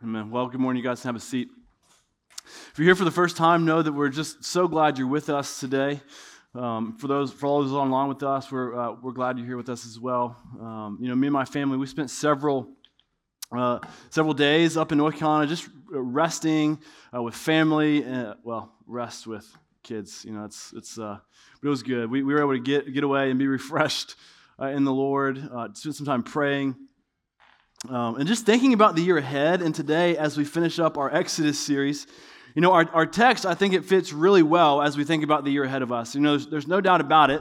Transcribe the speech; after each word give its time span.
Amen. 0.00 0.30
Well, 0.30 0.46
good 0.46 0.60
morning, 0.60 0.80
you 0.80 0.88
guys. 0.88 1.02
Have 1.02 1.16
a 1.16 1.20
seat. 1.20 1.48
If 2.46 2.74
you're 2.76 2.84
here 2.84 2.94
for 2.94 3.04
the 3.04 3.10
first 3.10 3.36
time, 3.36 3.64
know 3.64 3.82
that 3.82 3.90
we're 3.90 4.10
just 4.10 4.44
so 4.44 4.68
glad 4.68 4.96
you're 4.96 5.08
with 5.08 5.28
us 5.28 5.58
today. 5.58 6.00
Um, 6.54 6.96
for 6.96 7.08
those, 7.08 7.32
for 7.32 7.48
all 7.48 7.62
those 7.62 7.72
online 7.72 8.08
with 8.08 8.22
us, 8.22 8.52
we're 8.52 8.78
uh, 8.78 8.92
we're 9.02 9.10
glad 9.10 9.38
you're 9.38 9.46
here 9.46 9.56
with 9.56 9.68
us 9.68 9.84
as 9.84 9.98
well. 9.98 10.36
Um, 10.60 10.98
you 11.00 11.08
know, 11.08 11.16
me 11.16 11.26
and 11.26 11.34
my 11.34 11.44
family, 11.44 11.76
we 11.76 11.86
spent 11.88 12.10
several 12.10 12.68
uh, 13.50 13.80
several 14.10 14.34
days 14.34 14.76
up 14.76 14.92
in 14.92 14.98
North 14.98 15.16
Carolina, 15.16 15.48
just 15.48 15.68
resting 15.90 16.78
uh, 17.12 17.20
with 17.20 17.34
family. 17.34 18.04
And, 18.04 18.36
well, 18.44 18.72
rest 18.86 19.26
with 19.26 19.52
kids. 19.82 20.24
You 20.24 20.30
know, 20.30 20.44
it's 20.44 20.72
it's. 20.76 20.96
Uh, 20.96 21.18
but 21.60 21.66
it 21.66 21.70
was 21.70 21.82
good. 21.82 22.08
We, 22.08 22.22
we 22.22 22.34
were 22.34 22.40
able 22.40 22.52
to 22.52 22.60
get 22.60 22.94
get 22.94 23.02
away 23.02 23.30
and 23.30 23.38
be 23.38 23.48
refreshed 23.48 24.14
uh, 24.60 24.66
in 24.66 24.84
the 24.84 24.92
Lord. 24.92 25.38
Uh, 25.38 25.70
spend 25.74 25.96
some 25.96 26.06
time 26.06 26.22
praying. 26.22 26.76
Um, 27.86 28.16
and 28.16 28.26
just 28.26 28.44
thinking 28.44 28.72
about 28.72 28.96
the 28.96 29.02
year 29.02 29.18
ahead, 29.18 29.62
and 29.62 29.72
today 29.72 30.16
as 30.16 30.36
we 30.36 30.44
finish 30.44 30.80
up 30.80 30.98
our 30.98 31.14
Exodus 31.14 31.60
series, 31.60 32.08
you 32.56 32.60
know, 32.60 32.72
our, 32.72 32.90
our 32.92 33.06
text, 33.06 33.46
I 33.46 33.54
think 33.54 33.72
it 33.72 33.84
fits 33.84 34.12
really 34.12 34.42
well 34.42 34.82
as 34.82 34.96
we 34.96 35.04
think 35.04 35.22
about 35.22 35.44
the 35.44 35.52
year 35.52 35.62
ahead 35.62 35.82
of 35.82 35.92
us. 35.92 36.16
You 36.16 36.20
know, 36.20 36.30
there's, 36.30 36.46
there's 36.48 36.66
no 36.66 36.80
doubt 36.80 37.00
about 37.00 37.30
it. 37.30 37.40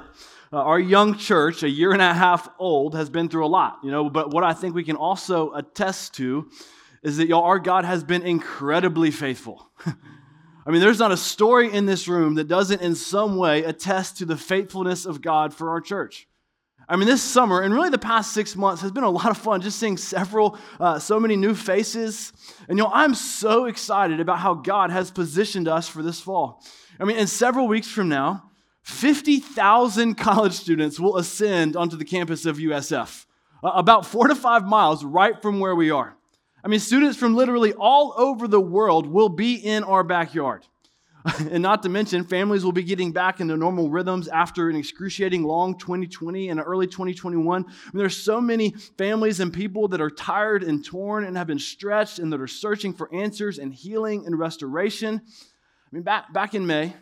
Uh, 0.54 0.58
our 0.58 0.80
young 0.80 1.18
church, 1.18 1.64
a 1.64 1.70
year 1.70 1.92
and 1.92 2.04
a 2.04 2.14
half 2.14 2.48
old, 2.60 2.94
has 2.94 3.10
been 3.10 3.30
through 3.30 3.48
a 3.48 3.50
lot, 3.50 3.80
you 3.84 3.90
know, 3.90 4.12
but 4.12 4.30
what 4.30 4.44
I 4.44 4.54
think 4.54 4.76
we 4.76 4.84
can 4.84 4.96
also 4.96 5.54
attest 5.54 6.14
to 6.16 6.52
is 7.02 7.18
that 7.18 7.28
y'all, 7.28 7.44
our 7.44 7.58
God 7.58 7.84
has 7.84 8.04
been 8.04 8.22
incredibly 8.22 9.10
faithful. 9.10 9.68
I 9.86 10.70
mean, 10.70 10.82
there's 10.82 11.00
not 11.00 11.12
a 11.12 11.18
story 11.18 11.74
in 11.74 11.88
this 11.88 12.08
room 12.08 12.36
that 12.36 12.48
doesn't 12.48 12.82
in 12.84 12.94
some 12.94 13.38
way 13.38 13.64
attest 13.64 14.18
to 14.18 14.26
the 14.26 14.38
faithfulness 14.38 15.08
of 15.08 15.22
God 15.22 15.52
for 15.52 15.72
our 15.72 15.82
church. 15.82 16.27
I 16.90 16.96
mean, 16.96 17.08
this 17.08 17.22
summer 17.22 17.62
and 17.62 17.74
really 17.74 17.90
the 17.90 17.98
past 17.98 18.34
six 18.34 18.56
months 18.56 18.82
has 18.82 18.92
been 18.92 19.04
a 19.04 19.10
lot 19.10 19.30
of 19.30 19.38
fun 19.38 19.62
just 19.62 19.78
seeing 19.78 19.98
several, 19.98 20.58
uh, 20.80 21.00
so 21.00 21.20
many 21.20 21.36
new 21.36 21.54
faces. 21.54 22.32
And, 22.70 22.78
you 22.78 22.84
know, 22.84 22.92
I'm 22.94 23.14
so 23.14 23.66
excited 23.66 24.22
about 24.22 24.40
how 24.40 24.54
God 24.54 24.90
has 24.90 25.12
positioned 25.12 25.68
us 25.68 25.90
for 25.90 26.02
this 26.02 26.22
fall. 26.22 26.64
I 27.00 27.04
mean, 27.04 27.18
in 27.18 27.28
several 27.28 27.68
weeks 27.68 27.88
from 27.88 28.08
now, 28.08 28.50
50,000 28.84 30.16
college 30.16 30.54
students 30.54 30.98
will 30.98 31.18
ascend 31.18 31.76
onto 31.76 31.98
the 31.98 32.06
campus 32.06 32.46
of 32.46 32.58
USF, 32.58 33.26
about 33.62 34.06
four 34.06 34.30
to 34.30 34.36
five 34.36 34.64
miles 34.64 35.04
right 35.04 35.42
from 35.42 35.60
where 35.60 35.76
we 35.76 35.92
are. 35.92 36.16
I 36.64 36.70
mean, 36.70 36.80
students 36.80 37.18
from 37.18 37.36
literally 37.36 37.74
all 37.74 38.14
over 38.18 38.48
the 38.48 38.62
world 38.62 39.08
will 39.08 39.30
be 39.30 39.56
in 39.56 39.84
our 39.84 40.04
backyard. 40.04 40.66
and 41.52 41.62
not 41.62 41.84
to 41.84 41.90
mention, 41.90 42.24
families 42.24 42.64
will 42.64 42.72
be 42.72 42.84
getting 42.84 43.12
back 43.12 43.40
into 43.40 43.58
normal 43.58 43.90
rhythms 43.90 44.28
after 44.28 44.70
an 44.70 44.76
excruciating 44.76 45.44
long 45.44 45.78
2020 45.78 46.50
and 46.50 46.60
early 46.60 46.88
2021. 46.88 47.64
I 47.64 47.68
mean, 47.68 47.76
there's 47.94 48.16
so 48.16 48.40
many 48.40 48.72
families 48.98 49.40
and 49.40 49.52
people 49.52 49.88
that 49.90 50.02
are 50.02 50.10
tired 50.10 50.64
and 50.64 50.84
torn 50.86 51.26
and 51.26 51.36
have 51.36 51.48
been 51.48 51.60
stretched 51.60 52.20
and 52.20 52.32
that 52.32 52.40
are 52.40 52.48
searching 52.48 52.94
for 52.94 53.14
answers 53.14 53.58
and 53.60 53.74
healing 53.74 54.26
and 54.26 54.38
restoration. 54.38 55.22
I 55.26 55.90
mean, 55.92 56.04
back, 56.04 56.32
back 56.32 56.54
in 56.54 56.66
May, 56.66 56.94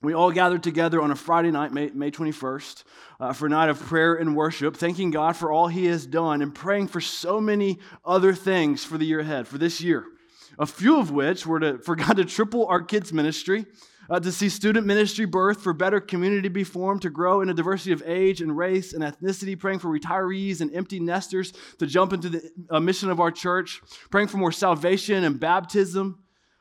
we 0.00 0.12
all 0.12 0.30
gathered 0.30 0.62
together 0.62 1.00
on 1.00 1.10
a 1.10 1.16
Friday 1.16 1.50
night, 1.50 1.72
May, 1.72 1.88
May 1.88 2.10
21st, 2.10 2.84
uh, 3.20 3.32
for 3.32 3.46
a 3.46 3.48
night 3.48 3.70
of 3.70 3.80
prayer 3.80 4.14
and 4.14 4.36
worship, 4.36 4.76
thanking 4.76 5.10
God 5.10 5.34
for 5.34 5.50
all 5.50 5.68
He 5.68 5.86
has 5.86 6.06
done 6.06 6.42
and 6.42 6.54
praying 6.54 6.88
for 6.88 7.00
so 7.00 7.40
many 7.40 7.78
other 8.04 8.34
things 8.34 8.84
for 8.84 8.98
the 8.98 9.06
year 9.06 9.20
ahead, 9.20 9.48
for 9.48 9.56
this 9.56 9.80
year 9.80 10.04
a 10.58 10.66
few 10.66 10.98
of 10.98 11.10
which 11.10 11.46
were 11.46 11.60
to, 11.60 11.78
for 11.84 11.96
God 11.96 12.16
to 12.16 12.24
triple 12.24 12.66
our 12.66 12.82
kids' 12.82 13.12
ministry, 13.12 13.66
uh, 14.10 14.20
to 14.20 14.30
see 14.30 14.48
student 14.48 14.86
ministry 14.86 15.24
birth, 15.24 15.62
for 15.62 15.72
better 15.72 16.00
community 16.00 16.48
be 16.48 16.64
formed, 16.64 17.02
to 17.02 17.10
grow 17.10 17.40
in 17.40 17.48
a 17.48 17.54
diversity 17.54 17.92
of 17.92 18.02
age 18.04 18.40
and 18.40 18.56
race 18.56 18.92
and 18.92 19.02
ethnicity, 19.02 19.58
praying 19.58 19.78
for 19.78 19.88
retirees 19.88 20.60
and 20.60 20.74
empty 20.74 21.00
nesters 21.00 21.52
to 21.78 21.86
jump 21.86 22.12
into 22.12 22.28
the 22.28 22.50
uh, 22.70 22.80
mission 22.80 23.10
of 23.10 23.20
our 23.20 23.30
church, 23.30 23.80
praying 24.10 24.28
for 24.28 24.36
more 24.36 24.52
salvation 24.52 25.24
and 25.24 25.40
baptism, 25.40 26.18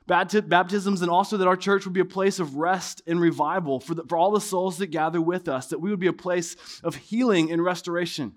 baptisms, 0.07 1.01
and 1.01 1.09
also 1.09 1.37
that 1.37 1.47
our 1.47 1.57
church 1.57 1.85
would 1.85 1.93
be 1.93 1.99
a 1.99 2.05
place 2.05 2.39
of 2.39 2.55
rest 2.55 3.01
and 3.07 3.19
revival 3.19 3.79
for, 3.79 3.95
the, 3.95 4.03
for 4.03 4.17
all 4.17 4.31
the 4.31 4.41
souls 4.41 4.77
that 4.77 4.87
gather 4.87 5.21
with 5.21 5.47
us, 5.47 5.67
that 5.67 5.79
we 5.79 5.89
would 5.89 5.99
be 5.99 6.07
a 6.07 6.13
place 6.13 6.55
of 6.83 6.95
healing 6.95 7.51
and 7.51 7.63
restoration. 7.63 8.33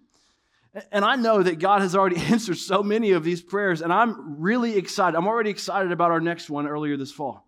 And 0.92 1.04
I 1.04 1.16
know 1.16 1.42
that 1.42 1.58
God 1.58 1.80
has 1.80 1.94
already 1.94 2.16
answered 2.32 2.58
so 2.58 2.82
many 2.82 3.12
of 3.12 3.24
these 3.24 3.42
prayers, 3.42 3.82
and 3.82 3.92
I'm 3.92 4.40
really 4.40 4.76
excited. 4.76 5.16
I'm 5.16 5.26
already 5.26 5.50
excited 5.50 5.92
about 5.92 6.10
our 6.10 6.20
next 6.20 6.50
one 6.50 6.66
earlier 6.66 6.96
this 6.96 7.12
fall. 7.12 7.46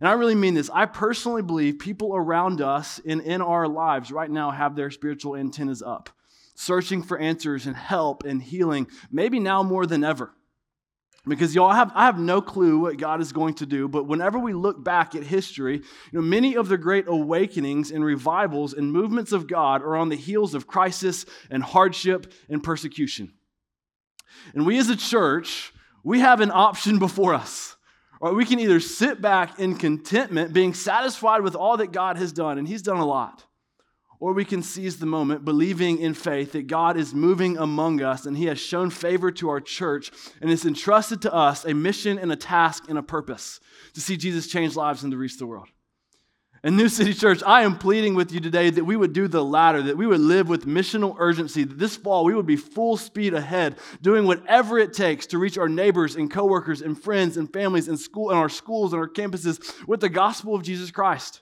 And 0.00 0.08
I 0.08 0.12
really 0.12 0.34
mean 0.34 0.54
this. 0.54 0.68
I 0.72 0.86
personally 0.86 1.42
believe 1.42 1.78
people 1.78 2.14
around 2.14 2.60
us 2.60 3.00
and 3.06 3.20
in 3.20 3.40
our 3.40 3.68
lives 3.68 4.10
right 4.10 4.30
now 4.30 4.50
have 4.50 4.74
their 4.74 4.90
spiritual 4.90 5.36
antennas 5.36 5.80
up, 5.80 6.10
searching 6.54 7.02
for 7.02 7.18
answers 7.18 7.66
and 7.66 7.76
help 7.76 8.24
and 8.24 8.42
healing, 8.42 8.88
maybe 9.12 9.38
now 9.38 9.62
more 9.62 9.86
than 9.86 10.02
ever. 10.02 10.34
Because 11.26 11.54
y'all 11.54 11.70
I 11.70 11.76
have 11.76 11.92
I 11.94 12.06
have 12.06 12.18
no 12.18 12.42
clue 12.42 12.78
what 12.80 12.96
God 12.96 13.20
is 13.20 13.32
going 13.32 13.54
to 13.54 13.66
do, 13.66 13.86
but 13.86 14.08
whenever 14.08 14.40
we 14.40 14.52
look 14.52 14.82
back 14.82 15.14
at 15.14 15.22
history, 15.22 15.76
you 15.76 15.82
know, 16.12 16.20
many 16.20 16.56
of 16.56 16.68
the 16.68 16.76
great 16.76 17.06
awakenings 17.06 17.92
and 17.92 18.04
revivals 18.04 18.72
and 18.72 18.92
movements 18.92 19.30
of 19.30 19.46
God 19.46 19.82
are 19.82 19.96
on 19.96 20.08
the 20.08 20.16
heels 20.16 20.52
of 20.54 20.66
crisis 20.66 21.24
and 21.48 21.62
hardship 21.62 22.32
and 22.48 22.62
persecution. 22.62 23.32
And 24.54 24.66
we 24.66 24.78
as 24.78 24.88
a 24.88 24.96
church, 24.96 25.72
we 26.02 26.18
have 26.18 26.40
an 26.40 26.50
option 26.50 26.98
before 26.98 27.34
us. 27.34 27.76
Or 28.20 28.34
we 28.34 28.44
can 28.44 28.58
either 28.60 28.78
sit 28.78 29.20
back 29.20 29.58
in 29.58 29.76
contentment, 29.76 30.52
being 30.52 30.74
satisfied 30.74 31.42
with 31.42 31.56
all 31.56 31.76
that 31.78 31.90
God 31.90 32.16
has 32.18 32.32
done, 32.32 32.56
and 32.56 32.66
He's 32.66 32.82
done 32.82 32.98
a 32.98 33.06
lot 33.06 33.44
or 34.22 34.32
we 34.32 34.44
can 34.44 34.62
seize 34.62 34.98
the 34.98 35.04
moment 35.04 35.44
believing 35.44 35.98
in 35.98 36.14
faith 36.14 36.52
that 36.52 36.68
God 36.68 36.96
is 36.96 37.12
moving 37.12 37.58
among 37.58 38.00
us 38.00 38.24
and 38.24 38.36
He 38.36 38.46
has 38.46 38.60
shown 38.60 38.88
favor 38.88 39.32
to 39.32 39.48
our 39.48 39.60
church 39.60 40.12
and 40.40 40.48
has 40.48 40.64
entrusted 40.64 41.22
to 41.22 41.34
us 41.34 41.64
a 41.64 41.74
mission 41.74 42.20
and 42.20 42.30
a 42.30 42.36
task 42.36 42.84
and 42.88 42.96
a 42.96 43.02
purpose 43.02 43.58
to 43.94 44.00
see 44.00 44.16
Jesus 44.16 44.46
change 44.46 44.76
lives 44.76 45.02
and 45.02 45.10
to 45.10 45.18
reach 45.18 45.38
the 45.38 45.46
world. 45.46 45.66
And 46.62 46.76
New 46.76 46.88
City 46.88 47.14
Church, 47.14 47.42
I 47.44 47.62
am 47.62 47.76
pleading 47.76 48.14
with 48.14 48.30
you 48.30 48.38
today 48.38 48.70
that 48.70 48.84
we 48.84 48.94
would 48.94 49.12
do 49.12 49.26
the 49.26 49.44
latter, 49.44 49.82
that 49.82 49.96
we 49.96 50.06
would 50.06 50.20
live 50.20 50.48
with 50.48 50.68
missional 50.68 51.16
urgency, 51.18 51.64
that 51.64 51.80
this 51.80 51.96
fall 51.96 52.24
we 52.24 52.36
would 52.36 52.46
be 52.46 52.54
full 52.54 52.96
speed 52.96 53.34
ahead, 53.34 53.80
doing 54.02 54.28
whatever 54.28 54.78
it 54.78 54.92
takes 54.92 55.26
to 55.26 55.38
reach 55.38 55.58
our 55.58 55.68
neighbors 55.68 56.14
and 56.14 56.30
coworkers 56.30 56.80
and 56.80 56.96
friends 56.96 57.36
and 57.36 57.52
families 57.52 57.88
and 57.88 57.98
school 57.98 58.30
and 58.30 58.38
our 58.38 58.48
schools 58.48 58.92
and 58.92 59.02
our 59.02 59.08
campuses 59.08 59.84
with 59.88 59.98
the 59.98 60.08
gospel 60.08 60.54
of 60.54 60.62
Jesus 60.62 60.92
Christ. 60.92 61.41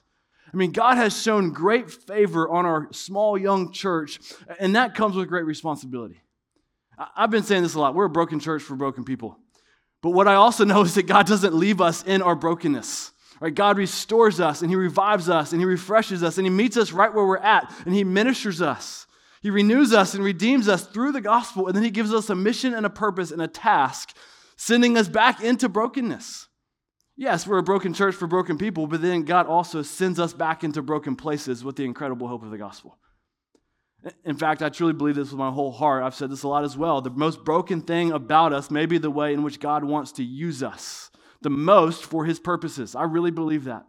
I 0.53 0.57
mean, 0.57 0.71
God 0.71 0.97
has 0.97 1.19
shown 1.19 1.51
great 1.51 1.89
favor 1.89 2.49
on 2.49 2.65
our 2.65 2.87
small 2.91 3.37
young 3.37 3.71
church, 3.71 4.19
and 4.59 4.75
that 4.75 4.95
comes 4.95 5.15
with 5.15 5.29
great 5.29 5.45
responsibility. 5.45 6.21
I've 7.15 7.31
been 7.31 7.43
saying 7.43 7.63
this 7.63 7.75
a 7.75 7.79
lot. 7.79 7.95
We're 7.95 8.05
a 8.05 8.09
broken 8.09 8.39
church 8.39 8.61
for 8.61 8.75
broken 8.75 9.05
people. 9.05 9.37
But 10.01 10.11
what 10.11 10.27
I 10.27 10.35
also 10.35 10.65
know 10.65 10.81
is 10.81 10.95
that 10.95 11.07
God 11.07 11.25
doesn't 11.25 11.53
leave 11.53 11.81
us 11.81 12.03
in 12.03 12.21
our 12.21 12.35
brokenness. 12.35 13.11
Right? 13.39 13.53
God 13.55 13.77
restores 13.77 14.39
us 14.39 14.61
and 14.61 14.69
He 14.69 14.75
revives 14.75 15.27
us 15.27 15.51
and 15.51 15.59
He 15.59 15.65
refreshes 15.65 16.21
us 16.21 16.37
and 16.37 16.45
He 16.45 16.51
meets 16.51 16.77
us 16.77 16.91
right 16.91 17.11
where 17.11 17.25
we're 17.25 17.37
at 17.37 17.73
and 17.85 17.95
He 17.95 18.03
ministers 18.03 18.61
us. 18.61 19.07
He 19.41 19.49
renews 19.49 19.93
us 19.93 20.13
and 20.13 20.23
redeems 20.23 20.67
us 20.67 20.85
through 20.85 21.13
the 21.13 21.21
gospel, 21.21 21.65
and 21.65 21.75
then 21.75 21.83
He 21.83 21.89
gives 21.89 22.13
us 22.13 22.29
a 22.29 22.35
mission 22.35 22.75
and 22.75 22.85
a 22.85 22.91
purpose 22.91 23.31
and 23.31 23.41
a 23.41 23.47
task, 23.47 24.15
sending 24.55 24.95
us 24.97 25.07
back 25.07 25.41
into 25.41 25.67
brokenness. 25.67 26.47
Yes, 27.21 27.45
we're 27.45 27.59
a 27.59 27.63
broken 27.63 27.93
church 27.93 28.15
for 28.15 28.25
broken 28.25 28.57
people, 28.57 28.87
but 28.87 29.03
then 29.03 29.25
God 29.25 29.45
also 29.45 29.83
sends 29.83 30.19
us 30.19 30.33
back 30.33 30.63
into 30.63 30.81
broken 30.81 31.15
places 31.15 31.63
with 31.63 31.75
the 31.75 31.85
incredible 31.85 32.27
hope 32.27 32.41
of 32.41 32.49
the 32.49 32.57
gospel. 32.57 32.97
In 34.25 34.35
fact, 34.35 34.63
I 34.63 34.69
truly 34.69 34.93
believe 34.93 35.13
this 35.13 35.29
with 35.29 35.37
my 35.37 35.51
whole 35.51 35.71
heart. 35.71 36.01
I've 36.01 36.15
said 36.15 36.31
this 36.31 36.41
a 36.41 36.47
lot 36.47 36.63
as 36.63 36.75
well. 36.75 36.99
The 36.99 37.11
most 37.11 37.45
broken 37.45 37.83
thing 37.83 38.11
about 38.11 38.53
us 38.53 38.71
may 38.71 38.87
be 38.87 38.97
the 38.97 39.11
way 39.11 39.33
in 39.33 39.43
which 39.43 39.59
God 39.59 39.83
wants 39.83 40.13
to 40.13 40.23
use 40.23 40.63
us 40.63 41.11
the 41.43 41.51
most 41.51 42.03
for 42.03 42.25
his 42.25 42.39
purposes. 42.39 42.95
I 42.95 43.03
really 43.03 43.29
believe 43.29 43.65
that. 43.65 43.85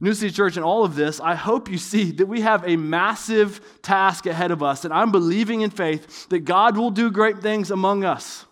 New 0.00 0.14
City 0.14 0.32
Church, 0.32 0.56
in 0.56 0.62
all 0.62 0.84
of 0.84 0.94
this, 0.94 1.20
I 1.20 1.34
hope 1.34 1.70
you 1.70 1.76
see 1.76 2.12
that 2.12 2.24
we 2.24 2.40
have 2.40 2.66
a 2.66 2.76
massive 2.76 3.60
task 3.82 4.24
ahead 4.24 4.52
of 4.52 4.62
us, 4.62 4.86
and 4.86 4.94
I'm 4.94 5.12
believing 5.12 5.60
in 5.60 5.68
faith 5.68 6.30
that 6.30 6.46
God 6.46 6.78
will 6.78 6.90
do 6.90 7.10
great 7.10 7.40
things 7.40 7.70
among 7.70 8.04
us. 8.04 8.46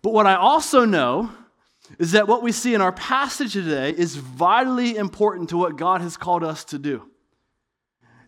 But 0.00 0.12
what 0.12 0.26
I 0.26 0.36
also 0.36 0.84
know 0.84 1.32
is 1.98 2.12
that 2.12 2.28
what 2.28 2.42
we 2.42 2.52
see 2.52 2.74
in 2.74 2.80
our 2.80 2.92
passage 2.92 3.54
today 3.54 3.90
is 3.90 4.16
vitally 4.16 4.96
important 4.96 5.50
to 5.50 5.56
what 5.56 5.76
God 5.76 6.00
has 6.00 6.16
called 6.16 6.44
us 6.44 6.64
to 6.64 6.78
do. 6.78 7.02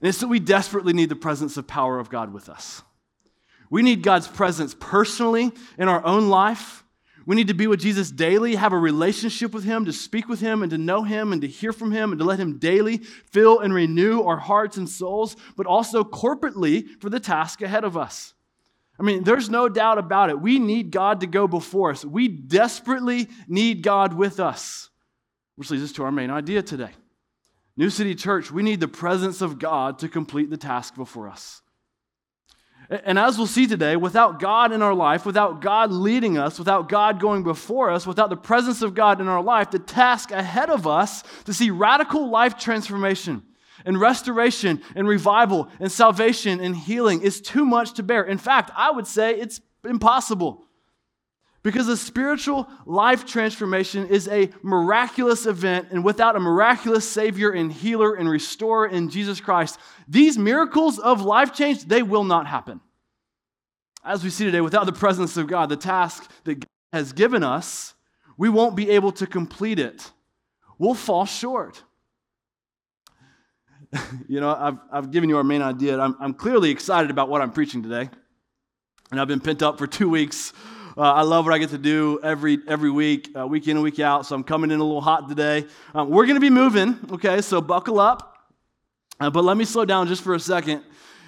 And 0.01 0.09
it's 0.09 0.21
that 0.21 0.29
we 0.29 0.41
desperately 0.41 0.93
need 0.93 1.09
the 1.09 1.17
presence 1.17 1.57
of 1.57 1.67
power 1.67 1.99
of 1.99 2.09
God 2.09 2.33
with 2.33 2.49
us. 2.49 2.83
We 3.69 3.83
need 3.83 4.03
God's 4.03 4.27
presence 4.27 4.75
personally 4.79 5.53
in 5.79 5.89
our 5.89 6.05
own 6.05 6.29
life. 6.29 6.85
We 7.27 7.37
need 7.37 7.49
to 7.49 7.55
be 7.55 7.67
with 7.67 7.81
Jesus 7.81 8.11
daily, 8.11 8.57
have 8.57 8.73
a 8.73 8.79
relationship 8.79 9.53
with 9.53 9.63
Him, 9.63 9.85
to 9.85 9.93
speak 9.93 10.29
with 10.29 10.41
Him 10.41 10.63
and 10.63 10.71
to 10.71 10.79
know 10.79 11.03
Him 11.03 11.33
and 11.33 11.43
to 11.43 11.49
hear 11.49 11.73
from 11.73 11.93
Him 11.93 12.13
and 12.13 12.19
to 12.19 12.25
let 12.25 12.41
Him 12.41 12.59
daily 12.59 12.97
fill 12.97 13.61
and 13.61 13.73
renew 13.73 14.23
our 14.23 14.39
hearts 14.39 14.77
and 14.79 14.89
souls, 14.89 15.37
but 15.57 15.67
also 15.67 16.03
corporately 16.03 16.89
for 17.01 17.11
the 17.11 17.21
task 17.21 17.63
ahead 17.63 17.85
of 17.85 17.97
us. 17.97 18.35
I 19.01 19.03
mean, 19.03 19.25
there's 19.25 19.49
no 19.49 19.71
doubt 19.71 19.97
about 19.97 20.29
it. 20.29 20.39
We 20.39 20.59
need 20.59 20.91
God 20.91 21.21
to 21.21 21.27
go 21.27 21.49
before 21.49 21.91
us. 21.91 22.05
We 22.05 22.29
desperately 22.29 23.29
need 23.49 23.83
God 23.83 24.13
with 24.13 24.39
us. 24.39 24.91
Which 25.57 25.71
leads 25.71 25.83
us 25.83 25.93
to 25.93 26.05
our 26.05 26.13
main 26.13 26.31
idea 26.31 26.61
today. 26.61 26.91
New 27.79 27.89
City 27.89 28.15
Church, 28.15 28.51
we 28.51 28.63
need 28.63 28.79
the 28.79 28.89
presence 28.89 29.41
of 29.41 29.59
God 29.59 30.01
to 30.01 30.09
complete 30.09 30.51
the 30.51 30.59
task 30.59 30.97
before 30.97 31.31
us. 31.31 31.63
And 32.91 33.19
as 33.19 33.39
we'll 33.39 33.47
see 33.47 33.67
today, 33.67 33.97
without 33.97 34.39
God 34.39 34.71
in 34.71 34.83
our 34.83 34.95
life, 34.95 35.25
without 35.25 35.63
God 35.63 35.91
leading 35.93 36.37
us, 36.37 36.59
without 36.59 36.91
God 36.91 37.21
going 37.21 37.43
before 37.43 37.91
us, 37.91 38.07
without 38.07 38.29
the 38.29 38.37
presence 38.37 38.83
of 38.83 38.95
God 38.95 39.21
in 39.21 39.29
our 39.29 39.43
life, 39.43 39.71
the 39.71 39.79
task 39.79 40.31
ahead 40.31 40.69
of 40.69 40.87
us 40.87 41.23
to 41.45 41.55
see 41.55 41.71
radical 41.71 42.29
life 42.29 42.59
transformation 42.59 43.45
and 43.85 44.01
restoration 44.01 44.83
and 44.95 45.09
revival 45.09 45.69
and 45.79 45.91
salvation 45.91 46.61
and 46.61 46.77
healing 46.77 47.23
is 47.23 47.41
too 47.41 47.65
much 47.65 47.95
to 47.95 48.03
bear. 48.03 48.23
In 48.23 48.39
fact, 48.39 48.71
I 48.77 48.91
would 48.91 49.07
say 49.07 49.35
it's 49.39 49.61
impossible. 49.85 50.65
Because 51.63 51.89
a 51.89 51.97
spiritual 51.97 52.67
life 52.87 53.27
transformation 53.27 54.07
is 54.07 54.29
a 54.29 54.51
miraculous 54.63 55.45
event, 55.45 55.89
and 55.91 56.03
without 56.03 56.35
a 56.35 56.41
miraculous 56.41 57.07
Savior 57.07 57.51
and 57.51 57.71
healer 57.71 58.15
and 58.15 58.31
restorer 58.31 58.87
in 58.87 59.11
Jesus 59.11 59.41
Christ, 59.41 59.79
these 60.09 60.39
miracles 60.39 60.99
of 60.99 61.21
life 61.21 61.53
change, 61.53 61.85
they 61.85 62.03
will 62.03 62.25
not 62.25 62.47
happen. 62.47 62.81
As 64.03 64.25
we 64.25 64.31
see 64.31 64.47
today, 64.47 64.63
without 64.63 64.87
the 64.87 64.93
presence 64.93 65.37
of 65.37 65.49
God, 65.49 65.69
the 65.69 65.77
task 65.77 66.31
that 66.45 66.61
God 66.61 66.67
has 66.95 67.13
given 67.13 67.45
us, 67.45 67.95
we 68.39 68.49
won't 68.49 68.75
be 68.75 68.89
able 68.89 69.13
to 69.13 69.27
complete 69.27 69.79
it. 69.79 70.11
We'll 70.79 70.95
fall 70.95 71.27
short. 71.27 71.85
you 74.29 74.41
know, 74.41 74.55
I've, 74.55 74.79
I've 74.93 75.11
given 75.11 75.29
you 75.29 75.37
our 75.37 75.45
main 75.45 75.63
idea. 75.63 75.99
I'm, 75.99 76.17
I'm 76.21 76.35
clearly 76.35 76.71
excited 76.71 77.11
about 77.11 77.29
what 77.29 77.41
I'm 77.41 77.53
preaching 77.53 77.83
today, 77.83 78.09
and 79.11 79.21
I've 79.21 79.29
been 79.29 79.41
pent 79.41 79.63
up 79.63 79.79
for 79.79 79.87
two 79.87 80.09
weeks 80.09 80.53
uh, 80.97 81.03
I 81.03 81.23
love 81.23 81.45
what 81.45 81.55
I 81.55 81.59
get 81.59 81.71
to 81.71 81.79
do 81.79 82.21
every, 82.23 82.59
every 82.67 82.91
week, 82.91 83.31
uh, 83.35 83.47
week 83.47 83.69
in 83.69 83.77
and 83.77 83.83
week 83.83 84.01
out. 84.01 84.27
So 84.27 84.35
I'm 84.35 84.43
coming 84.43 84.71
in 84.71 84.81
a 84.81 84.85
little 84.85 85.01
hot 85.01 85.29
today. 85.29 85.67
Um, 85.95 86.11
we're 86.11 86.27
going 86.27 86.37
to 86.37 86.41
be 86.41 86.51
moving, 86.51 86.99
okay? 87.13 87.41
So 87.41 87.61
buckle 87.61 88.01
up. 88.01 88.37
Uh, 89.21 89.31
but 89.31 89.45
let 89.45 89.57
me 89.57 89.65
slow 89.65 89.85
down 89.85 90.09
just 90.09 90.23
for 90.23 90.35
a 90.35 90.41
second 90.41 90.83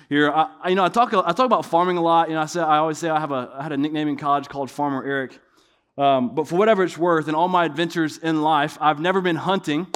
here. 0.09 0.31
I, 0.31 0.51
I, 0.63 0.69
you 0.71 0.75
know, 0.75 0.85
I 0.85 0.89
talk, 0.89 1.15
I 1.15 1.33
talk 1.33 1.47
about 1.47 1.65
farming 1.65 1.97
a 1.97 2.03
lot. 2.03 2.29
You 2.29 2.35
know, 2.35 2.43
I, 2.43 2.47
say, 2.47 2.61
I 2.61 2.79
always 2.79 2.99
say 2.99 3.09
I, 3.09 3.21
have 3.21 3.31
a, 3.31 3.51
I 3.55 3.63
had 3.63 3.73
a 3.73 3.77
nickname 3.77 4.09
in 4.09 4.17
college 4.17 4.49
called 4.49 4.71
Farmer 4.71 5.05
Eric. 5.05 5.39
Um, 5.97 6.35
but 6.35 6.49
for 6.49 6.57
whatever 6.57 6.83
it's 6.83 6.99
worth, 6.99 7.29
in 7.29 7.35
all 7.35 7.49
my 7.49 7.65
adventures 7.65 8.19
in 8.19 8.43
life, 8.43 8.77
I've 8.81 8.99
never 8.99 9.21
been 9.21 9.37
hunting. 9.37 9.87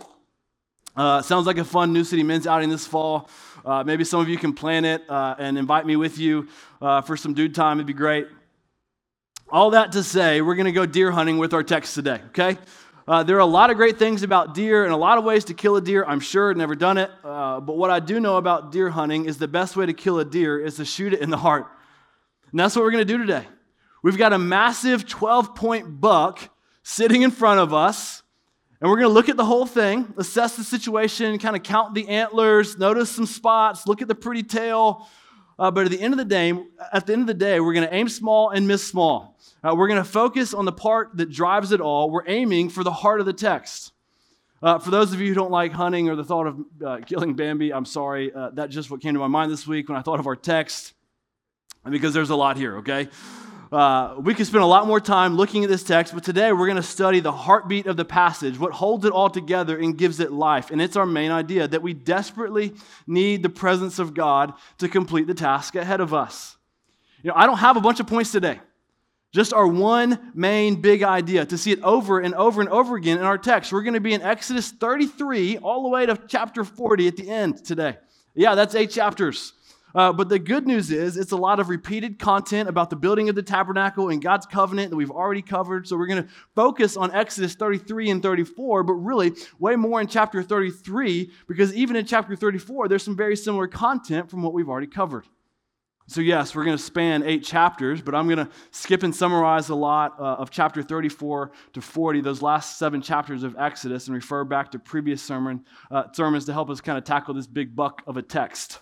Uh, 0.96 1.20
sounds 1.20 1.46
like 1.46 1.58
a 1.58 1.64
fun 1.64 1.92
New 1.92 2.04
City 2.04 2.22
Men's 2.22 2.46
outing 2.46 2.70
this 2.70 2.86
fall. 2.86 3.28
Uh, 3.64 3.84
maybe 3.84 4.02
some 4.02 4.20
of 4.20 4.28
you 4.28 4.38
can 4.38 4.54
plan 4.54 4.84
it 4.84 5.02
uh, 5.10 5.34
and 5.38 5.58
invite 5.58 5.84
me 5.84 5.96
with 5.96 6.18
you 6.18 6.48
uh, 6.80 7.02
for 7.02 7.16
some 7.16 7.34
dude 7.34 7.54
time. 7.54 7.76
It'd 7.76 7.86
be 7.86 7.92
great. 7.92 8.28
All 9.50 9.70
that 9.70 9.92
to 9.92 10.02
say, 10.02 10.40
we're 10.40 10.54
going 10.54 10.66
to 10.66 10.72
go 10.72 10.86
deer 10.86 11.10
hunting 11.10 11.38
with 11.38 11.52
our 11.52 11.62
text 11.62 11.94
today, 11.94 12.20
okay? 12.28 12.56
Uh, 13.06 13.22
there 13.22 13.36
are 13.36 13.40
a 13.40 13.46
lot 13.46 13.70
of 13.70 13.76
great 13.76 13.98
things 13.98 14.22
about 14.24 14.54
deer 14.54 14.84
and 14.84 14.92
a 14.92 14.96
lot 14.96 15.18
of 15.18 15.24
ways 15.24 15.44
to 15.44 15.54
kill 15.54 15.76
a 15.76 15.80
deer. 15.80 16.04
I'm 16.04 16.18
sure, 16.18 16.52
never 16.54 16.74
done 16.74 16.98
it. 16.98 17.10
Uh, 17.22 17.60
but 17.60 17.76
what 17.76 17.90
I 17.90 18.00
do 18.00 18.18
know 18.18 18.38
about 18.38 18.72
deer 18.72 18.88
hunting 18.88 19.26
is 19.26 19.38
the 19.38 19.46
best 19.46 19.76
way 19.76 19.86
to 19.86 19.92
kill 19.92 20.18
a 20.18 20.24
deer 20.24 20.58
is 20.58 20.76
to 20.76 20.84
shoot 20.84 21.12
it 21.12 21.20
in 21.20 21.30
the 21.30 21.36
heart. 21.36 21.66
And 22.50 22.58
that's 22.58 22.74
what 22.74 22.84
we're 22.84 22.90
going 22.90 23.06
to 23.06 23.12
do 23.12 23.18
today. 23.18 23.46
We've 24.02 24.18
got 24.18 24.32
a 24.32 24.38
massive 24.38 25.06
12 25.06 25.54
point 25.54 26.00
buck 26.00 26.48
sitting 26.82 27.22
in 27.22 27.30
front 27.30 27.60
of 27.60 27.72
us. 27.74 28.22
And 28.86 28.90
we're 28.92 28.98
going 28.98 29.10
to 29.10 29.14
look 29.14 29.28
at 29.28 29.36
the 29.36 29.44
whole 29.44 29.66
thing, 29.66 30.14
assess 30.16 30.54
the 30.54 30.62
situation, 30.62 31.40
kind 31.40 31.56
of 31.56 31.64
count 31.64 31.92
the 31.92 32.06
antlers, 32.06 32.78
notice 32.78 33.10
some 33.10 33.26
spots, 33.26 33.84
look 33.88 34.00
at 34.00 34.06
the 34.06 34.14
pretty 34.14 34.44
tail. 34.44 35.08
Uh, 35.58 35.72
but 35.72 35.86
at 35.86 35.90
the 35.90 36.00
end 36.00 36.14
of 36.14 36.18
the 36.18 36.24
day, 36.24 36.52
at 36.92 37.04
the 37.04 37.12
end 37.12 37.22
of 37.22 37.26
the 37.26 37.34
day, 37.34 37.58
we're 37.58 37.72
going 37.72 37.88
to 37.88 37.92
aim 37.92 38.08
small 38.08 38.50
and 38.50 38.68
miss 38.68 38.86
small. 38.86 39.40
Uh, 39.64 39.74
we're 39.74 39.88
going 39.88 40.00
to 40.00 40.08
focus 40.08 40.54
on 40.54 40.66
the 40.66 40.72
part 40.72 41.16
that 41.16 41.32
drives 41.32 41.72
it 41.72 41.80
all. 41.80 42.12
We're 42.12 42.28
aiming 42.28 42.68
for 42.68 42.84
the 42.84 42.92
heart 42.92 43.18
of 43.18 43.26
the 43.26 43.32
text. 43.32 43.90
Uh, 44.62 44.78
for 44.78 44.92
those 44.92 45.12
of 45.12 45.20
you 45.20 45.30
who 45.30 45.34
don't 45.34 45.50
like 45.50 45.72
hunting 45.72 46.08
or 46.08 46.14
the 46.14 46.22
thought 46.22 46.46
of 46.46 46.64
uh, 46.86 46.98
killing 47.04 47.34
Bambi, 47.34 47.72
I'm 47.72 47.86
sorry. 47.86 48.32
Uh, 48.32 48.50
that's 48.52 48.72
just 48.72 48.88
what 48.88 49.00
came 49.00 49.14
to 49.14 49.18
my 49.18 49.26
mind 49.26 49.50
this 49.50 49.66
week 49.66 49.88
when 49.88 49.98
I 49.98 50.02
thought 50.02 50.20
of 50.20 50.28
our 50.28 50.36
text, 50.36 50.94
because 51.90 52.14
there's 52.14 52.30
a 52.30 52.36
lot 52.36 52.56
here, 52.56 52.76
okay? 52.76 53.08
Uh, 53.72 54.14
we 54.20 54.32
could 54.32 54.46
spend 54.46 54.62
a 54.62 54.66
lot 54.66 54.86
more 54.86 55.00
time 55.00 55.36
looking 55.36 55.64
at 55.64 55.70
this 55.70 55.82
text, 55.82 56.14
but 56.14 56.22
today 56.22 56.52
we're 56.52 56.66
going 56.66 56.76
to 56.76 56.82
study 56.82 57.18
the 57.18 57.32
heartbeat 57.32 57.86
of 57.86 57.96
the 57.96 58.04
passage, 58.04 58.58
what 58.58 58.72
holds 58.72 59.04
it 59.04 59.12
all 59.12 59.28
together 59.28 59.76
and 59.76 59.98
gives 59.98 60.20
it 60.20 60.30
life. 60.30 60.70
And 60.70 60.80
it's 60.80 60.94
our 60.94 61.06
main 61.06 61.32
idea 61.32 61.66
that 61.66 61.82
we 61.82 61.92
desperately 61.92 62.74
need 63.06 63.42
the 63.42 63.48
presence 63.48 63.98
of 63.98 64.14
God 64.14 64.52
to 64.78 64.88
complete 64.88 65.26
the 65.26 65.34
task 65.34 65.74
ahead 65.74 66.00
of 66.00 66.14
us. 66.14 66.56
You 67.22 67.30
know, 67.30 67.36
I 67.36 67.46
don't 67.46 67.58
have 67.58 67.76
a 67.76 67.80
bunch 67.80 67.98
of 67.98 68.06
points 68.06 68.30
today. 68.30 68.60
Just 69.32 69.52
our 69.52 69.66
one 69.66 70.30
main 70.32 70.80
big 70.80 71.02
idea 71.02 71.44
to 71.44 71.58
see 71.58 71.72
it 71.72 71.82
over 71.82 72.20
and 72.20 72.34
over 72.34 72.60
and 72.60 72.70
over 72.70 72.94
again 72.94 73.18
in 73.18 73.24
our 73.24 73.36
text. 73.36 73.72
We're 73.72 73.82
going 73.82 73.94
to 73.94 74.00
be 74.00 74.14
in 74.14 74.22
Exodus 74.22 74.70
33 74.70 75.58
all 75.58 75.82
the 75.82 75.88
way 75.88 76.06
to 76.06 76.18
chapter 76.28 76.62
40 76.62 77.08
at 77.08 77.16
the 77.16 77.28
end 77.28 77.64
today. 77.64 77.96
Yeah, 78.34 78.54
that's 78.54 78.76
eight 78.76 78.90
chapters. 78.92 79.54
Uh, 79.96 80.12
but 80.12 80.28
the 80.28 80.38
good 80.38 80.66
news 80.66 80.90
is 80.90 81.16
it's 81.16 81.32
a 81.32 81.36
lot 81.36 81.58
of 81.58 81.70
repeated 81.70 82.18
content 82.18 82.68
about 82.68 82.90
the 82.90 82.96
building 82.96 83.30
of 83.30 83.34
the 83.34 83.42
tabernacle 83.42 84.10
and 84.10 84.20
God's 84.20 84.44
covenant 84.44 84.90
that 84.90 84.96
we've 84.96 85.10
already 85.10 85.40
covered. 85.40 85.88
So 85.88 85.96
we're 85.96 86.06
going 86.06 86.22
to 86.22 86.28
focus 86.54 86.98
on 86.98 87.10
Exodus 87.12 87.54
33 87.54 88.10
and 88.10 88.22
34, 88.22 88.82
but 88.82 88.92
really 88.92 89.32
way 89.58 89.74
more 89.74 89.98
in 90.02 90.06
chapter 90.06 90.42
33 90.42 91.30
because 91.48 91.74
even 91.74 91.96
in 91.96 92.04
chapter 92.04 92.36
34, 92.36 92.88
there's 92.88 93.02
some 93.02 93.16
very 93.16 93.36
similar 93.36 93.66
content 93.66 94.28
from 94.28 94.42
what 94.42 94.52
we've 94.52 94.68
already 94.68 94.86
covered. 94.86 95.24
So, 96.08 96.20
yes, 96.20 96.54
we're 96.54 96.64
going 96.64 96.76
to 96.76 96.82
span 96.82 97.22
eight 97.22 97.42
chapters, 97.42 98.02
but 98.02 98.14
I'm 98.14 98.26
going 98.26 98.46
to 98.46 98.48
skip 98.72 99.02
and 99.02 99.16
summarize 99.16 99.70
a 99.70 99.74
lot 99.74 100.20
uh, 100.20 100.34
of 100.34 100.50
chapter 100.50 100.82
34 100.82 101.52
to 101.72 101.80
40, 101.80 102.20
those 102.20 102.42
last 102.42 102.78
seven 102.78 103.00
chapters 103.00 103.42
of 103.42 103.56
Exodus, 103.58 104.06
and 104.06 104.14
refer 104.14 104.44
back 104.44 104.70
to 104.72 104.78
previous 104.78 105.22
sermon, 105.22 105.64
uh, 105.90 106.04
sermons 106.12 106.44
to 106.44 106.52
help 106.52 106.68
us 106.68 106.82
kind 106.82 106.98
of 106.98 107.04
tackle 107.04 107.32
this 107.32 107.46
big 107.46 107.74
buck 107.74 108.02
of 108.06 108.18
a 108.18 108.22
text. 108.22 108.80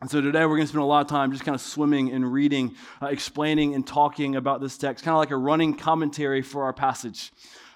And 0.00 0.10
so 0.10 0.20
today 0.20 0.40
we're 0.40 0.56
going 0.56 0.62
to 0.62 0.66
spend 0.66 0.82
a 0.82 0.86
lot 0.86 1.00
of 1.00 1.08
time 1.08 1.32
just 1.32 1.44
kind 1.44 1.54
of 1.54 1.60
swimming 1.60 2.12
and 2.12 2.30
reading, 2.30 2.74
uh, 3.00 3.06
explaining 3.06 3.74
and 3.74 3.86
talking 3.86 4.36
about 4.36 4.60
this 4.60 4.76
text, 4.76 5.02
kind 5.02 5.14
of 5.14 5.18
like 5.18 5.30
a 5.30 5.36
running 5.36 5.74
commentary 5.74 6.42
for 6.42 6.64
our 6.64 6.74
passage. 6.74 7.32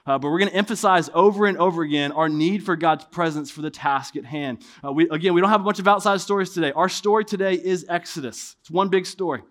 Uh, 0.07 0.19
but 0.19 0.31
we're 0.31 0.39
going 0.39 0.51
to 0.51 0.57
emphasize 0.57 1.09
over 1.15 1.47
and 1.47 1.57
over 1.57 1.83
again 1.83 2.13
our 2.13 2.29
need 2.29 2.63
for 2.63 2.77
God's 2.77 3.05
presence 3.07 3.51
for 3.51 3.63
the 3.63 3.71
task 3.71 4.17
at 4.17 4.27
hand. 4.27 4.63
Uh, 4.85 4.93
we, 4.93 5.09
again, 5.09 5.33
we 5.33 5.41
don't 5.41 5.49
have 5.49 5.63
a 5.63 5.65
bunch 5.65 5.79
of 5.79 5.89
outside 5.89 6.21
stories 6.21 6.51
today. 6.51 6.73
Our 6.73 6.91
story 6.91 7.25
today 7.25 7.55
is 7.55 7.87
Exodus, 7.89 8.57
it's 8.61 8.71
one 8.71 8.91
big 8.91 9.07
story. 9.07 9.43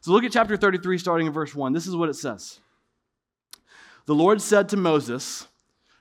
So 0.00 0.12
look 0.12 0.24
at 0.24 0.32
chapter 0.32 0.56
33, 0.56 0.98
starting 0.98 1.26
in 1.28 1.32
verse 1.32 1.54
1. 1.54 1.72
This 1.72 1.86
is 1.86 1.96
what 1.96 2.08
it 2.08 2.14
says 2.14 2.60
The 4.06 4.14
Lord 4.14 4.40
said 4.40 4.68
to 4.68 4.76
Moses, 4.76 5.48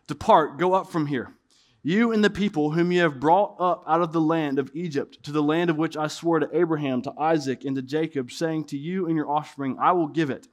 Depart, 0.06 0.60
go 0.60 0.74
up 0.74 0.92
from 0.92 1.08
here. 1.08 1.34
You 1.84 2.12
and 2.12 2.24
the 2.24 2.30
people 2.30 2.72
whom 2.72 2.92
you 2.92 3.02
have 3.02 3.20
brought 3.20 3.56
up 3.60 3.84
out 3.88 4.02
of 4.02 4.14
the 4.14 4.22
land 4.22 4.60
of 4.60 4.70
Egypt 4.76 5.24
to 5.24 5.32
the 5.32 5.42
land 5.42 5.72
of 5.72 5.78
which 5.78 5.98
I 5.98 6.08
swore 6.08 6.40
to 6.40 6.50
Abraham, 6.56 7.02
to 7.02 7.14
Isaac, 7.18 7.66
and 7.66 7.76
to 7.76 7.82
Jacob, 7.82 8.32
saying 8.32 8.66
to 8.66 8.78
you 8.78 9.08
and 9.08 9.16
your 9.16 9.32
offspring, 9.32 9.78
I 9.80 9.92
will 9.94 10.08
give 10.08 10.30
it. 10.30 10.48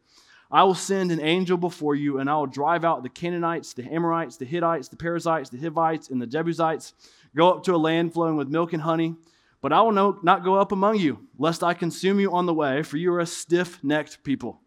I 0.51 0.65
will 0.65 0.75
send 0.75 1.13
an 1.13 1.21
angel 1.21 1.59
before 1.59 1.95
you, 1.95 2.19
and 2.19 2.31
I 2.31 2.37
will 2.37 2.47
drive 2.47 2.83
out 2.83 3.02
the 3.02 3.11
Canaanites, 3.11 3.75
the 3.75 3.85
Amorites, 3.85 4.38
the 4.38 4.47
Hittites, 4.47 4.88
the 4.88 4.97
Perizzites, 4.97 5.50
the 5.50 5.59
Hivites, 5.59 6.09
and 6.09 6.23
the 6.23 6.26
Jebusites. 6.26 6.95
Go 7.37 7.52
up 7.52 7.62
to 7.64 7.75
a 7.75 7.76
land 7.76 8.14
flowing 8.14 8.37
with 8.37 8.49
milk 8.49 8.73
and 8.73 8.81
honey. 8.81 9.14
But 9.61 9.75
I 9.75 9.83
will 9.83 9.93
no, 9.93 10.19
not 10.23 10.45
go 10.45 10.55
up 10.55 10.73
among 10.73 10.97
you, 10.97 11.26
lest 11.37 11.62
I 11.62 11.75
consume 11.75 12.21
you 12.21 12.33
on 12.33 12.47
the 12.47 12.55
way, 12.55 12.83
for 12.83 12.97
you 12.97 13.12
are 13.12 13.21
a 13.21 13.26
stiff 13.26 13.85
necked 13.85 14.23
people. 14.25 14.62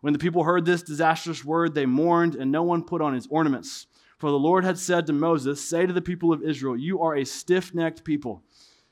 When 0.00 0.12
the 0.12 0.18
people 0.18 0.42
heard 0.42 0.64
this 0.64 0.82
disastrous 0.82 1.44
word, 1.44 1.74
they 1.74 1.86
mourned, 1.86 2.34
and 2.34 2.50
no 2.50 2.64
one 2.64 2.82
put 2.82 3.00
on 3.00 3.14
his 3.14 3.28
ornaments. 3.30 3.86
For 4.20 4.30
the 4.30 4.38
Lord 4.38 4.64
had 4.64 4.78
said 4.78 5.06
to 5.06 5.14
Moses, 5.14 5.66
Say 5.66 5.86
to 5.86 5.94
the 5.94 6.02
people 6.02 6.30
of 6.30 6.42
Israel, 6.42 6.76
You 6.76 7.00
are 7.00 7.16
a 7.16 7.24
stiff 7.24 7.74
necked 7.74 8.04
people. 8.04 8.42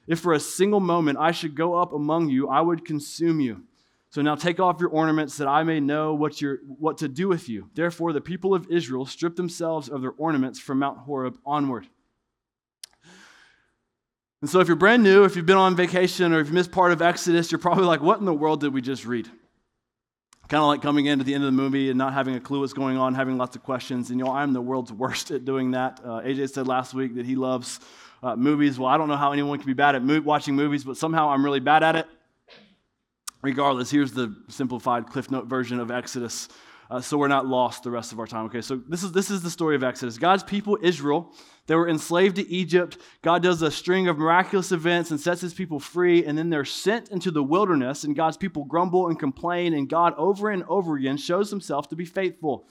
If 0.06 0.20
for 0.20 0.32
a 0.32 0.40
single 0.40 0.80
moment 0.80 1.18
I 1.18 1.32
should 1.32 1.54
go 1.54 1.74
up 1.74 1.92
among 1.92 2.30
you, 2.30 2.48
I 2.48 2.62
would 2.62 2.86
consume 2.86 3.38
you. 3.38 3.64
So 4.08 4.22
now 4.22 4.36
take 4.36 4.58
off 4.58 4.80
your 4.80 4.88
ornaments 4.88 5.36
that 5.36 5.46
I 5.46 5.64
may 5.64 5.80
know 5.80 6.14
what, 6.14 6.40
what 6.66 6.96
to 6.98 7.08
do 7.08 7.28
with 7.28 7.46
you. 7.46 7.68
Therefore, 7.74 8.14
the 8.14 8.22
people 8.22 8.54
of 8.54 8.70
Israel 8.70 9.04
stripped 9.04 9.36
themselves 9.36 9.90
of 9.90 10.00
their 10.00 10.14
ornaments 10.16 10.58
from 10.58 10.78
Mount 10.78 11.00
Horeb 11.00 11.36
onward. 11.44 11.86
And 14.40 14.48
so, 14.48 14.60
if 14.60 14.66
you're 14.66 14.76
brand 14.76 15.02
new, 15.02 15.24
if 15.24 15.36
you've 15.36 15.44
been 15.44 15.58
on 15.58 15.76
vacation, 15.76 16.32
or 16.32 16.40
if 16.40 16.48
you 16.48 16.54
missed 16.54 16.72
part 16.72 16.92
of 16.92 17.02
Exodus, 17.02 17.52
you're 17.52 17.58
probably 17.58 17.84
like, 17.84 18.00
what 18.00 18.18
in 18.18 18.24
the 18.24 18.32
world 18.32 18.60
did 18.60 18.72
we 18.72 18.80
just 18.80 19.04
read? 19.04 19.28
Kind 20.48 20.62
of 20.62 20.68
like 20.68 20.80
coming 20.80 21.04
into 21.04 21.24
the 21.24 21.34
end 21.34 21.44
of 21.44 21.48
the 21.48 21.56
movie 21.56 21.90
and 21.90 21.98
not 21.98 22.14
having 22.14 22.34
a 22.34 22.40
clue 22.40 22.60
what's 22.60 22.72
going 22.72 22.96
on, 22.96 23.14
having 23.14 23.36
lots 23.36 23.54
of 23.54 23.62
questions. 23.62 24.08
And, 24.08 24.18
you 24.18 24.24
know, 24.24 24.32
I'm 24.32 24.54
the 24.54 24.62
world's 24.62 24.90
worst 24.92 25.30
at 25.30 25.44
doing 25.44 25.72
that. 25.72 26.00
Uh, 26.02 26.20
AJ 26.20 26.50
said 26.50 26.66
last 26.66 26.94
week 26.94 27.16
that 27.16 27.26
he 27.26 27.36
loves 27.36 27.80
uh, 28.22 28.34
movies. 28.34 28.78
Well, 28.78 28.88
I 28.88 28.96
don't 28.96 29.08
know 29.08 29.16
how 29.16 29.32
anyone 29.32 29.58
can 29.58 29.66
be 29.66 29.74
bad 29.74 29.94
at 29.94 30.02
mo- 30.02 30.22
watching 30.22 30.54
movies, 30.56 30.84
but 30.84 30.96
somehow 30.96 31.28
I'm 31.28 31.44
really 31.44 31.60
bad 31.60 31.82
at 31.82 31.96
it. 31.96 32.06
Regardless, 33.42 33.90
here's 33.90 34.12
the 34.12 34.34
simplified 34.48 35.06
Cliff 35.06 35.30
Note 35.30 35.46
version 35.46 35.80
of 35.80 35.90
Exodus. 35.90 36.48
Uh, 36.90 37.02
so 37.02 37.18
we're 37.18 37.28
not 37.28 37.46
lost 37.46 37.82
the 37.82 37.90
rest 37.90 38.12
of 38.12 38.18
our 38.18 38.26
time. 38.26 38.46
Okay, 38.46 38.62
so 38.62 38.80
this 38.88 39.02
is, 39.02 39.12
this 39.12 39.28
is 39.28 39.42
the 39.42 39.50
story 39.50 39.76
of 39.76 39.84
Exodus. 39.84 40.16
God's 40.16 40.42
people, 40.42 40.78
Israel, 40.80 41.30
they 41.68 41.76
were 41.76 41.88
enslaved 41.88 42.36
to 42.36 42.50
Egypt. 42.50 42.98
God 43.22 43.42
does 43.42 43.62
a 43.62 43.70
string 43.70 44.08
of 44.08 44.18
miraculous 44.18 44.72
events 44.72 45.10
and 45.10 45.20
sets 45.20 45.42
his 45.42 45.54
people 45.54 45.78
free, 45.78 46.24
and 46.24 46.36
then 46.36 46.50
they're 46.50 46.64
sent 46.64 47.10
into 47.10 47.30
the 47.30 47.42
wilderness, 47.42 48.02
and 48.02 48.16
God's 48.16 48.38
people 48.38 48.64
grumble 48.64 49.08
and 49.08 49.18
complain, 49.18 49.74
and 49.74 49.88
God 49.88 50.14
over 50.16 50.50
and 50.50 50.64
over 50.66 50.96
again 50.96 51.18
shows 51.18 51.50
himself 51.50 51.88
to 51.90 51.96
be 51.96 52.06
faithful. 52.06 52.68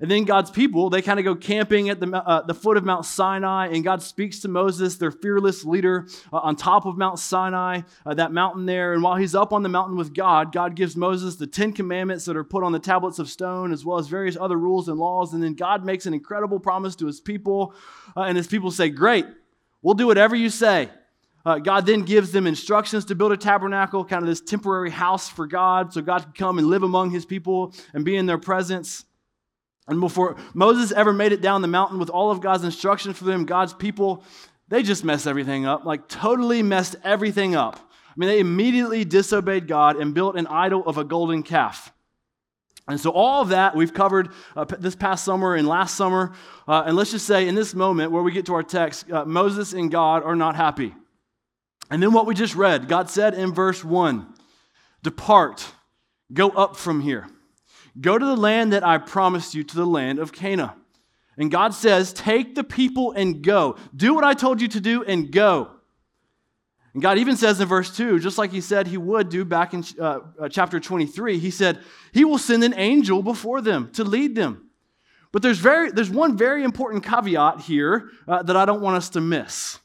And 0.00 0.10
then 0.10 0.24
God's 0.24 0.50
people, 0.50 0.90
they 0.90 1.00
kind 1.00 1.18
of 1.18 1.24
go 1.24 1.34
camping 1.34 1.88
at 1.88 2.00
the, 2.00 2.14
uh, 2.14 2.42
the 2.42 2.54
foot 2.54 2.76
of 2.76 2.84
Mount 2.84 3.06
Sinai, 3.06 3.68
and 3.68 3.82
God 3.82 4.02
speaks 4.02 4.40
to 4.40 4.48
Moses, 4.48 4.96
their 4.96 5.10
fearless 5.10 5.64
leader, 5.64 6.06
uh, 6.32 6.38
on 6.38 6.56
top 6.56 6.84
of 6.84 6.98
Mount 6.98 7.18
Sinai, 7.18 7.82
uh, 8.04 8.14
that 8.14 8.32
mountain 8.32 8.66
there. 8.66 8.92
And 8.92 9.02
while 9.02 9.16
he's 9.16 9.34
up 9.34 9.52
on 9.52 9.62
the 9.62 9.68
mountain 9.68 9.96
with 9.96 10.12
God, 10.12 10.52
God 10.52 10.74
gives 10.74 10.96
Moses 10.96 11.36
the 11.36 11.46
Ten 11.46 11.72
Commandments 11.72 12.26
that 12.26 12.36
are 12.36 12.44
put 12.44 12.62
on 12.62 12.72
the 12.72 12.78
tablets 12.78 13.18
of 13.18 13.28
stone, 13.28 13.72
as 13.72 13.84
well 13.84 13.98
as 13.98 14.08
various 14.08 14.36
other 14.36 14.56
rules 14.56 14.88
and 14.88 14.98
laws. 14.98 15.32
And 15.32 15.42
then 15.42 15.54
God 15.54 15.84
makes 15.84 16.06
an 16.06 16.14
incredible 16.14 16.60
promise 16.60 16.94
to 16.96 17.06
his 17.06 17.20
people, 17.20 17.74
uh, 18.16 18.22
and 18.22 18.36
his 18.36 18.46
people 18.46 18.70
say, 18.70 18.90
Great, 18.90 19.26
we'll 19.82 19.94
do 19.94 20.06
whatever 20.06 20.36
you 20.36 20.50
say. 20.50 20.90
Uh, 21.46 21.60
God 21.60 21.86
then 21.86 22.02
gives 22.02 22.32
them 22.32 22.44
instructions 22.44 23.04
to 23.04 23.14
build 23.14 23.30
a 23.30 23.36
tabernacle, 23.36 24.04
kind 24.04 24.20
of 24.20 24.28
this 24.28 24.40
temporary 24.40 24.90
house 24.90 25.28
for 25.28 25.46
God, 25.46 25.92
so 25.92 26.02
God 26.02 26.22
can 26.24 26.32
come 26.32 26.58
and 26.58 26.66
live 26.66 26.82
among 26.82 27.12
his 27.12 27.24
people 27.24 27.72
and 27.94 28.04
be 28.04 28.16
in 28.16 28.26
their 28.26 28.36
presence. 28.36 29.04
And 29.88 30.00
before 30.00 30.36
Moses 30.52 30.92
ever 30.92 31.12
made 31.12 31.32
it 31.32 31.40
down 31.40 31.62
the 31.62 31.68
mountain 31.68 31.98
with 31.98 32.10
all 32.10 32.30
of 32.30 32.40
God's 32.40 32.64
instructions 32.64 33.16
for 33.16 33.24
them, 33.24 33.44
God's 33.44 33.72
people, 33.72 34.24
they 34.68 34.82
just 34.82 35.04
messed 35.04 35.26
everything 35.26 35.64
up, 35.64 35.84
like 35.84 36.08
totally 36.08 36.62
messed 36.62 36.96
everything 37.04 37.54
up. 37.54 37.76
I 37.76 38.12
mean, 38.16 38.28
they 38.28 38.40
immediately 38.40 39.04
disobeyed 39.04 39.68
God 39.68 39.96
and 39.96 40.14
built 40.14 40.36
an 40.36 40.46
idol 40.46 40.82
of 40.86 40.98
a 40.98 41.04
golden 41.04 41.42
calf. 41.42 41.92
And 42.88 43.00
so, 43.00 43.10
all 43.10 43.42
of 43.42 43.48
that 43.48 43.74
we've 43.74 43.92
covered 43.92 44.30
uh, 44.56 44.64
this 44.64 44.94
past 44.94 45.24
summer 45.24 45.54
and 45.54 45.66
last 45.66 45.96
summer. 45.96 46.32
Uh, 46.68 46.84
and 46.86 46.96
let's 46.96 47.10
just 47.10 47.26
say, 47.26 47.48
in 47.48 47.54
this 47.54 47.74
moment 47.74 48.12
where 48.12 48.22
we 48.22 48.32
get 48.32 48.46
to 48.46 48.54
our 48.54 48.62
text, 48.62 49.10
uh, 49.10 49.24
Moses 49.24 49.72
and 49.72 49.90
God 49.90 50.22
are 50.22 50.36
not 50.36 50.54
happy. 50.54 50.94
And 51.90 52.02
then 52.02 52.12
what 52.12 52.26
we 52.26 52.34
just 52.34 52.54
read, 52.54 52.88
God 52.88 53.10
said 53.10 53.34
in 53.34 53.52
verse 53.52 53.84
1 53.84 54.26
Depart, 55.02 55.66
go 56.32 56.48
up 56.50 56.76
from 56.76 57.00
here, 57.00 57.26
go 58.00 58.18
to 58.18 58.24
the 58.24 58.36
land 58.36 58.72
that 58.72 58.84
I 58.86 58.98
promised 58.98 59.54
you, 59.54 59.64
to 59.64 59.76
the 59.76 59.86
land 59.86 60.18
of 60.18 60.32
Canaan. 60.32 60.70
And 61.38 61.50
God 61.50 61.74
says, 61.74 62.12
Take 62.12 62.54
the 62.54 62.64
people 62.64 63.12
and 63.12 63.42
go. 63.42 63.76
Do 63.94 64.14
what 64.14 64.24
I 64.24 64.34
told 64.34 64.60
you 64.60 64.68
to 64.68 64.80
do 64.80 65.02
and 65.04 65.30
go. 65.30 65.70
And 66.94 67.02
God 67.02 67.18
even 67.18 67.36
says 67.36 67.60
in 67.60 67.68
verse 67.68 67.94
2, 67.94 68.20
just 68.20 68.38
like 68.38 68.50
He 68.52 68.62
said 68.62 68.86
He 68.86 68.96
would 68.96 69.28
do 69.28 69.44
back 69.44 69.74
in 69.74 69.84
uh, 70.00 70.20
uh 70.40 70.48
chapter 70.48 70.80
23, 70.80 71.38
He 71.38 71.50
said, 71.50 71.80
He 72.12 72.24
will 72.24 72.38
send 72.38 72.64
an 72.64 72.74
angel 72.74 73.22
before 73.22 73.60
them 73.60 73.90
to 73.92 74.04
lead 74.04 74.34
them. 74.34 74.70
But 75.32 75.42
there's, 75.42 75.58
very, 75.58 75.90
there's 75.90 76.08
one 76.08 76.38
very 76.38 76.64
important 76.64 77.04
caveat 77.04 77.60
here 77.60 78.10
uh, 78.26 78.42
that 78.44 78.56
I 78.56 78.64
don't 78.64 78.80
want 78.80 78.96
us 78.96 79.10
to 79.10 79.20
miss. 79.20 79.78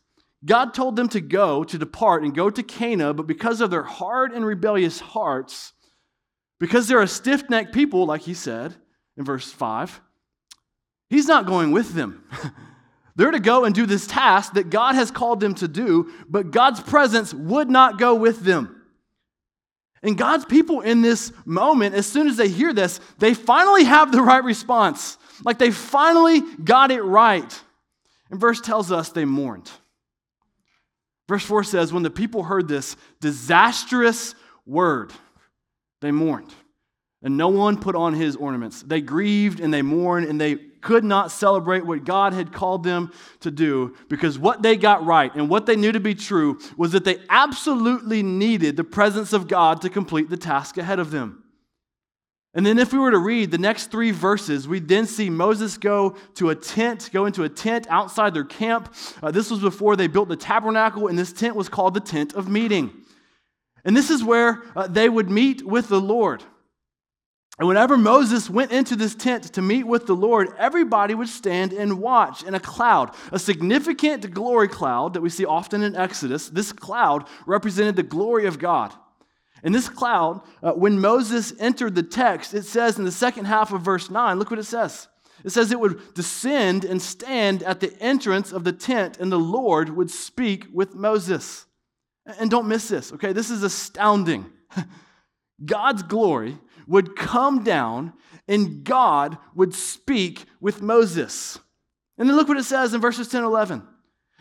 God 0.46 0.74
told 0.74 0.96
them 0.96 1.10
to 1.10 1.20
go, 1.20 1.66
to 1.66 1.78
depart, 1.78 2.24
and 2.24 2.34
go 2.34 2.50
to 2.50 2.64
Canaan, 2.64 3.16
but 3.16 3.28
because 3.28 3.60
of 3.60 3.70
their 3.70 3.84
hard 3.84 4.32
and 4.32 4.46
rebellious 4.46 5.00
hearts, 5.00 5.74
because 6.62 6.88
they're 6.88 7.02
a 7.02 7.08
stiff 7.08 7.50
necked 7.50 7.74
people, 7.74 8.06
like 8.06 8.22
he 8.22 8.36
said 8.36 8.76
in 9.18 9.26
verse 9.26 9.52
5, 9.52 10.00
he's 11.10 11.28
not 11.28 11.48
going 11.48 11.72
with 11.72 11.96
them. 11.96 12.24
they're 13.16 13.32
to 13.32 13.40
go 13.40 13.66
and 13.66 13.74
do 13.74 13.88
this 13.88 14.06
task 14.06 14.54
that 14.54 14.70
God 14.70 14.94
has 14.94 15.10
called 15.10 15.40
them 15.40 15.56
to 15.56 15.68
do, 15.68 16.14
but 16.30 16.52
God's 16.52 16.80
presence 16.80 17.34
would 17.34 17.68
not 17.68 17.98
go 17.98 18.14
with 18.14 18.42
them. 18.42 18.80
And 20.04 20.16
God's 20.16 20.46
people 20.46 20.82
in 20.82 21.02
this 21.02 21.34
moment, 21.46 21.96
as 21.96 22.06
soon 22.06 22.28
as 22.28 22.38
they 22.38 22.48
hear 22.48 22.74
this, 22.74 23.00
they 23.18 23.34
finally 23.34 23.84
have 23.84 24.12
the 24.12 24.22
right 24.22 24.44
response. 24.44 25.18
Like 25.44 25.58
they 25.58 25.72
finally 25.72 26.42
got 26.64 26.92
it 26.92 27.02
right. 27.02 27.60
And 28.30 28.40
verse 28.40 28.62
tells 28.62 28.92
us 28.92 29.10
they 29.10 29.26
mourned. 29.26 29.70
Verse 31.28 31.44
4 31.44 31.64
says, 31.64 31.92
When 31.92 32.04
the 32.04 32.12
people 32.12 32.44
heard 32.44 32.68
this 32.68 32.96
disastrous 33.20 34.36
word, 34.68 35.12
they 36.02 36.12
mourned. 36.12 36.54
And 37.24 37.38
no 37.38 37.50
one 37.50 37.80
put 37.80 37.96
on 37.96 38.14
his 38.14 38.36
ornaments. 38.36 38.82
They 38.82 39.00
grieved 39.00 39.60
and 39.60 39.74
they 39.74 39.84
mourned 39.84 40.28
and 40.28 40.42
they 40.42 40.56
could 40.56 41.04
not 41.04 41.32
celebrate 41.32 41.86
what 41.86 42.04
God 42.04 42.34
had 42.34 42.52
called 42.52 42.84
them 42.84 43.12
to 43.42 43.52
do 43.52 43.96
because 44.10 44.40
what 44.40 44.64
they 44.64 44.76
got 44.76 45.06
right 45.06 45.34
and 45.36 45.48
what 45.48 45.68
they 45.68 45.76
knew 45.76 45.92
to 45.92 46.00
be 46.00 46.16
true 46.16 46.60
was 46.76 46.92
that 46.94 47.06
they 47.06 47.20
absolutely 47.30 48.24
needed 48.24 48.76
the 48.76 48.84
presence 48.84 49.32
of 49.32 49.48
God 49.48 49.82
to 49.84 49.90
complete 49.90 50.30
the 50.30 50.38
task 50.38 50.78
ahead 50.78 50.98
of 50.98 51.12
them. 51.12 51.42
And 52.54 52.66
then, 52.66 52.80
if 52.80 52.92
we 52.92 53.00
were 53.00 53.12
to 53.12 53.18
read 53.18 53.50
the 53.50 53.58
next 53.58 53.92
three 53.92 54.12
verses, 54.12 54.68
we 54.68 54.82
then 54.82 55.06
see 55.06 55.30
Moses 55.30 55.78
go 55.78 56.18
to 56.36 56.50
a 56.50 56.56
tent, 56.56 57.10
go 57.14 57.26
into 57.26 57.44
a 57.44 57.50
tent 57.50 57.88
outside 57.90 58.34
their 58.34 58.44
camp. 58.44 58.94
Uh, 59.24 59.32
this 59.32 59.50
was 59.50 59.62
before 59.62 59.96
they 59.96 60.08
built 60.08 60.28
the 60.28 60.36
tabernacle, 60.36 61.08
and 61.08 61.18
this 61.18 61.32
tent 61.32 61.56
was 61.56 61.70
called 61.70 61.94
the 61.94 62.02
tent 62.02 62.34
of 62.34 62.50
meeting. 62.50 62.92
And 63.84 63.96
this 63.96 64.10
is 64.10 64.24
where 64.24 64.64
uh, 64.76 64.88
they 64.88 65.10
would 65.10 65.30
meet 65.30 65.66
with 65.66 65.88
the 65.88 66.02
Lord. 66.02 66.44
And 67.60 67.68
whenever 67.68 67.98
Moses 67.98 68.50
went 68.50 68.72
into 68.72 68.96
this 68.96 69.14
tent 69.14 69.54
to 69.54 69.62
meet 69.62 69.84
with 69.84 70.08
the 70.08 70.16
Lord, 70.16 70.50
everybody 70.58 71.14
would 71.14 71.30
stand 71.30 71.74
and 71.74 72.00
watch 72.00 72.44
in 72.44 72.56
a 72.56 72.60
cloud, 72.60 73.14
a 73.32 73.38
significant 73.38 74.34
glory 74.34 74.68
cloud 74.68 75.14
that 75.14 75.22
we 75.22 75.30
see 75.30 75.46
often 75.46 75.84
in 75.84 75.96
Exodus. 75.96 76.50
This 76.50 76.72
cloud 76.72 77.28
represented 77.46 77.96
the 77.96 78.04
glory 78.04 78.46
of 78.48 78.58
God. 78.58 78.94
And 79.64 79.76
this 79.76 79.90
cloud, 79.90 80.42
uh, 80.64 80.72
when 80.72 81.00
Moses 81.00 81.54
entered 81.60 81.94
the 81.94 82.04
text, 82.04 82.54
it 82.54 82.66
says 82.66 82.98
in 82.98 83.06
the 83.06 83.12
second 83.12 83.46
half 83.46 83.72
of 83.72 83.82
verse 83.82 84.10
9, 84.10 84.40
look 84.40 84.50
what 84.50 84.60
it 84.60 84.64
says. 84.64 85.08
It 85.44 85.52
says 85.52 85.72
it 85.72 85.80
would 85.80 86.14
descend 86.14 86.86
and 86.86 87.02
stand 87.02 87.64
at 87.64 87.80
the 87.80 87.96
entrance 88.00 88.52
of 88.52 88.64
the 88.64 88.74
tent, 88.74 89.20
and 89.20 89.32
the 89.32 89.40
Lord 89.40 89.90
would 89.90 90.10
speak 90.10 90.68
with 90.72 90.96
Moses. 90.96 91.66
And 92.40 92.50
don't 92.50 92.68
miss 92.68 92.88
this, 92.88 93.12
okay? 93.14 93.34
This 93.34 93.50
is 93.50 93.64
astounding. 93.64 94.46
God's 95.66 96.04
glory 96.04 96.58
would 96.88 97.16
come 97.16 97.64
down, 97.64 98.14
and 98.48 98.84
God 98.84 99.38
would 99.56 99.74
speak 99.74 100.46
with 100.60 100.82
Moses. 100.82 101.60
And 102.18 102.30
then 102.30 102.36
look 102.36 102.48
what 102.48 102.58
it 102.58 102.64
says 102.64 102.94
in 102.94 103.02
verses 103.02 103.28
10 103.28 103.44
and 103.44 103.48
11. 103.48 103.88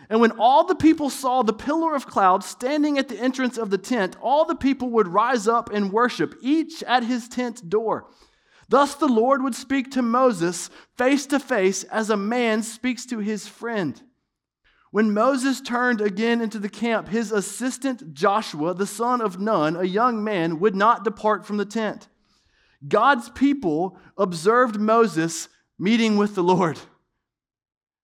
And 0.09 0.21
when 0.21 0.33
all 0.33 0.65
the 0.65 0.75
people 0.75 1.09
saw 1.09 1.43
the 1.43 1.53
pillar 1.53 1.95
of 1.95 2.07
cloud 2.07 2.43
standing 2.43 2.99
at 2.99 3.09
the 3.09 3.19
entrance 3.19 3.57
of 3.57 3.71
the 3.71 3.79
tent, 3.79 4.17
all 4.21 4.45
the 4.45 4.57
people 4.57 4.91
would 4.91 5.07
rise 5.07 5.47
up 5.47 5.71
and 5.73 5.93
worship, 5.93 6.35
each 6.43 6.83
at 6.83 7.05
his 7.05 7.29
tent 7.29 7.69
door. 7.71 8.09
Thus 8.69 8.95
the 8.95 9.07
Lord 9.07 9.43
would 9.43 9.55
speak 9.55 9.93
to 9.93 10.03
Moses 10.03 10.71
face 10.99 11.27
to 11.27 11.39
face 11.39 11.85
as 11.85 12.11
a 12.11 12.17
man 12.17 12.63
speaks 12.63 13.07
to 13.07 13.19
his 13.19 13.47
friend. 13.47 14.01
When 14.91 15.15
Moses 15.15 15.61
turned 15.61 16.01
again 16.01 16.41
into 16.41 16.59
the 16.59 16.69
camp, 16.69 17.09
his 17.09 17.31
assistant 17.31 18.13
Joshua, 18.13 18.75
the 18.75 18.87
son 18.87 19.21
of 19.21 19.39
Nun, 19.39 19.77
a 19.77 19.85
young 19.85 20.25
man, 20.25 20.59
would 20.59 20.75
not 20.75 21.05
depart 21.05 21.47
from 21.47 21.59
the 21.59 21.65
tent. 21.65 22.09
God's 22.87 23.29
people 23.31 23.99
observed 24.17 24.81
Moses 24.81 25.49
meeting 25.79 26.17
with 26.17 26.35
the 26.35 26.43
Lord. 26.43 26.79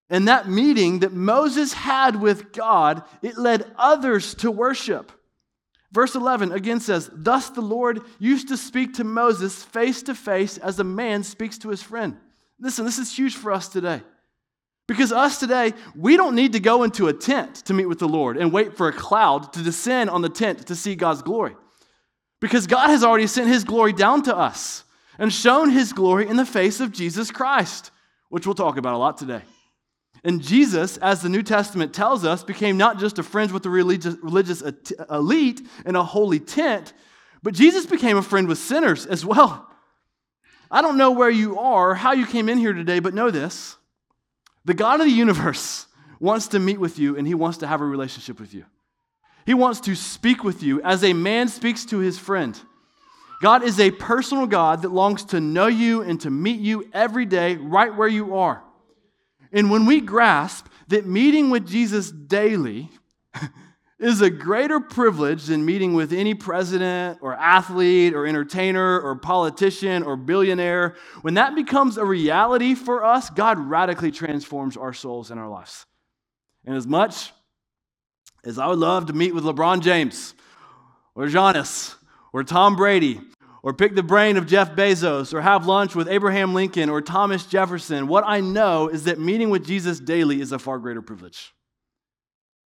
And 0.09 0.28
that 0.28 0.49
meeting 0.49 1.00
that 1.00 1.12
Moses 1.12 1.73
had 1.73 2.21
with 2.21 2.52
God, 2.52 3.02
it 3.23 3.37
led 3.37 3.73
others 3.76 4.35
to 4.37 4.50
worship. 4.50 5.11
Verse 5.90 6.14
11 6.14 6.52
again 6.52 6.78
says, 6.78 7.11
Thus 7.12 7.50
the 7.50 7.62
Lord 7.62 8.00
used 8.21 8.49
to 8.49 8.57
speak 8.57 8.95
to 8.95 9.05
Moses 9.05 9.62
face 9.62 10.02
to 10.05 10.14
face 10.14 10.59
as 10.59 10.78
a 10.78 10.85
man 10.85 11.25
speaks 11.25 11.59
to 11.59 11.71
his 11.71 11.83
friend. 11.83 12.16
Listen, 12.61 12.85
this 12.85 12.99
is 12.99 13.16
huge 13.16 13.35
for 13.35 13.50
us 13.50 13.69
today. 13.69 14.02
Because 14.87 15.11
us 15.11 15.38
today, 15.38 15.75
we 15.97 16.16
don't 16.16 16.37
need 16.37 16.52
to 16.52 16.61
go 16.61 16.85
into 16.85 17.09
a 17.09 17.12
tent 17.12 17.57
to 17.66 17.75
meet 17.75 17.87
with 17.87 17.99
the 17.99 18.09
Lord 18.09 18.37
and 18.37 18.52
wait 18.52 18.76
for 18.76 18.88
a 18.88 18.93
cloud 18.93 19.52
to 19.55 19.62
descend 19.62 20.11
on 20.11 20.23
the 20.23 20.28
tent 20.28 20.66
to 20.69 20.76
see 20.76 20.95
God's 20.95 21.23
glory. 21.23 21.57
Because 22.40 22.66
God 22.66 22.88
has 22.90 23.02
already 23.02 23.26
sent 23.26 23.49
his 23.49 23.64
glory 23.64 23.93
down 23.93 24.23
to 24.25 24.37
us 24.37 24.85
and 25.19 25.33
shown 25.33 25.71
his 25.71 25.93
glory 25.93 26.28
in 26.28 26.37
the 26.37 26.45
face 26.45 26.81
of 26.81 26.93
Jesus 26.93 27.31
Christ, 27.31 27.90
which 28.28 28.47
we'll 28.47 28.55
talk 28.55 28.76
about 28.76 28.95
a 28.95 28.99
lot 28.99 29.19
today. 29.19 29.43
And 30.23 30.43
Jesus, 30.43 30.97
as 30.99 31.23
the 31.23 31.28
New 31.28 31.43
Testament 31.43 31.93
tells 31.93 32.25
us, 32.25 32.45
became 32.45 32.76
not 32.76 32.99
just 32.99 33.19
a 33.19 33.23
friend 33.23 33.50
with 33.50 33.62
the 33.62 33.71
religious, 33.71 34.16
religious 34.23 34.62
elite 35.11 35.66
in 35.85 35.97
a 35.97 36.02
holy 36.05 36.40
tent, 36.40 36.93
but 37.43 37.55
Jesus 37.55 37.87
became 37.87 38.16
a 38.16 38.23
friend 38.23 38.49
with 38.49 38.59
sinners 38.59 39.07
as 39.07 39.25
well. 39.25 39.69
I 40.71 40.83
don't 40.83 40.97
know 40.97 41.12
where 41.12 41.31
you 41.31 41.59
are, 41.59 41.95
how 41.95 42.12
you 42.12 42.26
came 42.26 42.49
in 42.49 42.59
here 42.59 42.73
today, 42.73 42.99
but 42.99 43.14
know 43.14 43.31
this 43.31 43.75
the 44.66 44.75
God 44.75 45.00
of 45.00 45.06
the 45.06 45.12
universe 45.12 45.87
wants 46.20 46.49
to 46.49 46.58
meet 46.58 46.78
with 46.78 46.99
you 46.99 47.16
and 47.16 47.26
he 47.26 47.35
wants 47.35 47.58
to 47.58 47.66
have 47.66 47.80
a 47.80 47.87
relationship 47.87 48.40
with 48.40 48.52
you. 48.52 48.64
He 49.46 49.54
wants 49.54 49.80
to 49.82 49.94
speak 49.94 50.42
with 50.42 50.62
you 50.62 50.82
as 50.82 51.04
a 51.04 51.12
man 51.12 51.46
speaks 51.49 51.85
to 51.87 51.99
his 51.99 52.18
friend. 52.18 52.61
God 53.40 53.62
is 53.62 53.78
a 53.78 53.92
personal 53.92 54.46
God 54.46 54.82
that 54.82 54.88
longs 54.90 55.25
to 55.26 55.40
know 55.40 55.68
you 55.68 56.02
and 56.02 56.20
to 56.23 56.30
meet 56.30 56.58
you 56.58 56.90
every 56.92 57.26
day, 57.26 57.54
right 57.54 57.94
where 57.94 58.08
you 58.08 58.37
are. 58.37 58.62
And 59.52 59.70
when 59.70 59.87
we 59.87 60.00
grasp 60.00 60.66
that 60.88 61.06
meeting 61.06 61.50
with 61.50 61.66
Jesus 61.66 62.11
daily 62.11 62.90
is 63.99 64.21
a 64.21 64.29
greater 64.29 64.79
privilege 64.79 65.45
than 65.45 65.65
meeting 65.65 65.95
with 65.95 66.12
any 66.12 66.35
president 66.35 67.19
or 67.23 67.35
athlete 67.35 68.15
or 68.15 68.26
entertainer 68.26 69.00
or 69.00 69.17
politician 69.17 70.03
or 70.03 70.17
billionaire, 70.17 70.95
when 71.23 71.35
that 71.35 71.55
becomes 71.55 71.97
a 71.97 72.05
reality 72.05 72.75
for 72.75 73.05
us, 73.05 73.31
God 73.31 73.59
radically 73.59 74.11
transforms 74.11 74.76
our 74.76 74.93
souls 74.93 75.31
and 75.31 75.41
our 75.41 75.49
lives. 75.49 75.87
And 76.67 76.76
as 76.76 76.87
much 76.87 77.33
as 78.45 78.59
I 78.59 78.67
would 78.67 78.79
love 78.79 79.07
to 79.07 79.12
meet 79.12 79.35
with 79.35 79.45
LeBron 79.45 79.81
James 79.81 80.35
or 81.15 81.25
Giannis 81.25 81.95
or 82.33 82.45
Tom 82.45 82.76
Brady 82.76 83.21
or 83.62 83.73
pick 83.73 83.95
the 83.95 84.03
brain 84.03 84.37
of 84.37 84.47
Jeff 84.47 84.76
Bezos 84.76 85.33
or 85.33 85.41
have 85.41 85.67
lunch 85.67 85.95
with 85.95 86.07
Abraham 86.07 86.53
Lincoln 86.53 86.91
or 86.91 87.00
Thomas 87.00 87.47
Jefferson. 87.47 88.09
What 88.09 88.25
I 88.26 88.41
know 88.41 88.88
is 88.88 89.05
that 89.05 89.19
meeting 89.19 89.49
with 89.49 89.67
Jesus 89.67 89.99
daily 89.99 90.41
is 90.43 90.53
a 90.53 90.59
far 90.59 90.79
greater 90.79 91.03
privilege. 91.03 91.55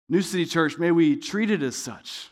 New 0.08 0.22
City 0.22 0.46
Church, 0.46 0.78
may 0.78 0.90
we 0.90 1.16
treat 1.16 1.50
it 1.50 1.62
as 1.62 1.76
such. 1.76 2.30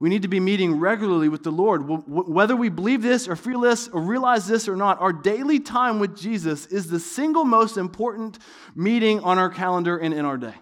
We 0.00 0.08
need 0.08 0.22
to 0.22 0.28
be 0.28 0.38
meeting 0.38 0.78
regularly 0.78 1.28
with 1.28 1.42
the 1.42 1.50
Lord. 1.50 1.82
Whether 2.08 2.54
we 2.54 2.68
believe 2.68 3.02
this 3.02 3.26
or 3.26 3.34
feel 3.34 3.60
this 3.60 3.88
or 3.88 4.00
realize 4.00 4.46
this 4.46 4.68
or 4.68 4.76
not, 4.76 5.00
our 5.00 5.12
daily 5.12 5.58
time 5.58 5.98
with 5.98 6.16
Jesus 6.16 6.66
is 6.66 6.88
the 6.88 7.00
single 7.00 7.44
most 7.44 7.76
important 7.76 8.38
meeting 8.76 9.20
on 9.20 9.38
our 9.38 9.50
calendar 9.50 9.98
and 9.98 10.14
in 10.14 10.24
our 10.24 10.36
day. 10.36 10.54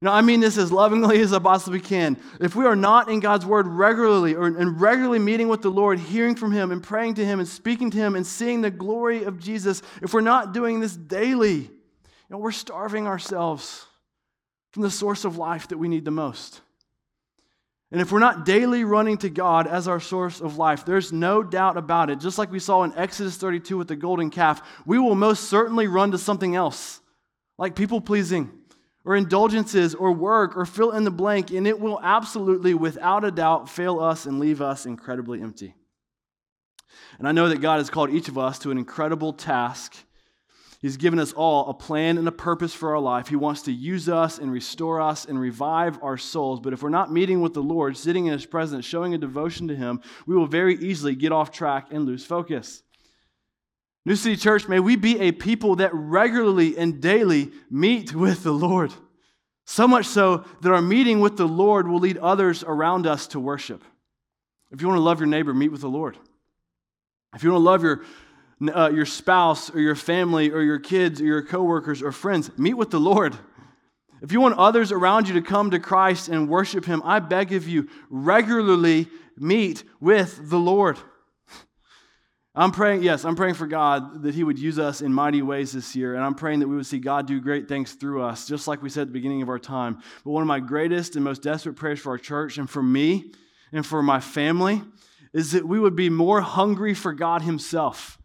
You 0.00 0.06
know, 0.06 0.12
I 0.12 0.20
mean 0.20 0.38
this 0.38 0.58
as 0.58 0.70
lovingly 0.70 1.20
as 1.22 1.32
I 1.32 1.40
possibly 1.40 1.80
can. 1.80 2.18
If 2.40 2.54
we 2.54 2.66
are 2.66 2.76
not 2.76 3.08
in 3.08 3.18
God's 3.18 3.44
Word 3.44 3.66
regularly 3.66 4.34
or 4.34 4.46
and 4.46 4.80
regularly 4.80 5.18
meeting 5.18 5.48
with 5.48 5.62
the 5.62 5.70
Lord, 5.70 5.98
hearing 5.98 6.36
from 6.36 6.52
Him 6.52 6.70
and 6.70 6.80
praying 6.80 7.14
to 7.14 7.24
Him 7.24 7.40
and 7.40 7.48
speaking 7.48 7.90
to 7.90 7.98
Him 7.98 8.14
and 8.14 8.24
seeing 8.24 8.60
the 8.60 8.70
glory 8.70 9.24
of 9.24 9.40
Jesus, 9.40 9.82
if 10.00 10.14
we're 10.14 10.20
not 10.20 10.54
doing 10.54 10.78
this 10.78 10.94
daily, 10.94 11.62
you 11.62 11.70
know, 12.28 12.38
we're 12.38 12.52
starving 12.52 13.08
ourselves 13.08 13.87
from 14.70 14.82
the 14.82 14.90
source 14.90 15.24
of 15.24 15.38
life 15.38 15.68
that 15.68 15.78
we 15.78 15.88
need 15.88 16.04
the 16.04 16.10
most. 16.10 16.60
And 17.90 18.02
if 18.02 18.12
we're 18.12 18.18
not 18.18 18.44
daily 18.44 18.84
running 18.84 19.16
to 19.18 19.30
God 19.30 19.66
as 19.66 19.88
our 19.88 20.00
source 20.00 20.40
of 20.42 20.58
life, 20.58 20.84
there's 20.84 21.10
no 21.10 21.42
doubt 21.42 21.78
about 21.78 22.10
it. 22.10 22.20
Just 22.20 22.36
like 22.36 22.52
we 22.52 22.58
saw 22.58 22.82
in 22.82 22.92
Exodus 22.94 23.38
32 23.38 23.78
with 23.78 23.88
the 23.88 23.96
golden 23.96 24.28
calf, 24.28 24.62
we 24.84 24.98
will 24.98 25.14
most 25.14 25.44
certainly 25.44 25.86
run 25.86 26.10
to 26.10 26.18
something 26.18 26.54
else, 26.54 27.00
like 27.56 27.74
people 27.74 28.02
pleasing 28.02 28.50
or 29.06 29.16
indulgences 29.16 29.94
or 29.94 30.12
work 30.12 30.54
or 30.54 30.66
fill 30.66 30.90
in 30.90 31.04
the 31.04 31.10
blank, 31.10 31.50
and 31.50 31.66
it 31.66 31.80
will 31.80 31.98
absolutely, 32.02 32.74
without 32.74 33.24
a 33.24 33.30
doubt, 33.30 33.70
fail 33.70 34.00
us 34.00 34.26
and 34.26 34.38
leave 34.38 34.60
us 34.60 34.84
incredibly 34.84 35.40
empty. 35.40 35.74
And 37.18 37.26
I 37.26 37.32
know 37.32 37.48
that 37.48 37.62
God 37.62 37.78
has 37.78 37.88
called 37.88 38.10
each 38.10 38.28
of 38.28 38.36
us 38.36 38.58
to 38.60 38.70
an 38.70 38.76
incredible 38.76 39.32
task 39.32 39.96
He's 40.80 40.96
given 40.96 41.18
us 41.18 41.32
all 41.32 41.68
a 41.68 41.74
plan 41.74 42.18
and 42.18 42.28
a 42.28 42.32
purpose 42.32 42.72
for 42.72 42.94
our 42.94 43.00
life. 43.00 43.28
He 43.28 43.36
wants 43.36 43.62
to 43.62 43.72
use 43.72 44.08
us 44.08 44.38
and 44.38 44.52
restore 44.52 45.00
us 45.00 45.24
and 45.24 45.40
revive 45.40 45.98
our 46.02 46.16
souls. 46.16 46.60
But 46.60 46.72
if 46.72 46.82
we're 46.82 46.88
not 46.88 47.12
meeting 47.12 47.40
with 47.40 47.52
the 47.52 47.62
Lord, 47.62 47.96
sitting 47.96 48.26
in 48.26 48.32
His 48.32 48.46
presence, 48.46 48.84
showing 48.84 49.12
a 49.12 49.18
devotion 49.18 49.66
to 49.68 49.76
Him, 49.76 50.00
we 50.26 50.36
will 50.36 50.46
very 50.46 50.76
easily 50.76 51.16
get 51.16 51.32
off 51.32 51.50
track 51.50 51.88
and 51.90 52.06
lose 52.06 52.24
focus. 52.24 52.84
New 54.04 54.14
City 54.14 54.36
Church, 54.36 54.68
may 54.68 54.78
we 54.78 54.94
be 54.94 55.18
a 55.18 55.32
people 55.32 55.76
that 55.76 55.90
regularly 55.92 56.78
and 56.78 57.00
daily 57.00 57.50
meet 57.68 58.14
with 58.14 58.44
the 58.44 58.52
Lord. 58.52 58.92
So 59.66 59.88
much 59.88 60.06
so 60.06 60.44
that 60.62 60.72
our 60.72 60.80
meeting 60.80 61.20
with 61.20 61.36
the 61.36 61.48
Lord 61.48 61.88
will 61.88 61.98
lead 61.98 62.18
others 62.18 62.62
around 62.62 63.06
us 63.06 63.26
to 63.28 63.40
worship. 63.40 63.82
If 64.70 64.80
you 64.80 64.86
want 64.86 64.98
to 64.98 65.02
love 65.02 65.18
your 65.18 65.26
neighbor, 65.26 65.52
meet 65.52 65.72
with 65.72 65.80
the 65.80 65.88
Lord. 65.88 66.16
If 67.34 67.42
you 67.42 67.50
want 67.50 67.62
to 67.62 67.64
love 67.64 67.82
your 67.82 68.04
uh, 68.66 68.90
your 68.92 69.06
spouse 69.06 69.70
or 69.70 69.80
your 69.80 69.94
family 69.94 70.50
or 70.50 70.62
your 70.62 70.78
kids 70.78 71.20
or 71.20 71.24
your 71.24 71.42
coworkers 71.42 72.02
or 72.02 72.12
friends, 72.12 72.50
meet 72.58 72.74
with 72.74 72.90
the 72.90 73.00
Lord. 73.00 73.36
If 74.20 74.32
you 74.32 74.40
want 74.40 74.58
others 74.58 74.90
around 74.90 75.28
you 75.28 75.34
to 75.34 75.42
come 75.42 75.70
to 75.70 75.78
Christ 75.78 76.28
and 76.28 76.48
worship 76.48 76.84
Him, 76.84 77.02
I 77.04 77.20
beg 77.20 77.52
of 77.52 77.68
you, 77.68 77.88
regularly 78.10 79.08
meet 79.36 79.84
with 80.00 80.50
the 80.50 80.58
Lord. 80.58 80.98
I'm 82.54 82.72
praying, 82.72 83.04
yes, 83.04 83.24
I'm 83.24 83.36
praying 83.36 83.54
for 83.54 83.68
God 83.68 84.24
that 84.24 84.34
He 84.34 84.42
would 84.42 84.58
use 84.58 84.80
us 84.80 85.00
in 85.00 85.14
mighty 85.14 85.42
ways 85.42 85.70
this 85.70 85.94
year. 85.94 86.16
And 86.16 86.24
I'm 86.24 86.34
praying 86.34 86.58
that 86.58 86.66
we 86.66 86.74
would 86.74 86.86
see 86.86 86.98
God 86.98 87.28
do 87.28 87.40
great 87.40 87.68
things 87.68 87.92
through 87.92 88.22
us, 88.22 88.48
just 88.48 88.66
like 88.66 88.82
we 88.82 88.88
said 88.88 89.02
at 89.02 89.06
the 89.08 89.12
beginning 89.12 89.42
of 89.42 89.48
our 89.48 89.60
time. 89.60 90.02
But 90.24 90.32
one 90.32 90.42
of 90.42 90.48
my 90.48 90.58
greatest 90.58 91.14
and 91.14 91.24
most 91.24 91.42
desperate 91.42 91.76
prayers 91.76 92.00
for 92.00 92.10
our 92.10 92.18
church 92.18 92.58
and 92.58 92.68
for 92.68 92.82
me 92.82 93.30
and 93.70 93.86
for 93.86 94.02
my 94.02 94.18
family 94.18 94.82
is 95.32 95.52
that 95.52 95.68
we 95.68 95.78
would 95.78 95.94
be 95.94 96.10
more 96.10 96.40
hungry 96.40 96.94
for 96.94 97.12
God 97.12 97.42
Himself 97.42 98.18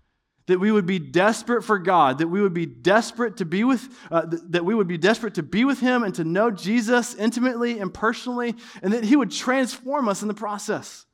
that 0.47 0.59
we 0.59 0.71
would 0.71 0.85
be 0.85 0.99
desperate 0.99 1.63
for 1.63 1.79
God, 1.79 2.17
that 2.17 2.27
we 2.27 2.41
would 2.41 2.53
be 2.53 2.65
desperate 2.65 3.37
to 3.37 3.45
be 3.45 3.63
with, 3.63 3.87
uh, 4.11 4.25
that 4.49 4.65
we 4.65 4.75
would 4.75 4.87
be 4.87 4.97
desperate 4.97 5.35
to 5.35 5.43
be 5.43 5.65
with 5.65 5.79
Him 5.79 6.03
and 6.03 6.13
to 6.15 6.23
know 6.23 6.51
Jesus 6.51 7.15
intimately 7.15 7.79
and 7.79 7.93
personally, 7.93 8.55
and 8.81 8.93
that 8.93 9.03
He 9.03 9.15
would 9.15 9.31
transform 9.31 10.09
us 10.09 10.21
in 10.21 10.27
the 10.27 10.33
process. 10.33 11.05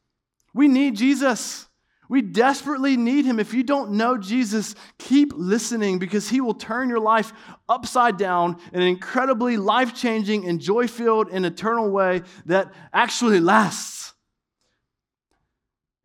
We 0.53 0.67
need 0.67 0.95
Jesus. 0.95 1.67
We 2.09 2.23
desperately 2.23 2.97
need 2.97 3.25
Him. 3.25 3.39
If 3.39 3.53
you 3.53 3.61
don't 3.61 3.91
know 3.91 4.17
Jesus, 4.17 4.73
keep 4.97 5.31
listening 5.35 5.99
because 5.99 6.27
He 6.27 6.41
will 6.41 6.55
turn 6.55 6.89
your 6.89 6.99
life 6.99 7.31
upside 7.69 8.17
down 8.17 8.59
in 8.73 8.81
an 8.81 8.87
incredibly 8.87 9.57
life 9.57 9.93
changing 9.93 10.47
and 10.47 10.59
joy 10.59 10.87
filled 10.87 11.29
and 11.29 11.45
eternal 11.45 11.91
way 11.91 12.23
that 12.47 12.73
actually 12.91 13.39
lasts. 13.39 14.13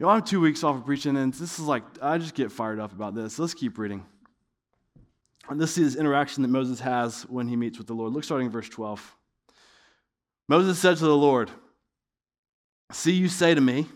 Know, 0.04 0.10
I'm 0.10 0.20
two 0.20 0.38
weeks 0.38 0.62
off 0.62 0.76
of 0.76 0.84
preaching, 0.84 1.16
and 1.16 1.32
this 1.32 1.58
is 1.58 1.64
like, 1.64 1.82
I 2.02 2.18
just 2.18 2.34
get 2.34 2.52
fired 2.52 2.78
up 2.78 2.92
about 2.92 3.14
this. 3.14 3.38
Let's 3.38 3.54
keep 3.54 3.78
reading. 3.78 4.04
And 5.48 5.58
this 5.58 5.78
is 5.78 5.96
interaction 5.96 6.42
that 6.42 6.48
Moses 6.48 6.78
has 6.80 7.22
when 7.22 7.48
he 7.48 7.56
meets 7.56 7.78
with 7.78 7.86
the 7.86 7.94
Lord. 7.94 8.12
Look 8.12 8.22
starting 8.22 8.48
in 8.48 8.52
verse 8.52 8.68
12. 8.68 9.16
Moses 10.46 10.78
said 10.78 10.98
to 10.98 11.04
the 11.06 11.16
Lord, 11.16 11.50
See, 12.92 13.12
you 13.12 13.30
say 13.30 13.54
to 13.54 13.60
me, 13.62 13.86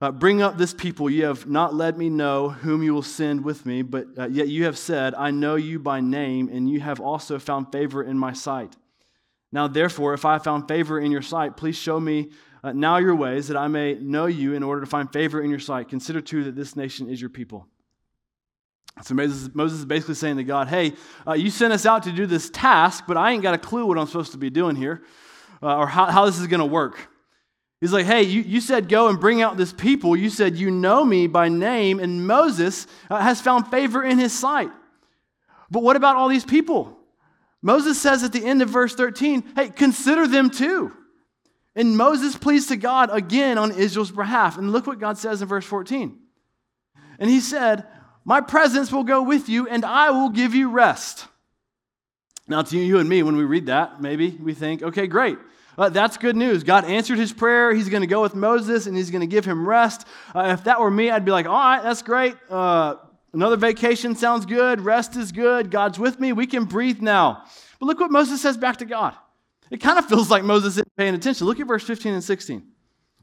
uh, 0.00 0.12
Bring 0.12 0.42
up 0.42 0.58
this 0.58 0.72
people. 0.72 1.10
You 1.10 1.24
have 1.24 1.48
not 1.48 1.74
let 1.74 1.98
me 1.98 2.08
know 2.08 2.50
whom 2.50 2.84
you 2.84 2.94
will 2.94 3.02
send 3.02 3.44
with 3.44 3.66
me, 3.66 3.82
but 3.82 4.06
uh, 4.16 4.28
yet 4.28 4.46
you 4.46 4.66
have 4.66 4.78
said, 4.78 5.12
I 5.16 5.32
know 5.32 5.56
you 5.56 5.80
by 5.80 6.02
name, 6.02 6.48
and 6.52 6.70
you 6.70 6.78
have 6.78 7.00
also 7.00 7.40
found 7.40 7.72
favor 7.72 8.04
in 8.04 8.16
my 8.16 8.32
sight. 8.32 8.76
Now, 9.50 9.66
therefore, 9.66 10.14
if 10.14 10.24
I 10.24 10.34
have 10.34 10.44
found 10.44 10.68
favor 10.68 11.00
in 11.00 11.10
your 11.10 11.22
sight, 11.22 11.56
please 11.56 11.74
show 11.74 11.98
me 11.98 12.30
uh, 12.64 12.72
now 12.72 12.96
your 12.96 13.14
ways, 13.14 13.48
that 13.48 13.58
I 13.58 13.68
may 13.68 13.92
know 13.92 14.24
you 14.24 14.54
in 14.54 14.62
order 14.62 14.80
to 14.80 14.86
find 14.86 15.12
favor 15.12 15.42
in 15.42 15.50
your 15.50 15.58
sight. 15.58 15.90
Consider 15.90 16.22
too 16.22 16.44
that 16.44 16.56
this 16.56 16.76
nation 16.76 17.10
is 17.10 17.20
your 17.20 17.28
people. 17.28 17.68
So 19.02 19.14
Moses, 19.14 19.54
Moses 19.54 19.80
is 19.80 19.84
basically 19.84 20.14
saying 20.14 20.38
to 20.38 20.44
God, 20.44 20.68
Hey, 20.68 20.94
uh, 21.26 21.34
you 21.34 21.50
sent 21.50 21.74
us 21.74 21.84
out 21.84 22.04
to 22.04 22.12
do 22.12 22.24
this 22.24 22.48
task, 22.48 23.04
but 23.06 23.18
I 23.18 23.32
ain't 23.32 23.42
got 23.42 23.52
a 23.52 23.58
clue 23.58 23.84
what 23.84 23.98
I'm 23.98 24.06
supposed 24.06 24.32
to 24.32 24.38
be 24.38 24.48
doing 24.48 24.76
here 24.76 25.02
uh, 25.62 25.76
or 25.76 25.86
how, 25.86 26.06
how 26.06 26.24
this 26.24 26.40
is 26.40 26.46
going 26.46 26.60
to 26.60 26.66
work. 26.66 27.10
He's 27.82 27.92
like, 27.92 28.06
Hey, 28.06 28.22
you, 28.22 28.40
you 28.40 28.62
said 28.62 28.88
go 28.88 29.08
and 29.08 29.20
bring 29.20 29.42
out 29.42 29.58
this 29.58 29.74
people. 29.74 30.16
You 30.16 30.30
said 30.30 30.56
you 30.56 30.70
know 30.70 31.04
me 31.04 31.26
by 31.26 31.50
name, 31.50 32.00
and 32.00 32.26
Moses 32.26 32.86
uh, 33.10 33.20
has 33.20 33.42
found 33.42 33.68
favor 33.68 34.02
in 34.02 34.18
his 34.18 34.32
sight. 34.32 34.70
But 35.70 35.82
what 35.82 35.96
about 35.96 36.16
all 36.16 36.28
these 36.30 36.46
people? 36.46 36.96
Moses 37.60 38.00
says 38.00 38.22
at 38.22 38.32
the 38.32 38.42
end 38.42 38.62
of 38.62 38.70
verse 38.70 38.94
13, 38.94 39.52
Hey, 39.54 39.68
consider 39.68 40.26
them 40.26 40.48
too. 40.48 40.94
And 41.76 41.96
Moses 41.96 42.36
pleads 42.36 42.66
to 42.66 42.76
God 42.76 43.10
again 43.12 43.58
on 43.58 43.72
Israel's 43.72 44.12
behalf. 44.12 44.58
And 44.58 44.72
look 44.72 44.86
what 44.86 45.00
God 45.00 45.18
says 45.18 45.42
in 45.42 45.48
verse 45.48 45.64
14. 45.64 46.16
And 47.18 47.30
he 47.30 47.40
said, 47.40 47.86
My 48.24 48.40
presence 48.40 48.92
will 48.92 49.04
go 49.04 49.22
with 49.22 49.48
you, 49.48 49.68
and 49.68 49.84
I 49.84 50.10
will 50.10 50.30
give 50.30 50.54
you 50.54 50.70
rest. 50.70 51.26
Now, 52.46 52.62
to 52.62 52.78
you 52.78 52.98
and 52.98 53.08
me, 53.08 53.22
when 53.22 53.36
we 53.36 53.44
read 53.44 53.66
that, 53.66 54.02
maybe 54.02 54.30
we 54.30 54.52
think, 54.54 54.82
okay, 54.82 55.06
great. 55.06 55.38
Uh, 55.76 55.88
that's 55.88 56.18
good 56.18 56.36
news. 56.36 56.62
God 56.62 56.84
answered 56.84 57.18
his 57.18 57.32
prayer. 57.32 57.74
He's 57.74 57.88
going 57.88 58.02
to 58.02 58.06
go 58.06 58.22
with 58.22 58.34
Moses 58.34 58.86
and 58.86 58.96
he's 58.96 59.10
going 59.10 59.22
to 59.22 59.26
give 59.26 59.44
him 59.44 59.66
rest. 59.66 60.06
Uh, 60.34 60.50
if 60.58 60.64
that 60.64 60.80
were 60.80 60.90
me, 60.90 61.10
I'd 61.10 61.24
be 61.24 61.32
like, 61.32 61.46
all 61.46 61.52
right, 61.52 61.82
that's 61.82 62.02
great. 62.02 62.36
Uh, 62.48 62.96
another 63.32 63.56
vacation 63.56 64.14
sounds 64.14 64.46
good. 64.46 64.80
Rest 64.80 65.16
is 65.16 65.32
good. 65.32 65.70
God's 65.70 65.98
with 65.98 66.20
me. 66.20 66.32
We 66.32 66.46
can 66.46 66.64
breathe 66.66 67.00
now. 67.00 67.44
But 67.80 67.86
look 67.86 67.98
what 67.98 68.12
Moses 68.12 68.40
says 68.40 68.56
back 68.56 68.76
to 68.76 68.84
God. 68.84 69.14
It 69.74 69.80
kind 69.80 69.98
of 69.98 70.06
feels 70.06 70.30
like 70.30 70.44
Moses 70.44 70.74
isn't 70.74 70.96
paying 70.96 71.16
attention. 71.16 71.48
Look 71.48 71.58
at 71.58 71.66
verse 71.66 71.82
15 71.82 72.14
and 72.14 72.22
16. 72.22 72.62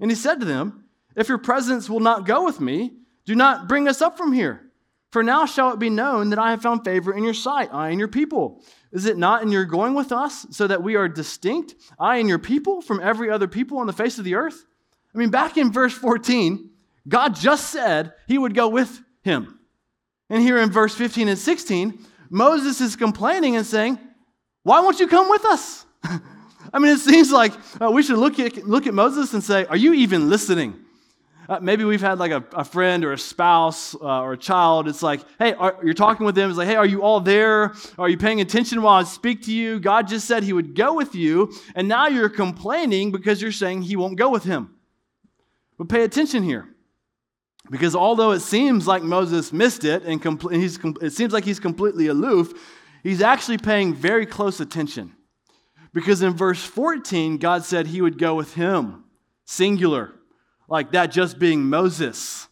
And 0.02 0.12
he 0.12 0.16
said 0.16 0.42
to 0.42 0.46
them, 0.46 0.84
If 1.16 1.30
your 1.30 1.38
presence 1.38 1.90
will 1.90 2.02
not 2.02 2.26
go 2.26 2.44
with 2.44 2.60
me, 2.60 2.92
do 3.26 3.36
not 3.36 3.70
bring 3.70 3.88
us 3.88 4.02
up 4.02 4.18
from 4.18 4.34
here. 4.34 4.70
For 5.14 5.24
now 5.24 5.46
shall 5.46 5.72
it 5.72 5.80
be 5.80 5.90
known 5.90 6.30
that 6.30 6.40
I 6.40 6.50
have 6.50 6.62
found 6.62 6.84
favor 6.84 7.14
in 7.14 7.24
your 7.24 7.34
sight, 7.34 7.70
I 7.72 7.88
and 7.92 8.00
your 8.00 8.10
people. 8.10 8.66
Is 8.92 9.06
it 9.06 9.18
not 9.18 9.44
in 9.44 9.50
your 9.50 9.64
going 9.64 9.94
with 9.94 10.12
us, 10.12 10.46
so 10.52 10.68
that 10.68 10.84
we 10.84 10.98
are 10.98 11.08
distinct, 11.08 11.76
I 11.98 12.18
and 12.18 12.28
your 12.28 12.38
people, 12.38 12.82
from 12.82 13.00
every 13.00 13.32
other 13.32 13.48
people 13.48 13.78
on 13.78 13.88
the 13.88 13.94
face 13.94 14.18
of 14.18 14.26
the 14.26 14.36
earth? 14.36 14.66
I 15.16 15.18
mean, 15.18 15.30
back 15.30 15.56
in 15.56 15.72
verse 15.72 15.94
14, 15.94 16.70
God 17.08 17.34
just 17.34 17.70
said 17.70 18.12
he 18.28 18.38
would 18.38 18.56
go 18.56 18.68
with 18.68 19.02
him. 19.22 19.58
And 20.30 20.44
here 20.44 20.58
in 20.58 20.70
verse 20.70 20.96
15 20.96 21.30
and 21.30 21.40
16, 21.40 21.98
Moses 22.30 22.82
is 22.82 22.98
complaining 22.98 23.56
and 23.56 23.66
saying, 23.66 24.00
Why 24.64 24.82
won't 24.82 25.00
you 25.00 25.08
come 25.08 25.30
with 25.30 25.46
us? 25.46 25.86
I 26.74 26.80
mean, 26.80 26.94
it 26.94 27.00
seems 27.00 27.32
like 27.32 27.54
uh, 27.82 27.92
we 27.92 28.04
should 28.04 28.18
look 28.18 28.40
at, 28.40 28.66
look 28.68 28.88
at 28.88 28.94
Moses 28.94 29.34
and 29.34 29.44
say, 29.44 29.66
Are 29.66 29.78
you 29.78 29.94
even 29.94 30.30
listening? 30.30 30.82
Uh, 31.50 31.60
maybe 31.60 31.84
we've 31.84 32.02
had 32.02 32.18
like 32.18 32.32
a, 32.32 32.42
a 32.54 32.64
friend 32.64 33.04
or 33.04 33.12
a 33.12 33.18
spouse 33.18 33.94
uh, 33.96 34.22
or 34.22 34.34
a 34.34 34.38
child. 34.38 34.88
It's 34.88 35.04
like, 35.04 35.20
hey, 35.38 35.52
are, 35.54 35.78
you're 35.84 35.94
talking 35.94 36.26
with 36.26 36.34
them. 36.34 36.50
It's 36.50 36.58
like, 36.58 36.68
hey, 36.70 36.76
are 36.76 36.86
you 36.86 37.02
all 37.02 37.20
there? 37.20 37.74
Are 37.98 38.08
you 38.08 38.16
paying 38.18 38.40
attention 38.40 38.82
while 38.82 39.02
I 39.02 39.04
speak 39.04 39.42
to 39.44 39.54
you? 39.54 39.78
God 39.80 40.08
just 40.08 40.28
said 40.28 40.44
he 40.44 40.54
would 40.54 40.76
go 40.76 40.94
with 40.94 41.14
you, 41.14 41.52
and 41.76 41.90
now 41.90 42.08
you're 42.08 42.30
complaining 42.30 43.12
because 43.12 43.42
you're 43.42 43.52
saying 43.52 43.82
he 43.82 43.98
won't 43.98 44.18
go 44.18 44.30
with 44.30 44.46
him. 44.46 44.76
But 45.78 45.90
pay 45.90 46.04
attention 46.04 46.44
here. 46.44 46.70
Because 47.70 47.96
although 47.96 48.32
it 48.32 48.40
seems 48.40 48.88
like 48.88 49.04
Moses 49.04 49.52
missed 49.52 49.84
it 49.84 50.04
and 50.04 50.22
com- 50.22 50.40
he's 50.52 50.78
com- 50.78 50.98
it 51.02 51.12
seems 51.12 51.34
like 51.34 51.44
he's 51.44 51.60
completely 51.60 52.08
aloof, 52.08 52.54
he's 53.04 53.22
actually 53.22 53.58
paying 53.58 53.94
very 53.94 54.26
close 54.26 54.60
attention. 54.62 55.16
Because 55.94 56.22
in 56.22 56.34
verse 56.34 56.64
14, 56.64 57.38
God 57.38 57.66
said 57.66 57.88
he 57.88 58.02
would 58.02 58.18
go 58.18 58.36
with 58.36 58.54
him, 58.54 59.04
singular, 59.46 60.14
like 60.70 60.92
that 60.92 61.08
just 61.08 61.38
being 61.38 61.70
Moses. 61.70 62.48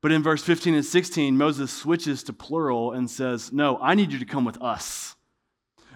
But 0.00 0.12
in 0.12 0.22
verse 0.22 0.42
15 0.42 0.74
and 0.74 0.84
16, 0.84 1.36
Moses 1.36 1.72
switches 1.72 2.22
to 2.24 2.32
plural 2.32 2.92
and 2.92 3.10
says, 3.10 3.52
No, 3.52 3.78
I 3.80 3.94
need 3.94 4.12
you 4.12 4.18
to 4.18 4.24
come 4.24 4.44
with 4.44 4.60
us. 4.62 5.14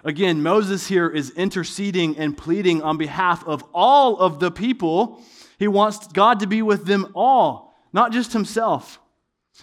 Again, 0.04 0.42
Moses 0.42 0.86
here 0.86 1.08
is 1.08 1.30
interceding 1.30 2.16
and 2.18 2.36
pleading 2.36 2.82
on 2.82 2.96
behalf 2.96 3.46
of 3.46 3.64
all 3.74 4.18
of 4.18 4.38
the 4.38 4.50
people. 4.50 5.22
He 5.58 5.68
wants 5.68 6.06
God 6.08 6.40
to 6.40 6.46
be 6.46 6.62
with 6.62 6.86
them 6.86 7.10
all, 7.14 7.74
not 7.92 8.12
just 8.12 8.32
himself. 8.32 9.00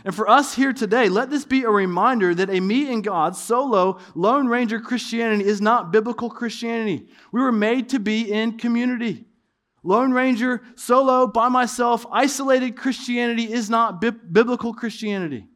And 0.03 0.13
for 0.13 0.29
us 0.29 0.53
here 0.53 0.73
today, 0.73 1.07
let 1.07 1.29
this 1.29 1.45
be 1.45 1.63
a 1.63 1.69
reminder 1.69 2.35
that 2.35 2.49
a 2.49 2.59
me 2.59 2.91
and 2.91 3.03
God, 3.03 3.35
solo, 3.35 3.99
Lone 4.13 4.47
Ranger 4.47 4.79
Christianity 4.79 5.45
is 5.45 5.61
not 5.61 5.91
biblical 5.91 6.29
Christianity. 6.29 7.07
We 7.31 7.41
were 7.41 7.51
made 7.51 7.89
to 7.89 7.99
be 7.99 8.31
in 8.31 8.57
community. 8.57 9.25
Lone 9.83 10.11
Ranger, 10.11 10.61
solo, 10.75 11.27
by 11.27 11.47
myself, 11.47 12.05
isolated 12.11 12.75
Christianity 12.75 13.51
is 13.51 13.69
not 13.69 14.01
bi- 14.01 14.09
biblical 14.09 14.73
Christianity. 14.73 15.47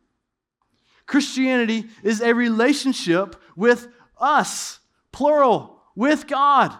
Christianity 1.05 1.85
is 2.03 2.21
a 2.21 2.33
relationship 2.33 3.35
with 3.55 3.87
us, 4.19 4.79
plural, 5.11 5.81
with 5.95 6.27
God. 6.27 6.77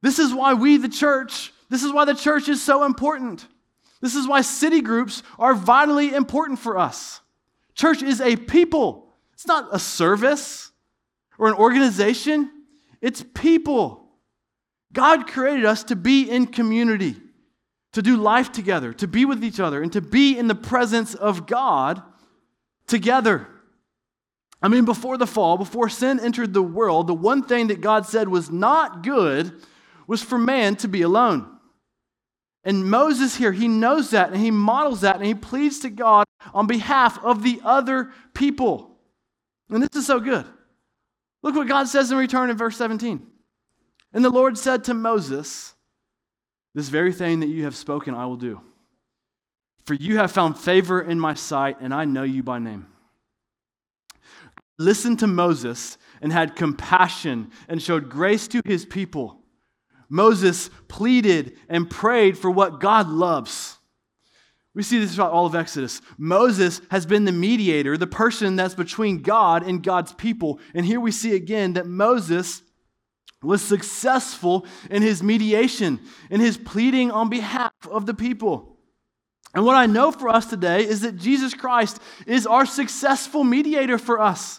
This 0.00 0.18
is 0.18 0.32
why 0.32 0.54
we, 0.54 0.76
the 0.76 0.88
church, 0.88 1.52
this 1.68 1.82
is 1.82 1.92
why 1.92 2.04
the 2.04 2.14
church 2.14 2.48
is 2.48 2.62
so 2.62 2.84
important. 2.84 3.46
This 4.04 4.16
is 4.16 4.28
why 4.28 4.42
city 4.42 4.82
groups 4.82 5.22
are 5.38 5.54
vitally 5.54 6.12
important 6.12 6.58
for 6.58 6.76
us. 6.76 7.22
Church 7.74 8.02
is 8.02 8.20
a 8.20 8.36
people, 8.36 9.08
it's 9.32 9.46
not 9.46 9.66
a 9.72 9.78
service 9.78 10.72
or 11.38 11.48
an 11.48 11.54
organization, 11.54 12.50
it's 13.00 13.24
people. 13.32 14.10
God 14.92 15.26
created 15.26 15.64
us 15.64 15.84
to 15.84 15.96
be 15.96 16.28
in 16.28 16.48
community, 16.48 17.16
to 17.92 18.02
do 18.02 18.18
life 18.18 18.52
together, 18.52 18.92
to 18.92 19.08
be 19.08 19.24
with 19.24 19.42
each 19.42 19.58
other, 19.58 19.82
and 19.82 19.90
to 19.94 20.02
be 20.02 20.36
in 20.36 20.48
the 20.48 20.54
presence 20.54 21.14
of 21.14 21.46
God 21.46 22.02
together. 22.86 23.48
I 24.60 24.68
mean, 24.68 24.84
before 24.84 25.16
the 25.16 25.26
fall, 25.26 25.56
before 25.56 25.88
sin 25.88 26.20
entered 26.20 26.52
the 26.52 26.62
world, 26.62 27.06
the 27.06 27.14
one 27.14 27.42
thing 27.42 27.68
that 27.68 27.80
God 27.80 28.04
said 28.04 28.28
was 28.28 28.50
not 28.50 29.02
good 29.02 29.50
was 30.06 30.22
for 30.22 30.36
man 30.36 30.76
to 30.76 30.88
be 30.88 31.00
alone. 31.00 31.53
And 32.64 32.90
Moses 32.90 33.36
here, 33.36 33.52
he 33.52 33.68
knows 33.68 34.10
that 34.10 34.32
and 34.32 34.40
he 34.40 34.50
models 34.50 35.02
that 35.02 35.16
and 35.16 35.24
he 35.24 35.34
pleads 35.34 35.80
to 35.80 35.90
God 35.90 36.24
on 36.54 36.66
behalf 36.66 37.22
of 37.22 37.42
the 37.42 37.60
other 37.62 38.10
people. 38.32 38.96
And 39.68 39.82
this 39.82 39.90
is 39.94 40.06
so 40.06 40.18
good. 40.18 40.46
Look 41.42 41.54
what 41.54 41.68
God 41.68 41.88
says 41.88 42.10
in 42.10 42.16
return 42.16 42.48
in 42.48 42.56
verse 42.56 42.76
17. 42.78 43.26
And 44.14 44.24
the 44.24 44.30
Lord 44.30 44.56
said 44.56 44.84
to 44.84 44.94
Moses, 44.94 45.74
This 46.74 46.88
very 46.88 47.12
thing 47.12 47.40
that 47.40 47.48
you 47.48 47.64
have 47.64 47.76
spoken, 47.76 48.14
I 48.14 48.24
will 48.26 48.36
do. 48.36 48.60
For 49.84 49.92
you 49.92 50.16
have 50.16 50.32
found 50.32 50.58
favor 50.58 51.02
in 51.02 51.20
my 51.20 51.34
sight, 51.34 51.76
and 51.80 51.92
I 51.92 52.06
know 52.06 52.22
you 52.22 52.42
by 52.42 52.58
name. 52.58 52.86
Listen 54.78 55.18
to 55.18 55.26
Moses 55.26 55.98
and 56.22 56.32
had 56.32 56.56
compassion 56.56 57.50
and 57.68 57.82
showed 57.82 58.08
grace 58.08 58.48
to 58.48 58.62
his 58.64 58.86
people 58.86 59.43
Moses 60.08 60.70
pleaded 60.88 61.56
and 61.68 61.90
prayed 61.90 62.38
for 62.38 62.50
what 62.50 62.80
God 62.80 63.08
loves. 63.08 63.78
We 64.74 64.82
see 64.82 64.98
this 64.98 65.14
throughout 65.14 65.32
all 65.32 65.46
of 65.46 65.54
Exodus. 65.54 66.00
Moses 66.18 66.80
has 66.90 67.06
been 67.06 67.24
the 67.24 67.32
mediator, 67.32 67.96
the 67.96 68.08
person 68.08 68.56
that's 68.56 68.74
between 68.74 69.22
God 69.22 69.62
and 69.64 69.82
God's 69.82 70.12
people. 70.12 70.58
And 70.74 70.84
here 70.84 71.00
we 71.00 71.12
see 71.12 71.34
again 71.34 71.74
that 71.74 71.86
Moses 71.86 72.62
was 73.40 73.62
successful 73.62 74.66
in 74.90 75.02
his 75.02 75.22
mediation, 75.22 76.00
in 76.30 76.40
his 76.40 76.56
pleading 76.56 77.10
on 77.10 77.28
behalf 77.28 77.72
of 77.88 78.06
the 78.06 78.14
people. 78.14 78.76
And 79.54 79.64
what 79.64 79.76
I 79.76 79.86
know 79.86 80.10
for 80.10 80.28
us 80.28 80.46
today 80.46 80.84
is 80.84 81.02
that 81.02 81.16
Jesus 81.16 81.54
Christ 81.54 82.00
is 82.26 82.46
our 82.46 82.66
successful 82.66 83.44
mediator 83.44 83.98
for 83.98 84.20
us. 84.20 84.58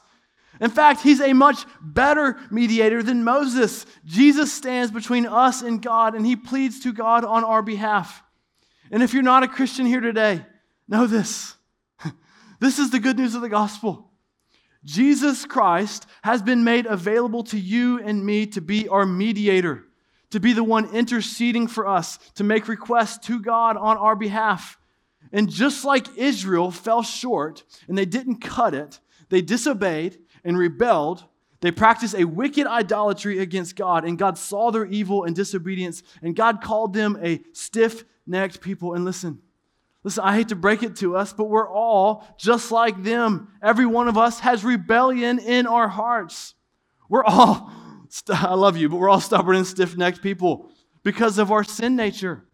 In 0.61 0.69
fact, 0.69 1.01
he's 1.01 1.21
a 1.21 1.33
much 1.33 1.65
better 1.81 2.37
mediator 2.49 3.03
than 3.03 3.23
Moses. 3.23 3.85
Jesus 4.05 4.53
stands 4.53 4.91
between 4.91 5.25
us 5.25 5.61
and 5.61 5.81
God, 5.81 6.15
and 6.15 6.25
he 6.25 6.35
pleads 6.35 6.79
to 6.81 6.93
God 6.93 7.25
on 7.25 7.43
our 7.43 7.61
behalf. 7.61 8.23
And 8.91 9.03
if 9.03 9.13
you're 9.13 9.23
not 9.23 9.43
a 9.43 9.47
Christian 9.47 9.85
here 9.85 9.99
today, 10.01 10.45
know 10.87 11.07
this. 11.07 11.55
This 12.61 12.79
is 12.79 12.89
the 12.89 13.01
good 13.01 13.17
news 13.17 13.35
of 13.35 13.41
the 13.41 13.49
gospel. 13.49 14.09
Jesus 14.85 15.45
Christ 15.45 16.05
has 16.23 16.41
been 16.41 16.63
made 16.63 16.85
available 16.85 17.43
to 17.45 17.59
you 17.59 17.99
and 17.99 18.25
me 18.25 18.45
to 18.47 18.61
be 18.61 18.87
our 18.87 19.05
mediator, 19.05 19.83
to 20.29 20.39
be 20.39 20.53
the 20.53 20.63
one 20.63 20.85
interceding 20.95 21.67
for 21.67 21.85
us, 21.85 22.17
to 22.35 22.45
make 22.45 22.69
requests 22.69 23.27
to 23.27 23.41
God 23.41 23.75
on 23.75 23.97
our 23.97 24.15
behalf. 24.15 24.77
And 25.33 25.49
just 25.49 25.83
like 25.83 26.17
Israel 26.17 26.71
fell 26.71 27.03
short 27.03 27.63
and 27.87 27.97
they 27.97 28.05
didn't 28.05 28.37
cut 28.37 28.73
it, 28.73 28.99
they 29.29 29.41
disobeyed, 29.41 30.19
and 30.45 30.57
rebelled, 30.57 31.25
they 31.61 31.71
practiced 31.71 32.15
a 32.15 32.25
wicked 32.25 32.67
idolatry 32.67 33.39
against 33.39 33.75
God, 33.75 34.05
and 34.05 34.19
God 34.19 34.37
saw 34.37 34.69
their 34.69 34.85
evil 34.85 35.23
and 35.23 35.35
disobedience, 35.35 36.03
and 36.21 36.35
God 36.35 36.61
called 36.61 36.93
them 36.93 37.17
a 37.21 37.41
stiff 37.53 38.03
necked 38.27 38.61
people. 38.61 38.93
And 38.93 39.03
listen, 39.03 39.41
listen, 40.03 40.23
I 40.23 40.35
hate 40.35 40.49
to 40.49 40.55
break 40.55 40.83
it 40.83 40.95
to 40.97 41.17
us, 41.17 41.33
but 41.33 41.45
we're 41.45 41.69
all 41.69 42.27
just 42.37 42.71
like 42.71 43.01
them. 43.03 43.49
Every 43.63 43.87
one 43.87 44.07
of 44.07 44.17
us 44.17 44.41
has 44.41 44.63
rebellion 44.63 45.39
in 45.39 45.65
our 45.65 45.87
hearts. 45.87 46.53
We're 47.09 47.25
all, 47.25 47.71
I 48.29 48.53
love 48.53 48.77
you, 48.77 48.87
but 48.87 48.97
we're 48.97 49.09
all 49.09 49.19
stubborn 49.19 49.55
and 49.55 49.65
stiff 49.65 49.97
necked 49.97 50.21
people 50.21 50.69
because 51.03 51.39
of 51.39 51.51
our 51.51 51.63
sin 51.63 51.95
nature. 51.95 52.45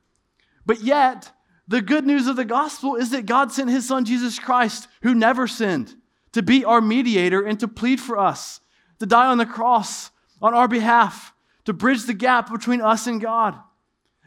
But 0.66 0.84
yet, 0.84 1.32
the 1.68 1.82
good 1.82 2.06
news 2.06 2.28
of 2.28 2.38
the 2.38 2.46
gospel 2.46 2.96
is 2.96 3.10
that 3.12 3.26
God 3.26 3.52
sent 3.52 3.70
his 3.70 3.88
son 3.88 4.06
Jesus 4.06 4.40
Christ, 4.40 4.88
who 5.02 5.14
never 5.14 5.48
sinned 5.48 5.96
to 6.34 6.42
be 6.42 6.66
our 6.66 6.82
mediator 6.82 7.42
and 7.42 7.60
to 7.60 7.68
plead 7.68 8.00
for 8.00 8.18
us, 8.18 8.62
to 9.00 9.06
die 9.06 9.28
on 9.28 9.38
the 9.38 9.46
cross 9.46 10.12
on 10.42 10.54
our 10.54 10.68
behalf, 10.68 11.34
to 11.66 11.74
bridge 11.74 12.04
the 12.04 12.14
gap 12.14 12.52
between 12.52 12.82
us 12.82 13.08
and 13.08 13.22
God. 13.22 13.56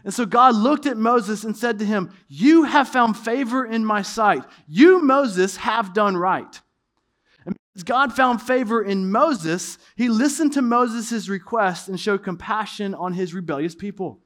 And 0.04 0.12
so 0.12 0.26
God 0.26 0.54
looked 0.54 0.86
at 0.86 0.98
Moses 0.98 1.44
and 1.44 1.56
said 1.56 1.78
to 1.78 1.84
him, 1.84 2.12
You 2.28 2.64
have 2.64 2.88
found 2.88 3.16
favor 3.16 3.64
in 3.64 3.84
my 3.84 4.02
sight. 4.02 4.44
You, 4.68 5.02
Moses, 5.02 5.56
have 5.56 5.94
done 5.94 6.16
right. 6.16 6.60
And 7.46 7.56
because 7.72 7.84
God 7.84 8.12
found 8.14 8.42
favor 8.42 8.82
in 8.82 9.10
Moses, 9.10 9.78
he 9.96 10.10
listened 10.10 10.52
to 10.52 10.62
Moses' 10.62 11.28
request 11.28 11.88
and 11.88 11.98
showed 11.98 12.22
compassion 12.22 12.94
on 12.94 13.14
his 13.14 13.32
rebellious 13.32 13.74
people. 13.74 14.20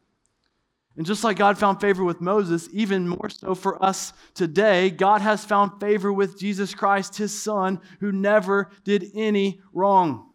And 0.98 1.06
just 1.06 1.22
like 1.22 1.36
God 1.36 1.56
found 1.56 1.80
favor 1.80 2.02
with 2.02 2.20
Moses, 2.20 2.68
even 2.72 3.06
more 3.06 3.30
so 3.30 3.54
for 3.54 3.80
us 3.80 4.12
today, 4.34 4.90
God 4.90 5.20
has 5.20 5.44
found 5.44 5.78
favor 5.78 6.12
with 6.12 6.40
Jesus 6.40 6.74
Christ, 6.74 7.16
his 7.16 7.40
son, 7.40 7.80
who 8.00 8.10
never 8.10 8.72
did 8.82 9.12
any 9.14 9.60
wrong. 9.72 10.32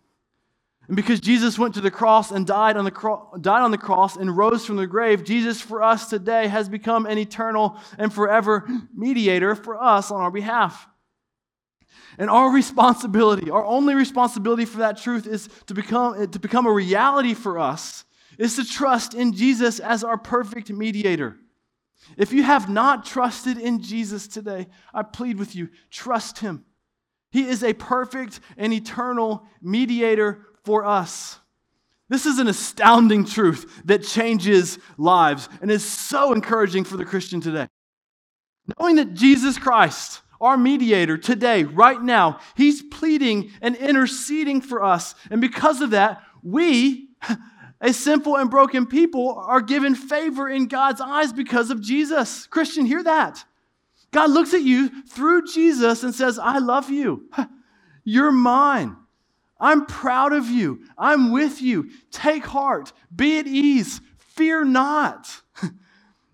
And 0.88 0.96
because 0.96 1.20
Jesus 1.20 1.60
went 1.60 1.74
to 1.74 1.82
the 1.82 1.92
cross 1.92 2.32
and 2.32 2.48
died 2.48 2.78
on 2.78 2.86
the, 2.86 2.92
cro- 2.92 3.30
died 3.42 3.62
on 3.62 3.72
the 3.72 3.78
cross 3.78 4.16
and 4.16 4.38
rose 4.38 4.66
from 4.66 4.78
the 4.78 4.88
grave, 4.88 5.26
Jesus 5.26 5.60
for 5.60 5.84
us 5.84 6.10
today 6.10 6.48
has 6.48 6.70
become 6.70 7.06
an 7.08 7.18
eternal 7.18 7.78
and 7.98 8.14
forever 8.14 8.66
mediator 8.96 9.56
for 9.56 9.84
us 9.84 10.12
on 10.12 10.22
our 10.22 10.32
behalf. 10.32 10.88
And 12.18 12.30
our 12.30 12.50
responsibility, 12.50 13.52
our 13.52 13.66
only 13.66 13.96
responsibility 13.96 14.64
for 14.64 14.78
that 14.78 14.98
truth 14.98 15.28
is 15.28 15.50
to 15.66 15.74
become, 15.74 16.30
to 16.32 16.40
become 16.40 16.68
a 16.68 16.72
reality 16.72 17.34
for 17.34 17.60
us 17.60 18.06
is 18.38 18.56
to 18.56 18.66
trust 18.66 19.14
in 19.14 19.34
Jesus 19.34 19.80
as 19.80 20.04
our 20.04 20.18
perfect 20.18 20.70
mediator. 20.70 21.38
If 22.18 22.34
you 22.34 22.44
have 22.44 22.70
not 22.70 23.06
trusted 23.06 23.58
in 23.58 23.82
Jesus 23.82 24.28
today, 24.28 24.68
I 24.94 25.04
plead 25.04 25.40
with 25.40 25.56
you, 25.56 25.70
trust 25.90 26.40
him. 26.40 26.66
He 27.32 27.48
is 27.48 27.64
a 27.64 27.74
perfect 27.74 28.40
and 28.58 28.74
eternal 28.74 29.44
mediator 29.62 30.46
for 30.64 30.86
us. 30.86 31.40
This 32.10 32.26
is 32.26 32.38
an 32.38 32.48
astounding 32.48 33.26
truth 33.26 33.82
that 33.86 34.04
changes 34.04 34.78
lives 34.98 35.50
and 35.62 35.72
is 35.72 35.84
so 35.84 36.34
encouraging 36.34 36.84
for 36.84 36.98
the 36.98 37.06
Christian 37.06 37.42
today. 37.42 37.68
Knowing 38.78 38.98
that 38.98 39.14
Jesus 39.14 39.58
Christ, 39.58 40.22
our 40.40 40.58
mediator 40.58 41.18
today, 41.18 41.64
right 41.64 42.02
now, 42.02 42.40
he's 42.56 42.84
pleading 42.84 43.50
and 43.62 43.76
interceding 43.76 44.62
for 44.62 44.84
us. 44.84 45.16
And 45.32 45.42
because 45.42 45.82
of 45.82 45.92
that, 45.92 46.22
we 46.44 47.10
a 47.84 47.92
sinful 47.92 48.38
and 48.38 48.50
broken 48.50 48.86
people 48.86 49.36
are 49.46 49.62
given 49.62 49.94
favor 49.94 50.50
in 50.50 50.68
God's 50.68 51.02
eyes 51.02 51.34
because 51.34 51.70
of 51.70 51.82
Jesus. 51.82 52.48
Christian, 52.48 52.86
hear 52.86 53.04
that. 53.04 53.44
God 54.12 54.32
looks 54.32 54.54
at 54.54 54.62
you 54.62 55.04
through 55.04 55.48
Jesus 55.48 56.02
and 56.04 56.16
says, 56.16 56.40
I 56.40 56.60
love 56.60 56.90
you. 56.90 57.30
You're 58.06 58.32
mine. 58.32 58.96
I'm 59.60 59.86
proud 59.86 60.32
of 60.32 60.50
you. 60.50 60.84
I'm 60.98 61.32
with 61.32 61.62
you. 61.62 61.90
Take 62.10 62.46
heart. 62.46 62.94
Be 63.14 63.38
at 63.40 63.48
ease. 63.48 64.00
Fear 64.18 64.66
not. 64.66 65.42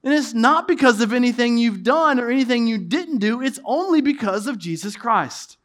And 0.02 0.14
it's 0.14 0.34
not 0.34 0.66
because 0.66 1.02
of 1.02 1.12
anything 1.12 1.58
you've 1.58 1.84
done 1.84 2.22
or 2.22 2.30
anything 2.30 2.68
you 2.68 2.78
didn't 2.78 3.18
do, 3.18 3.42
it's 3.42 3.60
only 3.66 4.00
because 4.00 4.48
of 4.48 4.58
Jesus 4.58 4.96
Christ. 4.96 5.58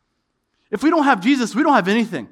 If 0.73 0.83
we 0.83 0.91
don't 0.91 1.05
have 1.05 1.21
Jesus, 1.21 1.55
we 1.55 1.63
don't 1.63 1.75
have 1.75 1.87
anything. 1.87 2.29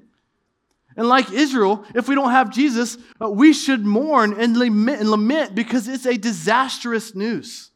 And 0.97 1.09
like 1.09 1.31
Israel, 1.31 1.85
if 1.95 2.09
we 2.09 2.15
don't 2.15 2.31
have 2.31 2.51
Jesus, 2.51 2.99
uh, 3.21 3.31
we 3.31 3.53
should 3.53 3.85
mourn 3.85 4.39
and 4.39 4.57
lament, 4.57 5.01
and 5.01 5.11
lament 5.11 5.55
because 5.55 5.89
it's 5.89 6.07
a 6.07 6.17
disastrous 6.17 7.15
news. 7.15 7.71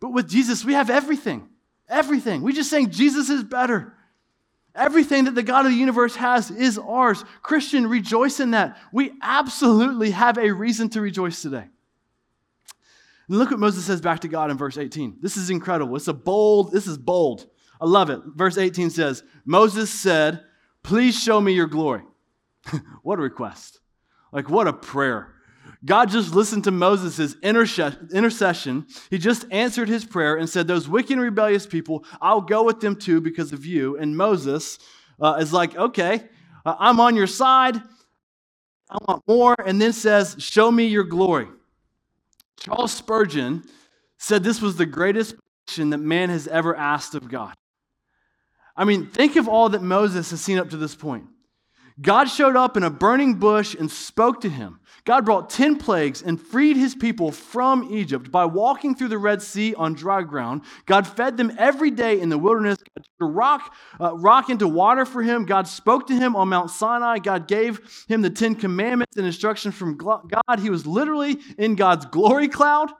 But 0.00 0.12
with 0.12 0.28
Jesus, 0.28 0.64
we 0.64 0.74
have 0.74 0.90
everything. 0.90 1.48
Everything. 1.88 2.42
We 2.42 2.52
just 2.52 2.70
saying 2.70 2.90
Jesus 2.90 3.30
is 3.30 3.42
better. 3.42 3.94
Everything 4.74 5.24
that 5.24 5.34
the 5.34 5.42
God 5.42 5.64
of 5.64 5.72
the 5.72 5.78
universe 5.78 6.16
has 6.16 6.50
is 6.50 6.78
ours. 6.78 7.24
Christian, 7.42 7.86
rejoice 7.86 8.40
in 8.40 8.50
that. 8.50 8.76
We 8.92 9.12
absolutely 9.22 10.10
have 10.10 10.36
a 10.36 10.50
reason 10.50 10.90
to 10.90 11.00
rejoice 11.00 11.40
today. 11.40 11.64
And 13.28 13.38
look 13.38 13.50
what 13.50 13.58
Moses 13.58 13.86
says 13.86 14.00
back 14.02 14.20
to 14.20 14.28
God 14.28 14.50
in 14.50 14.58
verse 14.58 14.76
18. 14.76 15.16
This 15.20 15.36
is 15.38 15.48
incredible. 15.48 15.96
It's 15.96 16.08
a 16.08 16.14
bold, 16.14 16.72
this 16.72 16.86
is 16.86 16.98
bold. 16.98 17.46
I 17.80 17.86
love 17.86 18.10
it. 18.10 18.20
Verse 18.34 18.58
18 18.58 18.90
says, 18.90 19.22
Moses 19.44 19.90
said, 19.90 20.44
Please 20.82 21.20
show 21.20 21.40
me 21.40 21.52
your 21.52 21.66
glory. 21.66 22.02
what 23.02 23.18
a 23.18 23.22
request. 23.22 23.80
Like, 24.32 24.50
what 24.50 24.66
a 24.66 24.72
prayer. 24.72 25.32
God 25.84 26.10
just 26.10 26.34
listened 26.34 26.64
to 26.64 26.70
Moses' 26.70 27.36
intercession. 27.42 28.86
He 29.10 29.18
just 29.18 29.46
answered 29.50 29.88
his 29.88 30.04
prayer 30.04 30.36
and 30.36 30.48
said, 30.48 30.66
Those 30.66 30.88
wicked 30.88 31.12
and 31.12 31.20
rebellious 31.20 31.66
people, 31.66 32.04
I'll 32.20 32.40
go 32.40 32.64
with 32.64 32.80
them 32.80 32.96
too 32.96 33.20
because 33.20 33.52
of 33.52 33.64
you. 33.64 33.96
And 33.96 34.16
Moses 34.16 34.78
uh, 35.20 35.36
is 35.40 35.52
like, 35.52 35.76
Okay, 35.76 36.24
uh, 36.64 36.76
I'm 36.78 37.00
on 37.00 37.14
your 37.14 37.26
side. 37.26 37.76
I 38.88 38.98
want 39.06 39.22
more. 39.26 39.54
And 39.64 39.80
then 39.80 39.92
says, 39.92 40.36
Show 40.38 40.70
me 40.70 40.86
your 40.86 41.04
glory. 41.04 41.48
Charles 42.58 42.92
Spurgeon 42.92 43.64
said 44.18 44.42
this 44.42 44.60
was 44.60 44.76
the 44.76 44.86
greatest 44.86 45.36
petition 45.66 45.90
that 45.90 45.98
man 45.98 46.30
has 46.30 46.48
ever 46.48 46.74
asked 46.74 47.14
of 47.14 47.28
God. 47.28 47.54
I 48.76 48.84
mean, 48.84 49.06
think 49.06 49.36
of 49.36 49.48
all 49.48 49.68
that 49.70 49.82
Moses 49.82 50.30
has 50.30 50.40
seen 50.40 50.58
up 50.58 50.70
to 50.70 50.76
this 50.76 50.94
point. 50.94 51.26
God 52.00 52.26
showed 52.26 52.56
up 52.56 52.76
in 52.76 52.82
a 52.82 52.90
burning 52.90 53.34
bush 53.34 53.74
and 53.74 53.90
spoke 53.90 54.42
to 54.42 54.50
him. 54.50 54.80
God 55.04 55.24
brought 55.24 55.48
10 55.48 55.76
plagues 55.78 56.20
and 56.20 56.40
freed 56.40 56.76
his 56.76 56.94
people 56.94 57.30
from 57.30 57.94
Egypt 57.94 58.30
by 58.30 58.44
walking 58.44 58.94
through 58.94 59.08
the 59.08 59.18
Red 59.18 59.40
Sea 59.40 59.72
on 59.74 59.94
dry 59.94 60.22
ground. 60.22 60.62
God 60.84 61.06
fed 61.06 61.36
them 61.36 61.52
every 61.58 61.92
day 61.92 62.20
in 62.20 62.28
the 62.28 62.36
wilderness. 62.36 62.78
God 62.78 63.06
turned 63.18 63.36
rock, 63.36 63.74
uh, 64.00 64.16
rock 64.16 64.50
into 64.50 64.66
water 64.66 65.06
for 65.06 65.22
him. 65.22 65.46
God 65.46 65.68
spoke 65.68 66.08
to 66.08 66.14
him 66.14 66.34
on 66.34 66.48
Mount 66.48 66.70
Sinai. 66.70 67.20
God 67.20 67.46
gave 67.46 67.80
him 68.08 68.20
the 68.20 68.30
10 68.30 68.56
commandments 68.56 69.16
and 69.16 69.24
instructions 69.24 69.76
from 69.76 69.96
God. 69.96 70.58
He 70.58 70.70
was 70.70 70.86
literally 70.86 71.38
in 71.56 71.76
God's 71.76 72.06
glory 72.06 72.48
cloud. 72.48 72.90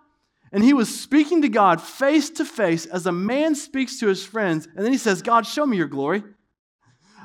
And 0.53 0.63
he 0.63 0.73
was 0.73 1.01
speaking 1.01 1.43
to 1.43 1.49
God 1.49 1.83
face 1.83 2.31
to 2.31 2.45
face 2.45 2.87
as 2.87 3.07
a 3.07 3.13
man 3.13 3.57
speaks 3.57 3.99
to 3.99 4.07
his 4.07 4.25
friends. 4.25 4.67
And 4.77 4.85
then 4.85 4.93
he 4.93 4.99
says, 4.99 5.23
God, 5.23 5.45
show 5.45 5.67
me 5.67 5.77
your 5.77 5.89
glory. 5.89 6.23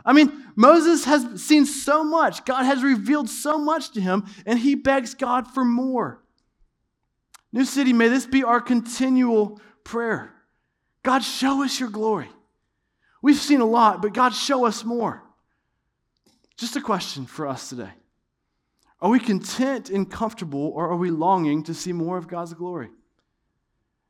I 0.06 0.14
mean, 0.14 0.46
Moses 0.56 1.06
has 1.06 1.42
seen 1.42 1.66
so 1.66 2.04
much. 2.04 2.46
God 2.46 2.64
has 2.64 2.84
revealed 2.84 3.30
so 3.30 3.58
much 3.58 3.92
to 3.92 4.02
him, 4.02 4.26
and 4.46 4.58
he 4.60 4.76
begs 4.76 5.14
God 5.14 5.48
for 5.48 5.64
more. 5.64 6.24
New 7.54 7.66
City, 7.66 7.94
may 7.94 8.08
this 8.08 8.26
be 8.26 8.44
our 8.44 8.62
continual 8.62 9.60
prayer. 9.84 10.34
God, 11.04 11.20
show 11.20 11.64
us 11.64 11.80
your 11.80 11.90
glory. 11.90 12.30
We've 13.22 13.38
seen 13.38 13.62
a 13.62 13.66
lot, 13.66 14.02
but 14.02 14.14
God, 14.14 14.34
show 14.34 14.66
us 14.66 14.84
more. 14.84 15.24
Just 16.58 16.76
a 16.76 16.82
question 16.82 17.26
for 17.26 17.48
us 17.48 17.70
today 17.70 17.92
Are 19.00 19.10
we 19.10 19.20
content 19.20 19.90
and 19.90 20.10
comfortable, 20.10 20.72
or 20.76 20.90
are 20.90 20.98
we 20.98 21.10
longing 21.10 21.64
to 21.64 21.74
see 21.74 21.92
more 21.94 22.18
of 22.18 22.28
God's 22.28 22.54
glory? 22.54 22.90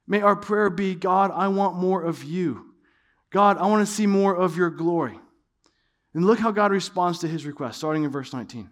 May 0.05 0.21
our 0.21 0.35
prayer 0.35 0.69
be 0.69 0.95
God, 0.95 1.31
I 1.33 1.47
want 1.47 1.77
more 1.77 2.03
of 2.03 2.23
you. 2.23 2.73
God, 3.29 3.57
I 3.57 3.67
want 3.67 3.87
to 3.87 3.91
see 3.91 4.05
more 4.05 4.35
of 4.35 4.57
your 4.57 4.69
glory. 4.69 5.20
And 6.13 6.25
look 6.25 6.39
how 6.39 6.51
God 6.51 6.71
responds 6.71 7.19
to 7.19 7.27
his 7.27 7.45
request, 7.45 7.77
starting 7.77 8.03
in 8.03 8.11
verse 8.11 8.33
19. 8.33 8.69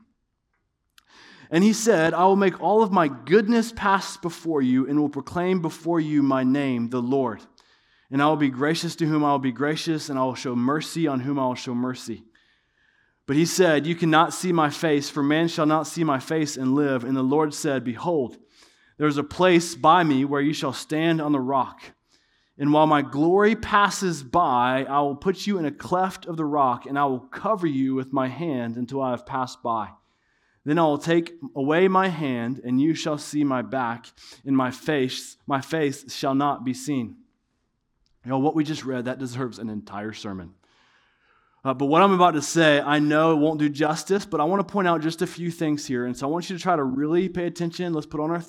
And 1.52 1.64
he 1.64 1.74
said, 1.74 2.14
I 2.14 2.26
will 2.26 2.36
make 2.36 2.62
all 2.62 2.84
of 2.84 2.92
my 2.92 3.08
goodness 3.08 3.72
pass 3.76 4.18
before 4.18 4.62
you 4.62 4.88
and 4.88 5.00
will 5.00 5.10
proclaim 5.10 5.62
before 5.62 6.00
you 6.00 6.22
my 6.22 6.44
name, 6.44 6.90
the 6.90 7.02
Lord. 7.02 7.42
And 8.12 8.22
I 8.22 8.28
will 8.28 8.36
be 8.36 8.50
gracious 8.50 8.96
to 8.98 9.06
whom 9.06 9.24
I 9.24 9.32
will 9.32 9.40
be 9.40 9.52
gracious, 9.52 10.10
and 10.10 10.20
I 10.20 10.24
will 10.24 10.36
show 10.36 10.56
mercy 10.56 11.08
on 11.08 11.22
whom 11.22 11.40
I 11.40 11.46
will 11.46 11.56
show 11.56 11.74
mercy. 11.74 12.24
But 13.26 13.36
he 13.36 13.46
said, 13.46 13.86
You 13.86 13.96
cannot 13.96 14.34
see 14.34 14.52
my 14.52 14.70
face, 14.70 15.10
for 15.10 15.24
man 15.24 15.48
shall 15.48 15.68
not 15.68 15.88
see 15.88 16.04
my 16.04 16.20
face 16.20 16.58
and 16.58 16.74
live. 16.74 17.04
And 17.04 17.16
the 17.16 17.24
Lord 17.24 17.54
said, 17.54 17.84
Behold, 17.84 18.38
there 18.98 19.08
is 19.08 19.18
a 19.18 19.24
place 19.24 19.76
by 19.76 20.04
me 20.04 20.26
where 20.26 20.42
you 20.42 20.54
shall 20.54 20.74
stand 20.74 21.22
on 21.22 21.32
the 21.32 21.40
rock. 21.40 21.82
And 22.60 22.74
while 22.74 22.88
my 22.88 23.02
glory 23.02 23.56
passes 23.56 24.22
by, 24.22 24.86
I 24.88 25.00
will 25.00 25.16
put 25.16 25.48
you 25.48 25.58
in 25.58 25.66
a 25.66 25.72
cleft 25.72 26.26
of 26.26 26.36
the 26.36 26.44
rock, 26.44 26.86
and 26.86 27.00
I 27.00 27.06
will 27.06 27.22
cover 27.22 27.66
you 27.66 27.96
with 27.96 28.12
my 28.12 28.28
hand 28.28 28.76
until 28.76 29.02
I 29.02 29.12
have 29.12 29.26
passed 29.26 29.64
by. 29.64 29.92
Then 30.66 30.78
I 30.78 30.84
will 30.84 30.98
take 30.98 31.34
away 31.56 31.88
my 31.88 32.10
hand, 32.10 32.60
and 32.66 32.82
you 32.82 32.94
shall 32.94 33.18
see 33.18 33.46
my 33.46 33.62
back, 33.62 34.08
and 34.46 34.58
my 34.58 34.72
face, 34.72 35.38
my 35.48 35.62
face 35.62 36.14
shall 36.14 36.36
not 36.36 36.66
be 36.66 36.74
seen. 36.74 37.16
You 38.26 38.32
know, 38.32 38.40
what 38.40 38.56
we 38.56 38.66
just 38.66 38.84
read, 38.84 39.06
that 39.06 39.20
deserves 39.20 39.58
an 39.58 39.70
entire 39.70 40.12
sermon. 40.12 40.54
Uh, 41.64 41.74
but 41.74 41.86
what 41.86 42.02
I'm 42.02 42.12
about 42.12 42.32
to 42.32 42.42
say, 42.42 42.82
I 42.82 43.00
know 43.00 43.32
it 43.32 43.38
won't 43.38 43.60
do 43.60 43.70
justice, 43.70 44.26
but 44.26 44.42
I 44.42 44.44
want 44.44 44.66
to 44.66 44.72
point 44.72 44.88
out 44.88 45.02
just 45.02 45.22
a 45.22 45.28
few 45.28 45.50
things 45.50 45.86
here. 45.86 46.06
And 46.06 46.16
so 46.16 46.28
I 46.28 46.30
want 46.30 46.50
you 46.50 46.58
to 46.58 46.62
try 46.62 46.76
to 46.76 46.84
really 46.84 47.30
pay 47.30 47.46
attention. 47.48 47.94
Let's 47.94 48.06
put 48.06 48.20
on 48.20 48.32
our 48.32 48.44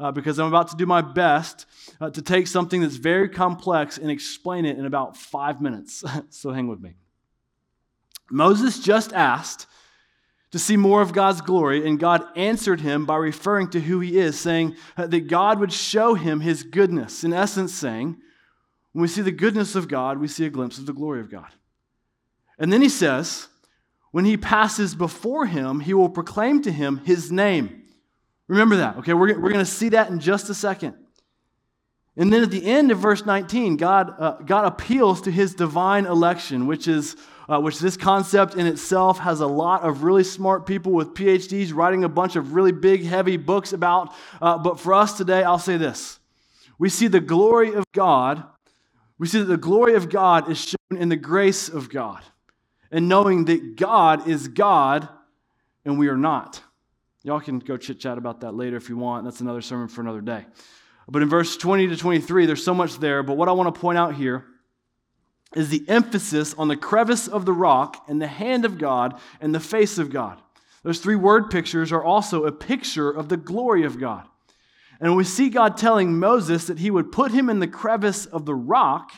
uh, 0.00 0.12
because 0.12 0.38
I'm 0.38 0.48
about 0.48 0.68
to 0.68 0.76
do 0.76 0.86
my 0.86 1.00
best 1.00 1.66
uh, 2.00 2.10
to 2.10 2.22
take 2.22 2.46
something 2.46 2.80
that's 2.80 2.96
very 2.96 3.28
complex 3.28 3.98
and 3.98 4.10
explain 4.10 4.64
it 4.64 4.78
in 4.78 4.86
about 4.86 5.16
five 5.16 5.60
minutes. 5.60 6.04
so 6.30 6.50
hang 6.50 6.68
with 6.68 6.80
me. 6.80 6.94
Moses 8.30 8.80
just 8.80 9.12
asked 9.12 9.66
to 10.50 10.58
see 10.58 10.76
more 10.76 11.02
of 11.02 11.12
God's 11.12 11.40
glory, 11.40 11.86
and 11.86 12.00
God 12.00 12.24
answered 12.34 12.80
him 12.80 13.04
by 13.04 13.16
referring 13.16 13.70
to 13.70 13.80
who 13.80 14.00
he 14.00 14.18
is, 14.18 14.38
saying 14.38 14.76
uh, 14.96 15.06
that 15.06 15.28
God 15.28 15.60
would 15.60 15.72
show 15.72 16.14
him 16.14 16.40
his 16.40 16.62
goodness. 16.62 17.22
In 17.22 17.32
essence, 17.34 17.74
saying, 17.74 18.16
when 18.92 19.02
we 19.02 19.08
see 19.08 19.20
the 19.20 19.30
goodness 19.30 19.74
of 19.74 19.88
God, 19.88 20.18
we 20.18 20.26
see 20.26 20.46
a 20.46 20.50
glimpse 20.50 20.78
of 20.78 20.86
the 20.86 20.94
glory 20.94 21.20
of 21.20 21.30
God. 21.30 21.48
And 22.58 22.72
then 22.72 22.80
he 22.80 22.88
says, 22.88 23.48
when 24.10 24.24
he 24.24 24.36
passes 24.36 24.94
before 24.94 25.46
him, 25.46 25.80
he 25.80 25.92
will 25.92 26.08
proclaim 26.08 26.62
to 26.62 26.72
him 26.72 27.02
his 27.04 27.30
name. 27.30 27.77
Remember 28.48 28.76
that, 28.76 28.96
okay? 28.98 29.12
We're, 29.12 29.38
we're 29.38 29.52
going 29.52 29.64
to 29.64 29.70
see 29.70 29.90
that 29.90 30.10
in 30.10 30.20
just 30.20 30.50
a 30.50 30.54
second. 30.54 30.96
And 32.16 32.32
then 32.32 32.42
at 32.42 32.50
the 32.50 32.64
end 32.64 32.90
of 32.90 32.98
verse 32.98 33.24
19, 33.24 33.76
God, 33.76 34.14
uh, 34.18 34.32
God 34.44 34.64
appeals 34.64 35.20
to 35.22 35.30
his 35.30 35.54
divine 35.54 36.04
election, 36.06 36.66
which 36.66 36.88
is 36.88 37.16
uh, 37.48 37.58
which 37.58 37.78
this 37.78 37.96
concept 37.96 38.54
in 38.54 38.66
itself 38.66 39.18
has 39.18 39.40
a 39.40 39.46
lot 39.46 39.82
of 39.82 40.02
really 40.02 40.24
smart 40.24 40.66
people 40.66 40.92
with 40.92 41.14
PhDs 41.14 41.74
writing 41.74 42.04
a 42.04 42.08
bunch 42.08 42.36
of 42.36 42.52
really 42.52 42.72
big, 42.72 43.04
heavy 43.04 43.38
books 43.38 43.72
about. 43.72 44.14
Uh, 44.42 44.58
but 44.58 44.78
for 44.78 44.92
us 44.92 45.16
today, 45.16 45.42
I'll 45.42 45.58
say 45.58 45.76
this 45.76 46.18
we 46.78 46.88
see 46.88 47.08
the 47.08 47.20
glory 47.20 47.74
of 47.74 47.84
God. 47.92 48.44
We 49.18 49.26
see 49.26 49.38
that 49.38 49.46
the 49.46 49.56
glory 49.56 49.94
of 49.94 50.10
God 50.10 50.48
is 50.48 50.58
shown 50.58 51.00
in 51.00 51.08
the 51.08 51.16
grace 51.16 51.68
of 51.68 51.88
God 51.88 52.22
and 52.92 53.08
knowing 53.08 53.46
that 53.46 53.76
God 53.76 54.28
is 54.28 54.46
God 54.46 55.08
and 55.84 55.98
we 55.98 56.06
are 56.08 56.16
not. 56.16 56.62
Y'all 57.28 57.40
can 57.40 57.58
go 57.58 57.76
chit 57.76 58.00
chat 58.00 58.16
about 58.16 58.40
that 58.40 58.54
later 58.54 58.78
if 58.78 58.88
you 58.88 58.96
want. 58.96 59.22
That's 59.22 59.42
another 59.42 59.60
sermon 59.60 59.86
for 59.86 60.00
another 60.00 60.22
day. 60.22 60.46
But 61.06 61.20
in 61.20 61.28
verse 61.28 61.58
20 61.58 61.88
to 61.88 61.96
23, 61.98 62.46
there's 62.46 62.64
so 62.64 62.72
much 62.72 63.00
there. 63.00 63.22
But 63.22 63.36
what 63.36 63.50
I 63.50 63.52
want 63.52 63.74
to 63.74 63.78
point 63.78 63.98
out 63.98 64.14
here 64.14 64.46
is 65.54 65.68
the 65.68 65.84
emphasis 65.88 66.54
on 66.54 66.68
the 66.68 66.76
crevice 66.76 67.28
of 67.28 67.44
the 67.44 67.52
rock 67.52 68.02
and 68.08 68.18
the 68.18 68.26
hand 68.26 68.64
of 68.64 68.78
God 68.78 69.20
and 69.42 69.54
the 69.54 69.60
face 69.60 69.98
of 69.98 70.08
God. 70.08 70.40
Those 70.84 71.00
three 71.00 71.16
word 71.16 71.50
pictures 71.50 71.92
are 71.92 72.02
also 72.02 72.46
a 72.46 72.52
picture 72.52 73.10
of 73.10 73.28
the 73.28 73.36
glory 73.36 73.84
of 73.84 74.00
God. 74.00 74.26
And 74.98 75.14
we 75.14 75.24
see 75.24 75.50
God 75.50 75.76
telling 75.76 76.18
Moses 76.18 76.66
that 76.68 76.78
he 76.78 76.90
would 76.90 77.12
put 77.12 77.32
him 77.32 77.50
in 77.50 77.58
the 77.58 77.68
crevice 77.68 78.24
of 78.24 78.46
the 78.46 78.54
rock 78.54 79.12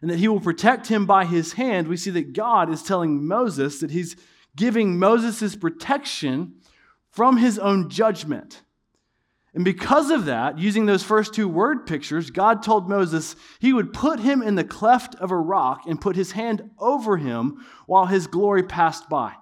and 0.00 0.08
that 0.08 0.20
he 0.20 0.28
will 0.28 0.38
protect 0.38 0.86
him 0.86 1.04
by 1.04 1.24
his 1.24 1.54
hand. 1.54 1.88
We 1.88 1.96
see 1.96 2.10
that 2.10 2.32
God 2.32 2.70
is 2.70 2.84
telling 2.84 3.26
Moses 3.26 3.80
that 3.80 3.90
he's 3.90 4.14
giving 4.54 5.00
Moses' 5.00 5.56
protection 5.56 6.60
from 7.16 7.38
his 7.38 7.58
own 7.58 7.88
judgment. 7.88 8.62
And 9.54 9.64
because 9.64 10.10
of 10.10 10.26
that, 10.26 10.58
using 10.58 10.84
those 10.84 11.02
first 11.02 11.32
two 11.32 11.48
word 11.48 11.86
pictures, 11.86 12.30
God 12.30 12.62
told 12.62 12.90
Moses 12.90 13.34
he 13.58 13.72
would 13.72 13.94
put 13.94 14.20
him 14.20 14.42
in 14.42 14.54
the 14.54 14.64
cleft 14.64 15.14
of 15.14 15.30
a 15.30 15.36
rock 15.36 15.84
and 15.86 15.98
put 15.98 16.14
his 16.14 16.32
hand 16.32 16.70
over 16.78 17.16
him 17.16 17.64
while 17.86 18.04
his 18.04 18.26
glory 18.26 18.62
passed 18.62 19.08
by. 19.08 19.32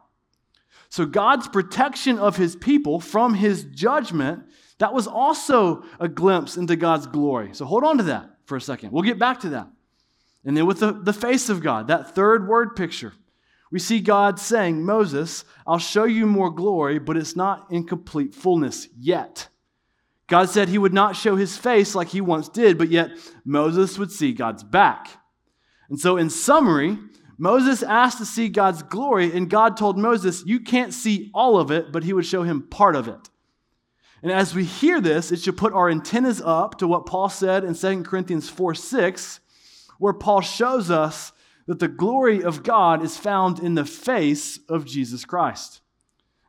So, 0.88 1.04
God's 1.04 1.48
protection 1.48 2.20
of 2.20 2.36
his 2.36 2.54
people 2.54 3.00
from 3.00 3.34
his 3.34 3.64
judgment, 3.64 4.44
that 4.78 4.94
was 4.94 5.08
also 5.08 5.82
a 5.98 6.06
glimpse 6.06 6.56
into 6.56 6.76
God's 6.76 7.08
glory. 7.08 7.50
So, 7.52 7.64
hold 7.64 7.82
on 7.82 7.98
to 7.98 8.04
that 8.04 8.30
for 8.44 8.56
a 8.56 8.60
second. 8.60 8.92
We'll 8.92 9.02
get 9.02 9.18
back 9.18 9.40
to 9.40 9.48
that. 9.48 9.66
And 10.44 10.56
then 10.56 10.66
with 10.66 10.78
the, 10.78 10.92
the 10.92 11.12
face 11.12 11.48
of 11.48 11.60
God, 11.60 11.88
that 11.88 12.14
third 12.14 12.46
word 12.46 12.76
picture, 12.76 13.14
we 13.74 13.80
see 13.80 13.98
God 13.98 14.38
saying, 14.38 14.84
Moses, 14.84 15.44
I'll 15.66 15.80
show 15.80 16.04
you 16.04 16.26
more 16.26 16.50
glory, 16.50 17.00
but 17.00 17.16
it's 17.16 17.34
not 17.34 17.66
in 17.72 17.82
complete 17.82 18.32
fullness 18.32 18.86
yet. 18.96 19.48
God 20.28 20.48
said 20.48 20.68
he 20.68 20.78
would 20.78 20.94
not 20.94 21.16
show 21.16 21.34
his 21.34 21.56
face 21.56 21.92
like 21.92 22.06
he 22.06 22.20
once 22.20 22.48
did, 22.48 22.78
but 22.78 22.88
yet 22.88 23.10
Moses 23.44 23.98
would 23.98 24.12
see 24.12 24.32
God's 24.32 24.62
back. 24.62 25.20
And 25.88 25.98
so, 25.98 26.16
in 26.16 26.30
summary, 26.30 26.96
Moses 27.36 27.82
asked 27.82 28.18
to 28.18 28.24
see 28.24 28.48
God's 28.48 28.84
glory, 28.84 29.36
and 29.36 29.50
God 29.50 29.76
told 29.76 29.98
Moses, 29.98 30.44
You 30.46 30.60
can't 30.60 30.94
see 30.94 31.32
all 31.34 31.58
of 31.58 31.72
it, 31.72 31.90
but 31.90 32.04
he 32.04 32.12
would 32.12 32.26
show 32.26 32.44
him 32.44 32.68
part 32.68 32.94
of 32.94 33.08
it. 33.08 33.28
And 34.22 34.30
as 34.30 34.54
we 34.54 34.62
hear 34.62 35.00
this, 35.00 35.32
it 35.32 35.40
should 35.40 35.56
put 35.56 35.72
our 35.72 35.90
antennas 35.90 36.40
up 36.40 36.78
to 36.78 36.86
what 36.86 37.06
Paul 37.06 37.28
said 37.28 37.64
in 37.64 37.74
2 37.74 38.04
Corinthians 38.04 38.48
4 38.48 38.76
6, 38.76 39.40
where 39.98 40.12
Paul 40.12 40.42
shows 40.42 40.92
us 40.92 41.32
that 41.66 41.78
the 41.78 41.88
glory 41.88 42.42
of 42.42 42.62
God 42.62 43.02
is 43.02 43.16
found 43.16 43.58
in 43.58 43.74
the 43.74 43.84
face 43.84 44.58
of 44.68 44.84
Jesus 44.84 45.24
Christ. 45.24 45.80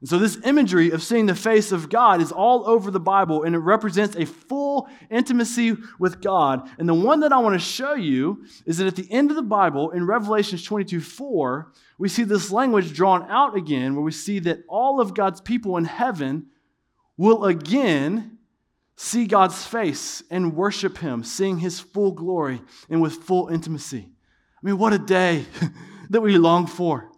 And 0.01 0.09
so, 0.09 0.19
this 0.19 0.37
imagery 0.43 0.91
of 0.91 1.01
seeing 1.01 1.25
the 1.25 1.33
face 1.33 1.71
of 1.71 1.89
God 1.89 2.21
is 2.21 2.31
all 2.31 2.67
over 2.67 2.91
the 2.91 2.99
Bible, 2.99 3.43
and 3.43 3.55
it 3.55 3.59
represents 3.59 4.15
a 4.15 4.25
full 4.25 4.89
intimacy 5.09 5.77
with 5.97 6.21
God. 6.21 6.69
And 6.77 6.87
the 6.87 6.93
one 6.93 7.21
that 7.21 7.31
I 7.31 7.39
want 7.39 7.53
to 7.53 7.65
show 7.65 7.95
you 7.95 8.45
is 8.65 8.77
that 8.77 8.87
at 8.87 8.97
the 8.97 9.09
end 9.11 9.31
of 9.31 9.35
the 9.35 9.41
Bible, 9.41 9.91
in 9.91 10.05
Revelations 10.05 10.63
22 10.63 10.99
4, 10.99 11.71
we 11.97 12.09
see 12.09 12.23
this 12.23 12.51
language 12.51 12.93
drawn 12.93 13.23
out 13.31 13.55
again, 13.55 13.95
where 13.95 14.03
we 14.03 14.11
see 14.11 14.39
that 14.39 14.59
all 14.67 14.99
of 14.99 15.13
God's 15.13 15.39
people 15.39 15.77
in 15.77 15.85
heaven 15.85 16.47
will 17.17 17.45
again 17.45 18.37
see 18.97 19.25
God's 19.25 19.65
face 19.65 20.21
and 20.29 20.55
worship 20.55 20.97
Him, 20.97 21.23
seeing 21.23 21.59
His 21.59 21.79
full 21.79 22.11
glory 22.11 22.61
and 22.89 23.01
with 23.01 23.13
full 23.13 23.47
intimacy. 23.47 24.09
I 24.65 24.69
mean, 24.69 24.79
what 24.79 24.93
a 24.93 24.97
day 24.97 25.45
that 26.09 26.21
we 26.21 26.39
long 26.39 26.65
for 26.65 27.11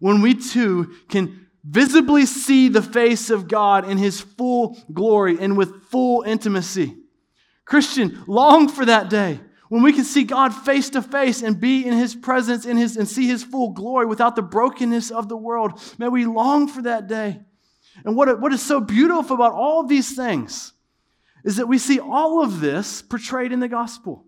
when 0.00 0.20
we 0.20 0.34
too 0.34 0.94
can 1.08 1.46
visibly 1.64 2.26
see 2.26 2.68
the 2.68 2.82
face 2.82 3.30
of 3.30 3.48
God 3.48 3.88
in 3.88 3.96
his 3.96 4.20
full 4.20 4.76
glory 4.92 5.38
and 5.40 5.56
with 5.56 5.84
full 5.84 6.22
intimacy. 6.22 6.94
Christian, 7.64 8.22
long 8.26 8.68
for 8.68 8.84
that 8.84 9.08
day 9.08 9.40
when 9.70 9.82
we 9.82 9.94
can 9.94 10.04
see 10.04 10.24
God 10.24 10.50
face 10.54 10.90
to 10.90 11.00
face 11.00 11.42
and 11.42 11.58
be 11.58 11.86
in 11.86 11.94
his 11.94 12.14
presence 12.14 12.66
in 12.66 12.76
his, 12.76 12.98
and 12.98 13.08
see 13.08 13.26
his 13.26 13.42
full 13.42 13.70
glory 13.70 14.04
without 14.04 14.36
the 14.36 14.42
brokenness 14.42 15.10
of 15.10 15.30
the 15.30 15.38
world. 15.38 15.80
May 15.96 16.08
we 16.08 16.26
long 16.26 16.68
for 16.68 16.82
that 16.82 17.06
day. 17.06 17.40
And 18.04 18.14
what, 18.14 18.40
what 18.42 18.52
is 18.52 18.60
so 18.60 18.78
beautiful 18.78 19.36
about 19.36 19.52
all 19.52 19.80
of 19.80 19.88
these 19.88 20.14
things 20.14 20.74
is 21.46 21.56
that 21.56 21.66
we 21.66 21.78
see 21.78 21.98
all 21.98 22.42
of 22.42 22.60
this 22.60 23.00
portrayed 23.00 23.52
in 23.52 23.60
the 23.60 23.68
gospel. 23.68 24.26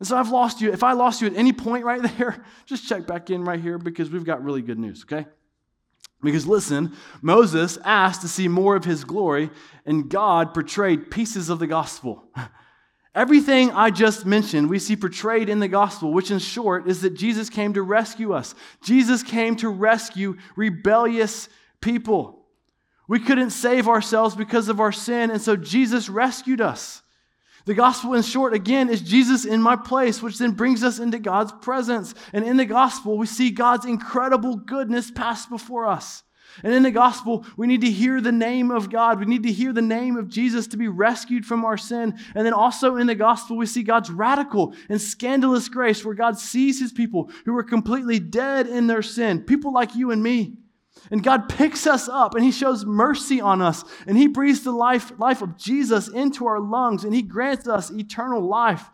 And 0.00 0.08
so 0.08 0.16
I've 0.16 0.30
lost 0.30 0.60
you. 0.60 0.72
If 0.72 0.82
I 0.82 0.92
lost 0.92 1.20
you 1.20 1.28
at 1.28 1.36
any 1.36 1.52
point 1.52 1.84
right 1.84 2.02
there, 2.18 2.44
just 2.66 2.88
check 2.88 3.06
back 3.06 3.30
in 3.30 3.44
right 3.44 3.60
here 3.60 3.78
because 3.78 4.10
we've 4.10 4.24
got 4.24 4.44
really 4.44 4.62
good 4.62 4.78
news, 4.78 5.04
okay? 5.04 5.26
Because 6.22 6.46
listen, 6.46 6.94
Moses 7.20 7.78
asked 7.84 8.22
to 8.22 8.28
see 8.28 8.48
more 8.48 8.76
of 8.76 8.84
his 8.84 9.04
glory, 9.04 9.50
and 9.84 10.08
God 10.08 10.54
portrayed 10.54 11.10
pieces 11.10 11.50
of 11.50 11.58
the 11.58 11.66
gospel. 11.66 12.24
Everything 13.14 13.70
I 13.70 13.90
just 13.90 14.26
mentioned, 14.26 14.68
we 14.68 14.80
see 14.80 14.96
portrayed 14.96 15.48
in 15.48 15.60
the 15.60 15.68
gospel, 15.68 16.12
which 16.12 16.32
in 16.32 16.40
short 16.40 16.88
is 16.88 17.02
that 17.02 17.14
Jesus 17.14 17.48
came 17.48 17.74
to 17.74 17.82
rescue 17.82 18.32
us. 18.32 18.56
Jesus 18.82 19.22
came 19.22 19.54
to 19.56 19.68
rescue 19.68 20.36
rebellious 20.56 21.48
people. 21.80 22.46
We 23.06 23.20
couldn't 23.20 23.50
save 23.50 23.86
ourselves 23.86 24.34
because 24.34 24.68
of 24.68 24.80
our 24.80 24.90
sin, 24.90 25.30
and 25.30 25.40
so 25.40 25.54
Jesus 25.54 26.08
rescued 26.08 26.60
us. 26.60 27.02
The 27.66 27.74
gospel, 27.74 28.12
in 28.14 28.22
short, 28.22 28.52
again, 28.52 28.90
is 28.90 29.00
Jesus 29.00 29.46
in 29.46 29.62
my 29.62 29.74
place, 29.74 30.22
which 30.22 30.38
then 30.38 30.52
brings 30.52 30.84
us 30.84 30.98
into 30.98 31.18
God's 31.18 31.52
presence. 31.62 32.14
And 32.32 32.44
in 32.44 32.58
the 32.58 32.66
gospel, 32.66 33.16
we 33.16 33.26
see 33.26 33.50
God's 33.50 33.86
incredible 33.86 34.56
goodness 34.56 35.10
pass 35.10 35.46
before 35.46 35.86
us. 35.86 36.22
And 36.62 36.72
in 36.72 36.82
the 36.82 36.90
gospel, 36.90 37.44
we 37.56 37.66
need 37.66 37.80
to 37.80 37.90
hear 37.90 38.20
the 38.20 38.30
name 38.30 38.70
of 38.70 38.90
God. 38.90 39.18
We 39.18 39.26
need 39.26 39.42
to 39.44 39.52
hear 39.52 39.72
the 39.72 39.82
name 39.82 40.16
of 40.16 40.28
Jesus 40.28 40.66
to 40.68 40.76
be 40.76 40.88
rescued 40.88 41.44
from 41.44 41.64
our 41.64 41.76
sin. 41.76 42.16
And 42.34 42.46
then 42.46 42.52
also 42.52 42.96
in 42.96 43.06
the 43.06 43.14
gospel, 43.14 43.56
we 43.56 43.66
see 43.66 43.82
God's 43.82 44.10
radical 44.10 44.74
and 44.88 45.00
scandalous 45.00 45.68
grace 45.68 46.04
where 46.04 46.14
God 46.14 46.38
sees 46.38 46.78
his 46.78 46.92
people 46.92 47.30
who 47.44 47.56
are 47.56 47.64
completely 47.64 48.20
dead 48.20 48.66
in 48.68 48.86
their 48.86 49.02
sin, 49.02 49.42
people 49.42 49.72
like 49.72 49.96
you 49.96 50.10
and 50.10 50.22
me. 50.22 50.58
And 51.10 51.22
God 51.22 51.48
picks 51.48 51.86
us 51.86 52.08
up 52.08 52.34
and 52.34 52.44
He 52.44 52.50
shows 52.50 52.84
mercy 52.84 53.40
on 53.40 53.60
us. 53.60 53.84
And 54.06 54.16
He 54.16 54.26
breathes 54.26 54.64
the 54.64 54.72
life, 54.72 55.12
life 55.18 55.42
of 55.42 55.56
Jesus 55.56 56.08
into 56.08 56.46
our 56.46 56.60
lungs 56.60 57.04
and 57.04 57.14
He 57.14 57.22
grants 57.22 57.68
us 57.68 57.90
eternal 57.90 58.40
life. 58.40 58.88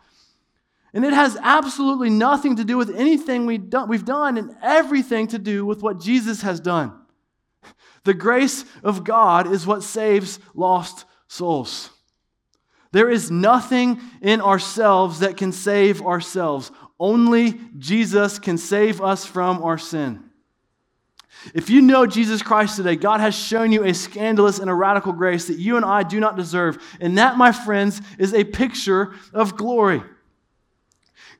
And 0.93 1.05
it 1.05 1.13
has 1.13 1.37
absolutely 1.41 2.09
nothing 2.09 2.57
to 2.57 2.65
do 2.65 2.77
with 2.77 2.93
anything 2.95 3.45
we've 3.45 3.69
done, 3.69 3.87
we've 3.87 4.03
done 4.03 4.37
and 4.37 4.55
everything 4.61 5.27
to 5.27 5.39
do 5.39 5.65
with 5.65 5.81
what 5.81 6.01
Jesus 6.01 6.41
has 6.41 6.59
done. 6.59 6.93
The 8.03 8.13
grace 8.13 8.65
of 8.83 9.03
God 9.03 9.51
is 9.51 9.65
what 9.65 9.83
saves 9.83 10.39
lost 10.53 11.05
souls. 11.27 11.91
There 12.91 13.09
is 13.09 13.31
nothing 13.31 14.01
in 14.21 14.41
ourselves 14.41 15.19
that 15.19 15.37
can 15.37 15.53
save 15.53 16.01
ourselves. 16.01 16.71
Only 16.99 17.59
Jesus 17.77 18.37
can 18.37 18.57
save 18.57 18.99
us 19.01 19.25
from 19.25 19.63
our 19.63 19.77
sin. 19.77 20.30
If 21.53 21.69
you 21.69 21.81
know 21.81 22.05
Jesus 22.05 22.41
Christ 22.41 22.75
today, 22.75 22.95
God 22.95 23.19
has 23.19 23.35
shown 23.35 23.71
you 23.71 23.83
a 23.83 23.93
scandalous 23.93 24.59
and 24.59 24.69
a 24.69 24.73
radical 24.73 25.11
grace 25.11 25.47
that 25.47 25.57
you 25.57 25.75
and 25.75 25.85
I 25.85 26.03
do 26.03 26.19
not 26.19 26.37
deserve. 26.37 26.81
And 26.99 27.17
that, 27.17 27.37
my 27.37 27.51
friends, 27.51 28.01
is 28.19 28.33
a 28.33 28.43
picture 28.43 29.13
of 29.33 29.57
glory. 29.57 30.03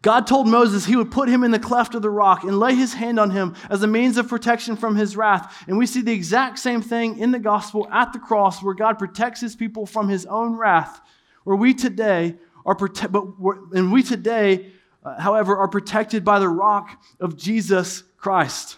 God 0.02 0.26
told 0.26 0.48
Moses 0.48 0.86
he 0.86 0.96
would 0.96 1.12
put 1.12 1.30
him 1.30 1.44
in 1.44 1.52
the 1.52 1.60
cleft 1.60 1.94
of 1.94 2.02
the 2.02 2.10
rock 2.10 2.44
and 2.44 2.60
lay 2.60 2.74
his 2.74 2.94
hand 2.94 3.20
on 3.20 3.30
him 3.30 3.56
as 3.70 3.84
a 3.84 3.88
means 3.88 4.18
of 4.18 4.28
protection 4.28 4.76
from 4.76 4.96
his 4.96 5.16
wrath. 5.16 5.64
And 5.68 5.78
we 5.78 5.86
see 5.86 6.02
the 6.02 6.12
exact 6.12 6.58
same 6.58 6.82
thing 6.82 7.20
in 7.20 7.32
the 7.32 7.40
gospel 7.40 7.88
at 7.92 8.12
the 8.12 8.20
cross 8.20 8.64
where 8.64 8.74
God 8.74 8.98
protects 8.98 9.40
his 9.40 9.56
people 9.56 9.86
from 9.86 10.10
his 10.10 10.26
own 10.26 10.56
wrath. 10.56 11.02
Where 11.44 11.56
we 11.56 11.76
today 11.76 12.36
are 12.66 12.76
protected, 12.76 13.12
but 13.12 13.26
and 13.74 13.92
we 13.92 14.02
today, 14.02 14.72
uh, 15.04 15.20
however, 15.20 15.58
are 15.58 15.68
protected 15.68 16.26
by 16.26 16.40
the 16.40 16.50
rock 16.50 17.00
of 17.20 17.38
Jesus 17.38 18.04
Christ. 18.18 18.78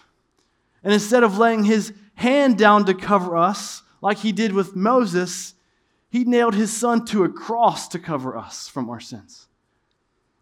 And 0.84 0.92
instead 0.92 1.24
of 1.24 1.38
laying 1.38 1.64
his 1.64 1.92
hand 2.14 2.58
down 2.58 2.84
to 2.84 2.94
cover 2.94 3.36
us, 3.36 3.82
like 4.00 4.18
he 4.18 4.32
did 4.32 4.52
with 4.52 4.76
Moses, 4.76 5.54
he 6.10 6.24
nailed 6.24 6.54
his 6.54 6.72
son 6.72 7.06
to 7.06 7.24
a 7.24 7.28
cross 7.28 7.88
to 7.88 7.98
cover 7.98 8.36
us 8.36 8.68
from 8.68 8.88
our 8.90 9.00
sins. 9.00 9.48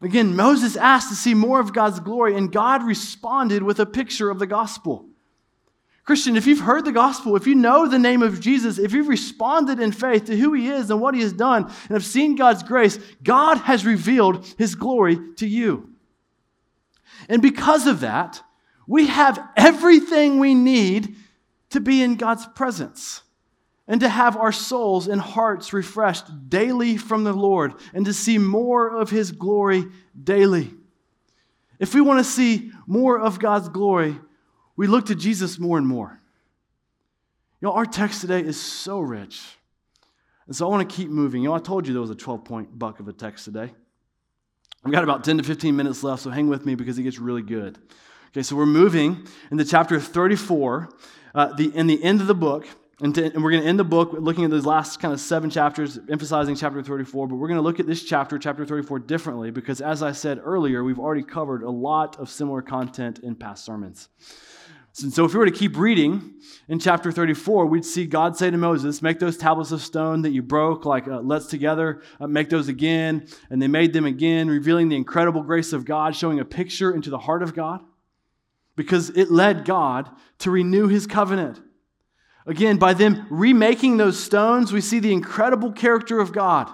Again, 0.02 0.34
Moses 0.34 0.76
asked 0.76 1.08
to 1.10 1.14
see 1.14 1.32
more 1.32 1.60
of 1.60 1.72
God's 1.72 2.00
glory, 2.00 2.36
and 2.36 2.50
God 2.50 2.82
responded 2.82 3.62
with 3.62 3.78
a 3.78 3.86
picture 3.86 4.30
of 4.30 4.40
the 4.40 4.48
gospel. 4.48 5.06
Christian, 6.04 6.36
if 6.36 6.48
you've 6.48 6.58
heard 6.58 6.84
the 6.84 6.90
gospel, 6.90 7.36
if 7.36 7.46
you 7.46 7.54
know 7.54 7.86
the 7.86 8.00
name 8.00 8.22
of 8.22 8.40
Jesus, 8.40 8.78
if 8.78 8.92
you've 8.92 9.06
responded 9.06 9.78
in 9.78 9.92
faith 9.92 10.24
to 10.24 10.36
who 10.36 10.52
he 10.52 10.66
is 10.66 10.90
and 10.90 11.00
what 11.00 11.14
he 11.14 11.20
has 11.20 11.32
done, 11.32 11.64
and 11.66 11.90
have 11.90 12.04
seen 12.04 12.34
God's 12.34 12.64
grace, 12.64 12.98
God 13.22 13.58
has 13.58 13.86
revealed 13.86 14.44
his 14.58 14.74
glory 14.74 15.16
to 15.36 15.46
you. 15.46 15.90
And 17.28 17.40
because 17.40 17.86
of 17.86 18.00
that, 18.00 18.42
we 18.86 19.06
have 19.06 19.42
everything 19.56 20.38
we 20.38 20.54
need 20.54 21.16
to 21.70 21.80
be 21.80 22.02
in 22.02 22.16
God's 22.16 22.46
presence 22.46 23.22
and 23.88 24.00
to 24.00 24.08
have 24.08 24.36
our 24.36 24.52
souls 24.52 25.08
and 25.08 25.20
hearts 25.20 25.72
refreshed 25.72 26.48
daily 26.48 26.96
from 26.96 27.24
the 27.24 27.32
Lord 27.32 27.74
and 27.92 28.04
to 28.06 28.12
see 28.12 28.38
more 28.38 28.96
of 28.96 29.10
His 29.10 29.32
glory 29.32 29.84
daily. 30.22 30.72
If 31.78 31.94
we 31.94 32.00
want 32.00 32.20
to 32.20 32.24
see 32.24 32.70
more 32.86 33.18
of 33.18 33.38
God's 33.38 33.68
glory, 33.68 34.16
we 34.76 34.86
look 34.86 35.06
to 35.06 35.14
Jesus 35.14 35.58
more 35.58 35.78
and 35.78 35.86
more. 35.86 36.20
You 37.60 37.68
know, 37.68 37.74
our 37.74 37.86
text 37.86 38.20
today 38.20 38.40
is 38.40 38.60
so 38.60 39.00
rich. 39.00 39.42
And 40.46 40.56
so 40.56 40.66
I 40.66 40.70
want 40.70 40.88
to 40.88 40.96
keep 40.96 41.08
moving. 41.08 41.42
You 41.42 41.50
know, 41.50 41.54
I 41.54 41.60
told 41.60 41.86
you 41.86 41.92
there 41.92 42.00
was 42.00 42.10
a 42.10 42.14
12 42.14 42.44
point 42.44 42.78
buck 42.78 43.00
of 43.00 43.08
a 43.08 43.12
text 43.12 43.44
today. 43.44 43.72
We've 44.84 44.92
got 44.92 45.04
about 45.04 45.22
10 45.22 45.38
to 45.38 45.44
15 45.44 45.76
minutes 45.76 46.02
left, 46.02 46.22
so 46.22 46.30
hang 46.30 46.48
with 46.48 46.66
me 46.66 46.74
because 46.74 46.98
it 46.98 47.04
gets 47.04 47.18
really 47.18 47.42
good. 47.42 47.78
Okay, 48.34 48.42
so 48.42 48.56
we're 48.56 48.64
moving 48.64 49.26
into 49.50 49.62
chapter 49.62 50.00
34, 50.00 50.88
uh, 51.34 51.52
the, 51.52 51.66
in 51.76 51.86
the 51.86 52.02
end 52.02 52.22
of 52.22 52.26
the 52.26 52.34
book. 52.34 52.66
And, 53.02 53.14
to, 53.14 53.26
and 53.26 53.44
we're 53.44 53.50
going 53.50 53.62
to 53.62 53.68
end 53.68 53.78
the 53.78 53.84
book 53.84 54.14
looking 54.14 54.44
at 54.44 54.50
those 54.50 54.64
last 54.64 55.00
kind 55.00 55.12
of 55.12 55.20
seven 55.20 55.50
chapters, 55.50 55.98
emphasizing 56.08 56.56
chapter 56.56 56.82
34. 56.82 57.28
But 57.28 57.34
we're 57.34 57.48
going 57.48 57.58
to 57.58 57.62
look 57.62 57.78
at 57.78 57.86
this 57.86 58.02
chapter, 58.02 58.38
chapter 58.38 58.64
34, 58.64 59.00
differently 59.00 59.50
because, 59.50 59.82
as 59.82 60.02
I 60.02 60.12
said 60.12 60.40
earlier, 60.42 60.82
we've 60.82 60.98
already 60.98 61.22
covered 61.22 61.62
a 61.62 61.68
lot 61.68 62.18
of 62.18 62.30
similar 62.30 62.62
content 62.62 63.18
in 63.18 63.34
past 63.34 63.66
sermons. 63.66 64.08
So, 64.94 65.26
if 65.26 65.34
we 65.34 65.38
were 65.38 65.44
to 65.44 65.52
keep 65.52 65.76
reading 65.76 66.32
in 66.68 66.78
chapter 66.78 67.12
34, 67.12 67.66
we'd 67.66 67.84
see 67.84 68.06
God 68.06 68.38
say 68.38 68.50
to 68.50 68.56
Moses, 68.56 69.02
Make 69.02 69.18
those 69.18 69.36
tablets 69.36 69.72
of 69.72 69.82
stone 69.82 70.22
that 70.22 70.30
you 70.30 70.40
broke, 70.40 70.86
like 70.86 71.06
uh, 71.06 71.20
let's 71.20 71.48
together, 71.48 72.00
uh, 72.18 72.28
make 72.28 72.48
those 72.48 72.68
again. 72.68 73.26
And 73.50 73.60
they 73.60 73.68
made 73.68 73.92
them 73.92 74.06
again, 74.06 74.48
revealing 74.48 74.88
the 74.88 74.96
incredible 74.96 75.42
grace 75.42 75.74
of 75.74 75.84
God, 75.84 76.16
showing 76.16 76.40
a 76.40 76.46
picture 76.46 76.94
into 76.94 77.10
the 77.10 77.18
heart 77.18 77.42
of 77.42 77.54
God 77.54 77.84
because 78.76 79.10
it 79.10 79.30
led 79.30 79.64
God 79.64 80.10
to 80.38 80.50
renew 80.50 80.88
his 80.88 81.06
covenant. 81.06 81.60
Again, 82.46 82.76
by 82.76 82.94
them 82.94 83.26
remaking 83.30 83.96
those 83.96 84.18
stones, 84.18 84.72
we 84.72 84.80
see 84.80 84.98
the 84.98 85.12
incredible 85.12 85.72
character 85.72 86.20
of 86.20 86.32
God 86.32 86.70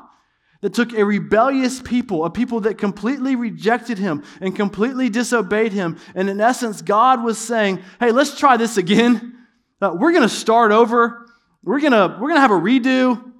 that 0.61 0.75
took 0.75 0.93
a 0.93 1.05
rebellious 1.05 1.81
people, 1.81 2.25
a 2.25 2.31
people 2.31 2.61
that 2.61 2.79
completely 2.79 3.37
rejected 3.37 3.99
him 3.99 4.25
and 4.41 4.57
completely 4.57 5.09
disobeyed 5.09 5.73
him. 5.73 5.99
And 6.15 6.29
in 6.29 6.41
essence, 6.41 6.83
God 6.83 7.23
was 7.23 7.39
saying, 7.39 7.81
hey, 8.01 8.13
let's 8.13 8.37
try 8.37 8.57
this 8.57 8.77
again. 8.77 9.37
Uh, 9.81 9.95
we're 9.95 10.13
going 10.13 10.29
to 10.29 10.29
start 10.29 10.73
over. 10.73 11.27
We're 11.63 11.81
going 11.81 11.93
to 11.93 12.17
we're 12.21 12.29
going 12.29 12.37
to 12.37 12.41
have 12.41 12.51
a 12.51 12.55
redo, 12.55 13.33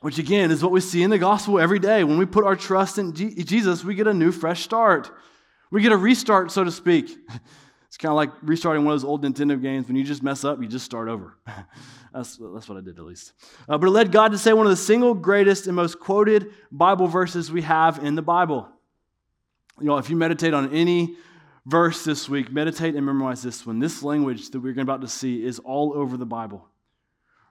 which 0.00 0.18
again 0.18 0.50
is 0.50 0.62
what 0.62 0.72
we 0.72 0.80
see 0.80 1.02
in 1.02 1.10
the 1.10 1.18
gospel 1.18 1.60
every 1.60 1.78
day. 1.78 2.02
When 2.02 2.18
we 2.18 2.26
put 2.26 2.44
our 2.44 2.56
trust 2.56 2.98
in 2.98 3.12
Jesus, 3.14 3.84
we 3.84 3.94
get 3.94 4.06
a 4.06 4.14
new, 4.14 4.32
fresh 4.32 4.62
start. 4.62 5.10
We 5.70 5.82
get 5.82 5.92
a 5.92 5.96
restart, 5.96 6.50
so 6.50 6.64
to 6.64 6.70
speak. 6.70 7.16
It's 7.90 7.96
kind 7.96 8.10
of 8.10 8.16
like 8.16 8.30
restarting 8.42 8.84
one 8.84 8.94
of 8.94 9.00
those 9.00 9.08
old 9.08 9.24
Nintendo 9.24 9.60
games. 9.60 9.88
When 9.88 9.96
you 9.96 10.04
just 10.04 10.22
mess 10.22 10.44
up, 10.44 10.62
you 10.62 10.68
just 10.68 10.84
start 10.84 11.08
over. 11.08 11.36
that's, 12.14 12.36
that's 12.36 12.68
what 12.68 12.78
I 12.78 12.82
did, 12.82 12.96
at 12.96 13.04
least. 13.04 13.32
Uh, 13.68 13.78
but 13.78 13.88
it 13.88 13.90
led 13.90 14.12
God 14.12 14.30
to 14.30 14.38
say 14.38 14.52
one 14.52 14.64
of 14.64 14.70
the 14.70 14.76
single 14.76 15.12
greatest 15.12 15.66
and 15.66 15.74
most 15.74 15.98
quoted 15.98 16.52
Bible 16.70 17.08
verses 17.08 17.50
we 17.50 17.62
have 17.62 17.98
in 17.98 18.14
the 18.14 18.22
Bible. 18.22 18.68
You 19.80 19.86
know, 19.86 19.98
if 19.98 20.08
you 20.08 20.14
meditate 20.14 20.54
on 20.54 20.72
any 20.72 21.16
verse 21.66 22.04
this 22.04 22.28
week, 22.28 22.52
meditate 22.52 22.94
and 22.94 23.04
memorize 23.04 23.42
this 23.42 23.66
one. 23.66 23.80
This 23.80 24.04
language 24.04 24.50
that 24.50 24.60
we're 24.60 24.80
about 24.80 25.00
to 25.00 25.08
see 25.08 25.44
is 25.44 25.58
all 25.58 25.92
over 25.92 26.16
the 26.16 26.24
Bible. 26.24 26.68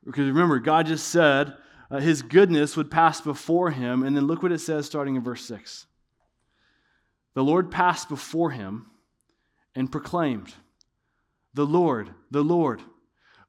Because 0.05 0.26
remember, 0.26 0.59
God 0.59 0.86
just 0.86 1.09
said 1.09 1.53
uh, 1.91 1.99
his 1.99 2.22
goodness 2.22 2.78
would 2.78 2.89
pass 2.89 3.20
before 3.20 3.72
him. 3.72 4.03
And 4.03 4.15
then 4.15 4.26
look 4.26 4.41
what 4.41 4.53
it 4.53 4.59
says 4.59 4.86
starting 4.86 5.17
in 5.17 5.22
verse 5.22 5.43
6. 5.43 5.86
The 7.40 7.46
Lord 7.46 7.72
passed 7.72 8.10
before 8.10 8.52
him 8.52 8.88
and 9.74 9.90
proclaimed, 9.90 10.54
The 11.54 11.66
Lord, 11.66 12.10
the 12.30 12.44
Lord, 12.44 12.82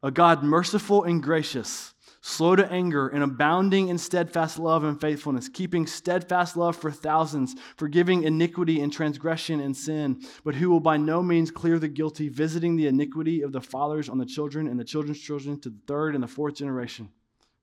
a 0.01 0.13
God 0.13 0.45
merciful 0.45 1.03
and 1.03 1.21
gracious 1.21 1.93
slow 2.21 2.55
to 2.55 2.71
anger, 2.71 3.09
and 3.09 3.25
abounding 3.25 3.89
in 3.89 3.99
steadfast 3.99 4.61
love 4.61 4.85
and 4.85 5.01
faithfulness, 5.01 5.49
keeping 5.49 5.89
steadfast 5.89 6.57
love 6.57 6.77
for 6.77 6.93
thousands, 6.93 7.57
forgiving 7.77 8.23
iniquity 8.23 8.81
and 8.81 8.93
transgression 8.93 9.59
and 9.59 9.77
sin, 9.77 10.23
but 10.45 10.55
who 10.55 10.71
will 10.71 10.79
by 10.79 10.97
no 10.97 11.21
means 11.21 11.51
clear 11.51 11.81
the 11.81 11.89
guilty, 11.89 12.29
visiting 12.29 12.77
the 12.77 12.87
iniquity 12.87 13.43
of 13.43 13.51
the 13.51 13.61
fathers 13.61 14.09
on 14.09 14.19
the 14.19 14.25
children 14.25 14.69
and 14.69 14.79
the 14.79 14.85
children's 14.85 15.21
children 15.21 15.59
to 15.59 15.69
the 15.69 15.81
third 15.89 16.15
and 16.15 16.23
the 16.23 16.29
fourth 16.29 16.55
generation. 16.55 17.09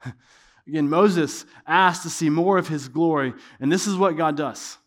Again, 0.67 0.89
Moses 0.89 1.45
asked 1.65 2.03
to 2.03 2.09
see 2.09 2.30
more 2.30 2.57
of 2.57 2.67
his 2.67 2.89
glory, 2.89 3.34
and 3.61 3.71
this 3.71 3.88
is 3.88 3.95
what 3.95 4.17
God 4.17 4.36
does. 4.36 4.78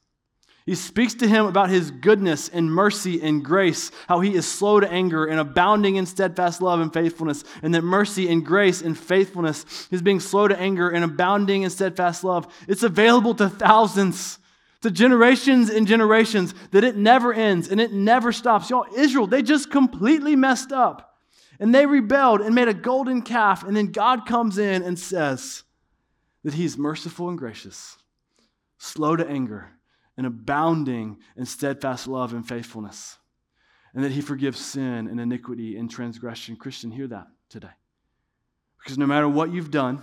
He 0.66 0.74
speaks 0.74 1.14
to 1.14 1.28
him 1.28 1.46
about 1.46 1.70
his 1.70 1.90
goodness 1.90 2.48
and 2.48 2.70
mercy 2.70 3.20
and 3.22 3.44
grace, 3.44 3.90
how 4.08 4.20
he 4.20 4.34
is 4.34 4.46
slow 4.46 4.78
to 4.78 4.90
anger 4.90 5.24
and 5.24 5.40
abounding 5.40 5.96
in 5.96 6.06
steadfast 6.06 6.60
love 6.60 6.80
and 6.80 6.92
faithfulness, 6.92 7.44
and 7.62 7.74
that 7.74 7.82
mercy 7.82 8.28
and 8.28 8.44
grace 8.44 8.82
and 8.82 8.96
faithfulness, 8.96 9.88
his 9.90 10.02
being 10.02 10.20
slow 10.20 10.48
to 10.48 10.58
anger 10.58 10.90
and 10.90 11.02
abounding 11.02 11.62
in 11.62 11.70
steadfast 11.70 12.24
love, 12.24 12.46
it's 12.68 12.82
available 12.82 13.34
to 13.34 13.48
thousands, 13.48 14.38
to 14.82 14.90
generations 14.90 15.70
and 15.70 15.86
generations, 15.86 16.54
that 16.72 16.84
it 16.84 16.96
never 16.96 17.32
ends 17.32 17.68
and 17.68 17.80
it 17.80 17.92
never 17.92 18.30
stops. 18.30 18.68
Y'all, 18.68 18.86
Israel, 18.94 19.26
they 19.26 19.42
just 19.42 19.70
completely 19.70 20.36
messed 20.36 20.72
up 20.72 21.18
and 21.58 21.74
they 21.74 21.86
rebelled 21.86 22.42
and 22.42 22.54
made 22.54 22.68
a 22.68 22.74
golden 22.74 23.22
calf, 23.22 23.64
and 23.64 23.76
then 23.76 23.92
God 23.92 24.24
comes 24.24 24.56
in 24.56 24.82
and 24.82 24.98
says 24.98 25.62
that 26.42 26.54
he's 26.54 26.78
merciful 26.78 27.28
and 27.28 27.36
gracious, 27.36 27.98
slow 28.78 29.16
to 29.16 29.26
anger 29.28 29.70
and 30.16 30.26
abounding 30.26 31.18
in 31.36 31.46
steadfast 31.46 32.06
love 32.06 32.32
and 32.32 32.46
faithfulness, 32.46 33.18
and 33.94 34.04
that 34.04 34.12
he 34.12 34.20
forgives 34.20 34.60
sin 34.60 35.06
and 35.08 35.20
iniquity 35.20 35.76
and 35.76 35.90
transgression. 35.90 36.56
Christian, 36.56 36.90
hear 36.90 37.08
that 37.08 37.26
today. 37.48 37.70
Because 38.78 38.98
no 38.98 39.06
matter 39.06 39.28
what 39.28 39.52
you've 39.52 39.70
done, 39.70 40.02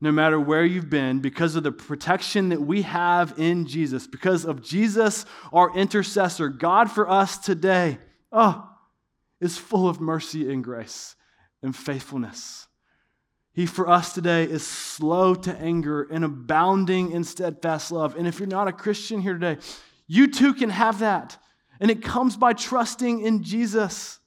no 0.00 0.10
matter 0.10 0.38
where 0.38 0.64
you've 0.64 0.90
been, 0.90 1.20
because 1.20 1.54
of 1.54 1.62
the 1.62 1.70
protection 1.70 2.48
that 2.48 2.60
we 2.60 2.82
have 2.82 3.34
in 3.38 3.66
Jesus, 3.66 4.06
because 4.06 4.44
of 4.44 4.62
Jesus, 4.62 5.24
our 5.52 5.74
intercessor, 5.76 6.48
God 6.48 6.90
for 6.90 7.08
us 7.08 7.38
today, 7.38 7.98
oh, 8.32 8.68
is 9.40 9.56
full 9.56 9.88
of 9.88 10.00
mercy 10.00 10.52
and 10.52 10.64
grace 10.64 11.14
and 11.62 11.74
faithfulness. 11.74 12.66
He, 13.54 13.66
for 13.66 13.88
us 13.88 14.14
today, 14.14 14.44
is 14.44 14.66
slow 14.66 15.34
to 15.34 15.54
anger 15.56 16.04
and 16.04 16.24
abounding 16.24 17.12
in 17.12 17.22
steadfast 17.24 17.92
love. 17.92 18.16
And 18.16 18.26
if 18.26 18.38
you're 18.38 18.48
not 18.48 18.68
a 18.68 18.72
Christian 18.72 19.20
here 19.20 19.34
today, 19.34 19.60
you 20.06 20.30
too 20.30 20.54
can 20.54 20.70
have 20.70 21.00
that. 21.00 21.36
And 21.78 21.90
it 21.90 22.02
comes 22.02 22.36
by 22.36 22.54
trusting 22.54 23.20
in 23.20 23.42
Jesus. 23.42 24.20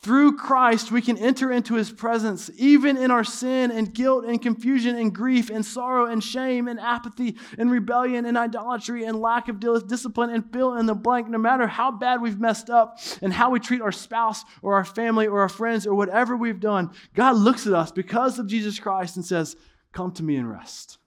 Through 0.00 0.36
Christ, 0.36 0.92
we 0.92 1.02
can 1.02 1.18
enter 1.18 1.50
into 1.50 1.74
his 1.74 1.90
presence, 1.90 2.50
even 2.56 2.96
in 2.96 3.10
our 3.10 3.24
sin 3.24 3.72
and 3.72 3.92
guilt 3.92 4.24
and 4.24 4.40
confusion 4.40 4.96
and 4.96 5.12
grief 5.12 5.50
and 5.50 5.64
sorrow 5.64 6.06
and 6.06 6.22
shame 6.22 6.68
and 6.68 6.78
apathy 6.78 7.36
and 7.58 7.68
rebellion 7.68 8.24
and 8.24 8.38
idolatry 8.38 9.04
and 9.04 9.20
lack 9.20 9.48
of 9.48 9.58
discipline 9.58 10.30
and 10.30 10.52
fill 10.52 10.76
in 10.76 10.86
the 10.86 10.94
blank. 10.94 11.28
No 11.28 11.38
matter 11.38 11.66
how 11.66 11.90
bad 11.90 12.22
we've 12.22 12.38
messed 12.38 12.70
up 12.70 13.00
and 13.22 13.32
how 13.32 13.50
we 13.50 13.58
treat 13.58 13.82
our 13.82 13.90
spouse 13.90 14.44
or 14.62 14.74
our 14.74 14.84
family 14.84 15.26
or 15.26 15.40
our 15.40 15.48
friends 15.48 15.84
or 15.84 15.94
whatever 15.94 16.36
we've 16.36 16.60
done, 16.60 16.90
God 17.14 17.34
looks 17.34 17.66
at 17.66 17.72
us 17.72 17.90
because 17.90 18.38
of 18.38 18.46
Jesus 18.46 18.78
Christ 18.78 19.16
and 19.16 19.24
says, 19.24 19.56
Come 19.92 20.12
to 20.12 20.22
me 20.22 20.36
and 20.36 20.48
rest 20.48 20.98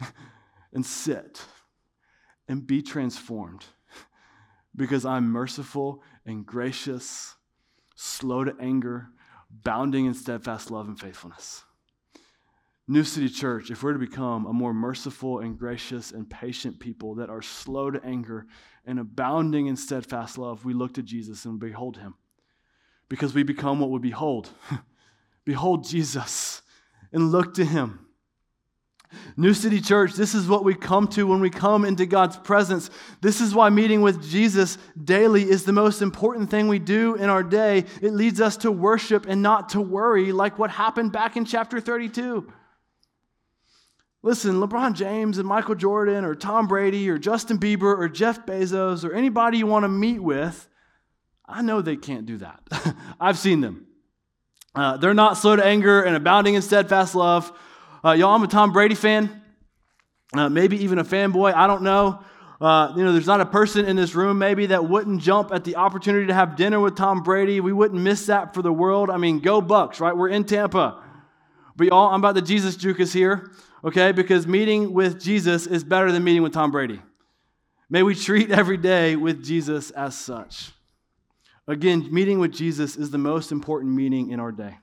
and 0.72 0.86
sit 0.86 1.42
and 2.48 2.66
be 2.66 2.80
transformed 2.80 3.66
because 4.74 5.04
I'm 5.04 5.28
merciful 5.28 6.02
and 6.24 6.46
gracious 6.46 7.34
slow 8.00 8.44
to 8.44 8.56
anger, 8.58 9.08
bounding 9.50 10.06
in 10.06 10.14
steadfast 10.14 10.70
love 10.70 10.88
and 10.88 10.98
faithfulness. 10.98 11.64
New 12.88 13.04
City 13.04 13.28
Church, 13.28 13.70
if 13.70 13.82
we're 13.82 13.92
to 13.92 13.98
become 13.98 14.46
a 14.46 14.52
more 14.54 14.72
merciful 14.72 15.40
and 15.40 15.58
gracious 15.58 16.10
and 16.10 16.28
patient 16.28 16.80
people 16.80 17.14
that 17.16 17.28
are 17.28 17.42
slow 17.42 17.90
to 17.90 18.02
anger 18.02 18.46
and 18.86 18.98
abounding 18.98 19.66
in 19.66 19.76
steadfast 19.76 20.38
love, 20.38 20.64
we 20.64 20.72
look 20.72 20.94
to 20.94 21.02
Jesus 21.02 21.44
and 21.44 21.60
behold 21.60 21.98
him. 21.98 22.14
Because 23.10 23.34
we 23.34 23.42
become 23.42 23.80
what 23.80 23.90
we 23.90 23.98
behold. 23.98 24.48
behold 25.44 25.86
Jesus 25.86 26.62
and 27.12 27.30
look 27.30 27.52
to 27.54 27.66
him. 27.66 28.06
New 29.36 29.54
City 29.54 29.80
Church, 29.80 30.14
this 30.14 30.34
is 30.34 30.46
what 30.46 30.64
we 30.64 30.74
come 30.74 31.08
to 31.08 31.26
when 31.26 31.40
we 31.40 31.50
come 31.50 31.84
into 31.84 32.06
God's 32.06 32.36
presence. 32.36 32.90
This 33.20 33.40
is 33.40 33.54
why 33.54 33.70
meeting 33.70 34.02
with 34.02 34.28
Jesus 34.28 34.78
daily 35.02 35.48
is 35.48 35.64
the 35.64 35.72
most 35.72 36.02
important 36.02 36.50
thing 36.50 36.68
we 36.68 36.78
do 36.78 37.14
in 37.16 37.28
our 37.28 37.42
day. 37.42 37.84
It 38.00 38.12
leads 38.12 38.40
us 38.40 38.56
to 38.58 38.70
worship 38.70 39.26
and 39.26 39.42
not 39.42 39.70
to 39.70 39.80
worry, 39.80 40.32
like 40.32 40.58
what 40.58 40.70
happened 40.70 41.12
back 41.12 41.36
in 41.36 41.44
chapter 41.44 41.80
32. 41.80 42.52
Listen, 44.22 44.56
LeBron 44.56 44.94
James 44.94 45.38
and 45.38 45.48
Michael 45.48 45.74
Jordan 45.74 46.24
or 46.24 46.34
Tom 46.34 46.68
Brady 46.68 47.08
or 47.08 47.18
Justin 47.18 47.58
Bieber 47.58 47.96
or 47.96 48.08
Jeff 48.08 48.44
Bezos 48.44 49.04
or 49.04 49.14
anybody 49.14 49.58
you 49.58 49.66
want 49.66 49.84
to 49.84 49.88
meet 49.88 50.22
with, 50.22 50.68
I 51.46 51.62
know 51.62 51.80
they 51.80 51.96
can't 51.96 52.26
do 52.26 52.36
that. 52.38 52.60
I've 53.20 53.38
seen 53.38 53.60
them. 53.60 53.86
Uh, 54.74 54.98
they're 54.98 55.14
not 55.14 55.36
slow 55.36 55.56
to 55.56 55.64
anger 55.64 56.02
and 56.02 56.14
abounding 56.14 56.54
in 56.54 56.62
steadfast 56.62 57.14
love. 57.14 57.50
Uh, 58.02 58.12
y'all, 58.12 58.34
I'm 58.34 58.42
a 58.42 58.46
Tom 58.46 58.72
Brady 58.72 58.94
fan, 58.94 59.42
uh, 60.32 60.48
maybe 60.48 60.82
even 60.82 60.98
a 60.98 61.04
fanboy. 61.04 61.52
I 61.52 61.66
don't 61.66 61.82
know. 61.82 62.24
Uh, 62.58 62.92
you 62.96 63.04
know, 63.04 63.12
there's 63.12 63.26
not 63.26 63.40
a 63.40 63.46
person 63.46 63.84
in 63.84 63.96
this 63.96 64.14
room 64.14 64.38
maybe 64.38 64.66
that 64.66 64.88
wouldn't 64.88 65.20
jump 65.20 65.52
at 65.52 65.64
the 65.64 65.76
opportunity 65.76 66.26
to 66.26 66.34
have 66.34 66.56
dinner 66.56 66.80
with 66.80 66.96
Tom 66.96 67.22
Brady. 67.22 67.60
We 67.60 67.72
wouldn't 67.72 68.00
miss 68.00 68.26
that 68.26 68.54
for 68.54 68.62
the 68.62 68.72
world. 68.72 69.10
I 69.10 69.16
mean, 69.16 69.40
go 69.40 69.60
Bucs, 69.60 70.00
right? 70.00 70.16
We're 70.16 70.28
in 70.28 70.44
Tampa. 70.44 71.02
But 71.76 71.88
y'all, 71.88 72.08
I'm 72.08 72.20
about 72.20 72.34
the 72.34 72.42
Jesus 72.42 72.76
juke 72.76 73.00
is 73.00 73.12
here, 73.12 73.50
okay? 73.84 74.12
Because 74.12 74.46
meeting 74.46 74.92
with 74.92 75.20
Jesus 75.20 75.66
is 75.66 75.84
better 75.84 76.12
than 76.12 76.24
meeting 76.24 76.42
with 76.42 76.52
Tom 76.52 76.70
Brady. 76.70 77.00
May 77.88 78.02
we 78.02 78.14
treat 78.14 78.50
every 78.50 78.76
day 78.76 79.16
with 79.16 79.44
Jesus 79.44 79.90
as 79.90 80.14
such. 80.16 80.72
Again, 81.66 82.08
meeting 82.10 82.38
with 82.38 82.52
Jesus 82.52 82.96
is 82.96 83.10
the 83.10 83.18
most 83.18 83.52
important 83.52 83.94
meeting 83.94 84.30
in 84.30 84.40
our 84.40 84.52
day. 84.52 84.78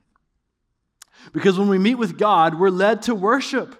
Because 1.33 1.57
when 1.57 1.67
we 1.67 1.77
meet 1.77 1.95
with 1.95 2.17
God, 2.17 2.59
we're 2.59 2.69
led 2.69 3.01
to 3.03 3.15
worship, 3.15 3.75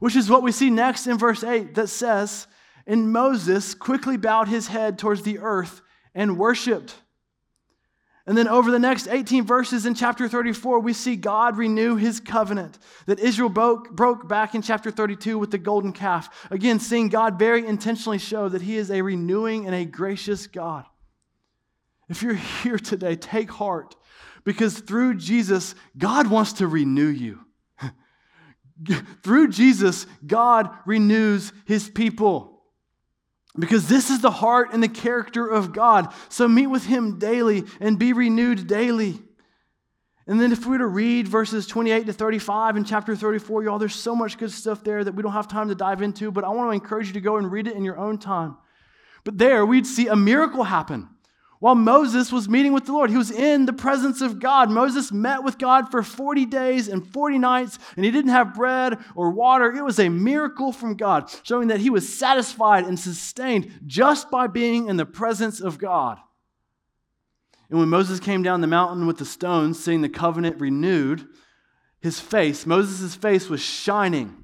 which 0.00 0.16
is 0.16 0.30
what 0.30 0.42
we 0.42 0.52
see 0.52 0.70
next 0.70 1.06
in 1.06 1.18
verse 1.18 1.44
8 1.44 1.74
that 1.74 1.88
says, 1.88 2.46
And 2.86 3.12
Moses 3.12 3.74
quickly 3.74 4.16
bowed 4.16 4.48
his 4.48 4.68
head 4.68 4.98
towards 4.98 5.22
the 5.22 5.38
earth 5.38 5.80
and 6.14 6.38
worshiped. 6.38 6.94
And 8.24 8.38
then 8.38 8.46
over 8.46 8.70
the 8.70 8.78
next 8.78 9.08
18 9.08 9.44
verses 9.44 9.84
in 9.84 9.94
chapter 9.94 10.28
34, 10.28 10.78
we 10.78 10.92
see 10.92 11.16
God 11.16 11.56
renew 11.56 11.96
his 11.96 12.20
covenant 12.20 12.78
that 13.06 13.18
Israel 13.18 13.48
broke, 13.48 13.90
broke 13.90 14.28
back 14.28 14.54
in 14.54 14.62
chapter 14.62 14.92
32 14.92 15.38
with 15.38 15.50
the 15.50 15.58
golden 15.58 15.92
calf. 15.92 16.46
Again, 16.50 16.78
seeing 16.78 17.08
God 17.08 17.36
very 17.36 17.66
intentionally 17.66 18.18
show 18.18 18.48
that 18.48 18.62
he 18.62 18.76
is 18.76 18.92
a 18.92 19.02
renewing 19.02 19.66
and 19.66 19.74
a 19.74 19.84
gracious 19.84 20.46
God. 20.46 20.84
If 22.08 22.22
you're 22.22 22.34
here 22.62 22.78
today, 22.78 23.16
take 23.16 23.50
heart 23.50 23.96
because 24.44 24.78
through 24.78 25.14
Jesus, 25.14 25.74
God 25.96 26.28
wants 26.28 26.54
to 26.54 26.66
renew 26.66 27.08
you. 27.08 27.40
through 29.22 29.48
Jesus, 29.48 30.06
God 30.26 30.70
renews 30.86 31.52
his 31.64 31.88
people. 31.88 32.62
Because 33.58 33.86
this 33.86 34.08
is 34.08 34.20
the 34.20 34.30
heart 34.30 34.70
and 34.72 34.82
the 34.82 34.88
character 34.88 35.46
of 35.46 35.72
God. 35.72 36.12
So 36.30 36.48
meet 36.48 36.68
with 36.68 36.86
him 36.86 37.18
daily 37.18 37.64
and 37.80 37.98
be 37.98 38.12
renewed 38.12 38.66
daily. 38.66 39.20
And 40.26 40.40
then, 40.40 40.52
if 40.52 40.64
we 40.64 40.72
were 40.72 40.78
to 40.78 40.86
read 40.86 41.26
verses 41.26 41.66
28 41.66 42.06
to 42.06 42.12
35 42.12 42.76
in 42.76 42.84
chapter 42.84 43.16
34, 43.16 43.64
y'all, 43.64 43.78
there's 43.78 43.94
so 43.94 44.14
much 44.14 44.38
good 44.38 44.52
stuff 44.52 44.84
there 44.84 45.02
that 45.02 45.14
we 45.14 45.22
don't 45.22 45.32
have 45.32 45.48
time 45.48 45.68
to 45.68 45.74
dive 45.74 46.00
into, 46.00 46.30
but 46.30 46.44
I 46.44 46.48
want 46.50 46.68
to 46.70 46.74
encourage 46.74 47.08
you 47.08 47.14
to 47.14 47.20
go 47.20 47.38
and 47.38 47.50
read 47.50 47.66
it 47.66 47.74
in 47.74 47.84
your 47.84 47.98
own 47.98 48.18
time. 48.18 48.56
But 49.24 49.36
there, 49.36 49.66
we'd 49.66 49.86
see 49.86 50.06
a 50.06 50.16
miracle 50.16 50.62
happen. 50.62 51.08
While 51.62 51.76
Moses 51.76 52.32
was 52.32 52.48
meeting 52.48 52.72
with 52.72 52.86
the 52.86 52.92
Lord, 52.92 53.08
he 53.08 53.16
was 53.16 53.30
in 53.30 53.66
the 53.66 53.72
presence 53.72 54.20
of 54.20 54.40
God. 54.40 54.68
Moses 54.68 55.12
met 55.12 55.44
with 55.44 55.58
God 55.58 55.92
for 55.92 56.02
40 56.02 56.44
days 56.46 56.88
and 56.88 57.06
40 57.06 57.38
nights, 57.38 57.78
and 57.94 58.04
he 58.04 58.10
didn't 58.10 58.32
have 58.32 58.52
bread 58.52 58.98
or 59.14 59.30
water. 59.30 59.72
It 59.72 59.84
was 59.84 60.00
a 60.00 60.08
miracle 60.08 60.72
from 60.72 60.96
God, 60.96 61.32
showing 61.44 61.68
that 61.68 61.78
he 61.78 61.88
was 61.88 62.18
satisfied 62.18 62.84
and 62.84 62.98
sustained 62.98 63.70
just 63.86 64.28
by 64.28 64.48
being 64.48 64.88
in 64.88 64.96
the 64.96 65.06
presence 65.06 65.60
of 65.60 65.78
God. 65.78 66.18
And 67.70 67.78
when 67.78 67.90
Moses 67.90 68.18
came 68.18 68.42
down 68.42 68.60
the 68.60 68.66
mountain 68.66 69.06
with 69.06 69.18
the 69.18 69.24
stones, 69.24 69.78
seeing 69.78 70.00
the 70.00 70.08
covenant 70.08 70.60
renewed, 70.60 71.28
his 72.00 72.18
face, 72.18 72.66
Moses' 72.66 73.14
face 73.14 73.48
was 73.48 73.62
shining. 73.62 74.41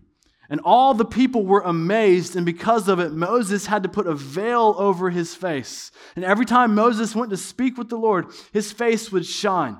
And 0.50 0.60
all 0.64 0.94
the 0.94 1.04
people 1.04 1.44
were 1.44 1.60
amazed, 1.60 2.34
and 2.34 2.46
because 2.46 2.88
of 2.88 3.00
it, 3.00 3.12
Moses 3.12 3.66
had 3.66 3.82
to 3.82 3.88
put 3.88 4.06
a 4.06 4.14
veil 4.14 4.74
over 4.78 5.10
his 5.10 5.34
face. 5.34 5.90
And 6.16 6.24
every 6.24 6.46
time 6.46 6.74
Moses 6.74 7.14
went 7.14 7.30
to 7.30 7.36
speak 7.36 7.76
with 7.76 7.90
the 7.90 7.98
Lord, 7.98 8.26
his 8.52 8.72
face 8.72 9.12
would 9.12 9.26
shine. 9.26 9.76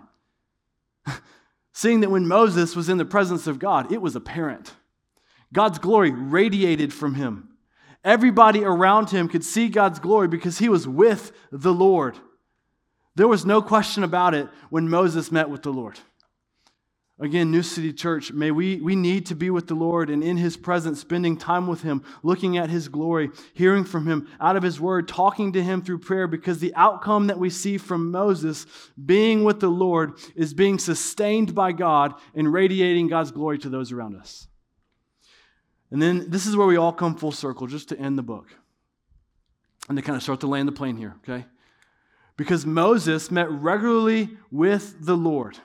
Seeing 1.72 2.00
that 2.00 2.10
when 2.10 2.28
Moses 2.28 2.76
was 2.76 2.90
in 2.90 2.98
the 2.98 3.06
presence 3.06 3.46
of 3.46 3.58
God, 3.58 3.90
it 3.90 4.02
was 4.02 4.14
apparent. 4.14 4.74
God's 5.52 5.78
glory 5.78 6.10
radiated 6.10 6.92
from 6.92 7.14
him. 7.14 7.48
Everybody 8.04 8.62
around 8.62 9.10
him 9.10 9.28
could 9.28 9.44
see 9.44 9.68
God's 9.68 9.98
glory 9.98 10.28
because 10.28 10.58
he 10.58 10.68
was 10.68 10.86
with 10.86 11.32
the 11.50 11.72
Lord. 11.72 12.16
There 13.14 13.28
was 13.28 13.46
no 13.46 13.62
question 13.62 14.04
about 14.04 14.34
it 14.34 14.48
when 14.70 14.88
Moses 14.88 15.32
met 15.32 15.50
with 15.50 15.62
the 15.62 15.72
Lord. 15.72 15.98
Again, 17.20 17.50
New 17.50 17.64
City 17.64 17.92
Church, 17.92 18.30
may 18.30 18.52
we, 18.52 18.76
we 18.76 18.94
need 18.94 19.26
to 19.26 19.34
be 19.34 19.50
with 19.50 19.66
the 19.66 19.74
Lord 19.74 20.08
and 20.08 20.22
in 20.22 20.36
His 20.36 20.56
presence, 20.56 21.00
spending 21.00 21.36
time 21.36 21.66
with 21.66 21.82
Him, 21.82 22.04
looking 22.22 22.56
at 22.56 22.70
His 22.70 22.86
glory, 22.86 23.30
hearing 23.54 23.82
from 23.82 24.06
Him 24.06 24.28
out 24.40 24.54
of 24.54 24.62
His 24.62 24.80
Word, 24.80 25.08
talking 25.08 25.52
to 25.54 25.62
Him 25.62 25.82
through 25.82 25.98
prayer, 25.98 26.28
because 26.28 26.60
the 26.60 26.74
outcome 26.76 27.26
that 27.26 27.38
we 27.38 27.50
see 27.50 27.76
from 27.76 28.12
Moses 28.12 28.66
being 29.04 29.42
with 29.42 29.58
the 29.58 29.68
Lord 29.68 30.12
is 30.36 30.54
being 30.54 30.78
sustained 30.78 31.56
by 31.56 31.72
God 31.72 32.14
and 32.36 32.52
radiating 32.52 33.08
God's 33.08 33.32
glory 33.32 33.58
to 33.58 33.68
those 33.68 33.90
around 33.90 34.14
us. 34.14 34.46
And 35.90 36.00
then 36.00 36.30
this 36.30 36.46
is 36.46 36.54
where 36.54 36.68
we 36.68 36.76
all 36.76 36.92
come 36.92 37.16
full 37.16 37.32
circle, 37.32 37.66
just 37.66 37.88
to 37.88 37.98
end 37.98 38.16
the 38.16 38.22
book 38.22 38.54
and 39.88 39.96
to 39.96 40.02
kind 40.02 40.14
of 40.14 40.22
start 40.22 40.38
to 40.40 40.46
land 40.46 40.68
the 40.68 40.72
plane 40.72 40.96
here, 40.96 41.16
okay? 41.24 41.46
Because 42.36 42.64
Moses 42.64 43.32
met 43.32 43.50
regularly 43.50 44.36
with 44.52 45.04
the 45.04 45.16
Lord. 45.16 45.58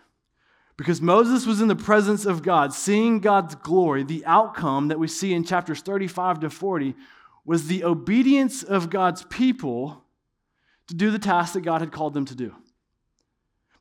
Because 0.76 1.02
Moses 1.02 1.46
was 1.46 1.62
in 1.62 1.68
the 1.68 1.76
presence 1.76 2.26
of 2.26 2.42
God, 2.42 2.74
seeing 2.74 3.20
God's 3.20 3.56
glory, 3.56 4.04
the 4.04 4.26
outcome 4.26 4.88
that 4.88 5.00
we 5.00 5.08
see 5.08 5.34
in 5.34 5.44
chapters 5.44 5.82
35 5.82 6.40
to 6.42 6.50
40 6.50 6.96
was 7.46 7.68
the 7.68 7.84
obedience 7.84 8.64
of 8.64 8.90
God's 8.90 9.24
people 9.24 10.04
to 10.88 10.96
do 10.96 11.12
the 11.12 11.20
task 11.20 11.54
that 11.54 11.62
God 11.62 11.82
had 11.82 11.92
called 11.92 12.14
them 12.14 12.26
to 12.26 12.36
do. 12.36 12.56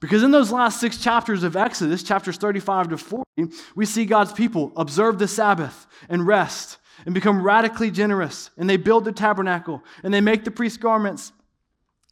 Because 0.01 0.23
in 0.25 0.33
those 0.33 0.51
last 0.51 0.81
six 0.81 0.99
chapters 0.99 1.45
of 1.45 1.57
Exodus, 1.57 2.03
chapters 2.03 2.37
35 2.37 2.89
to 2.89 2.99
40, 2.99 3.25
we 3.77 3.87
see 3.87 4.05
God's 4.05 4.33
people 4.33 4.73
observe 4.77 5.19
the 5.19 5.29
Sabbath 5.29 5.87
and 6.09 6.27
rest 6.27 6.79
and 7.07 7.15
become 7.15 7.43
radically 7.43 7.91
generous. 7.91 8.51
And 8.59 8.69
they 8.69 8.77
build 8.77 9.05
the 9.05 9.13
tabernacle 9.13 9.83
and 10.03 10.13
they 10.13 10.21
make 10.21 10.45
the 10.45 10.51
priest 10.51 10.81
garments 10.81 11.33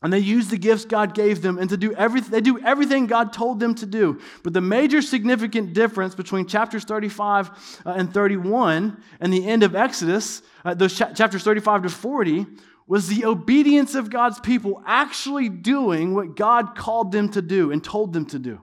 and 0.02 0.12
they 0.12 0.18
use 0.18 0.48
the 0.48 0.56
gifts 0.56 0.84
God 0.84 1.14
gave 1.14 1.42
them 1.42 1.58
and 1.58 1.68
to 1.70 1.76
do 1.76 1.94
everything, 1.94 2.30
they 2.30 2.40
do 2.40 2.58
everything 2.60 3.06
God 3.06 3.32
told 3.32 3.60
them 3.60 3.74
to 3.76 3.86
do. 3.86 4.20
But 4.42 4.54
the 4.54 4.60
major 4.60 5.02
significant 5.02 5.74
difference 5.74 6.14
between 6.14 6.46
chapters 6.46 6.84
35 6.84 7.82
uh, 7.84 7.90
and 7.90 8.12
31 8.12 9.02
and 9.20 9.32
the 9.32 9.46
end 9.46 9.62
of 9.62 9.74
Exodus, 9.74 10.42
uh, 10.64 10.74
those 10.74 10.96
cha- 10.96 11.12
chapters 11.12 11.42
35 11.42 11.82
to 11.82 11.88
40, 11.90 12.46
was 12.86 13.08
the 13.08 13.24
obedience 13.24 13.94
of 13.94 14.10
God's 14.10 14.40
people 14.40 14.82
actually 14.86 15.48
doing 15.48 16.14
what 16.14 16.34
God 16.34 16.74
called 16.74 17.12
them 17.12 17.28
to 17.30 17.42
do 17.42 17.70
and 17.70 17.84
told 17.84 18.12
them 18.12 18.26
to 18.26 18.38
do. 18.38 18.60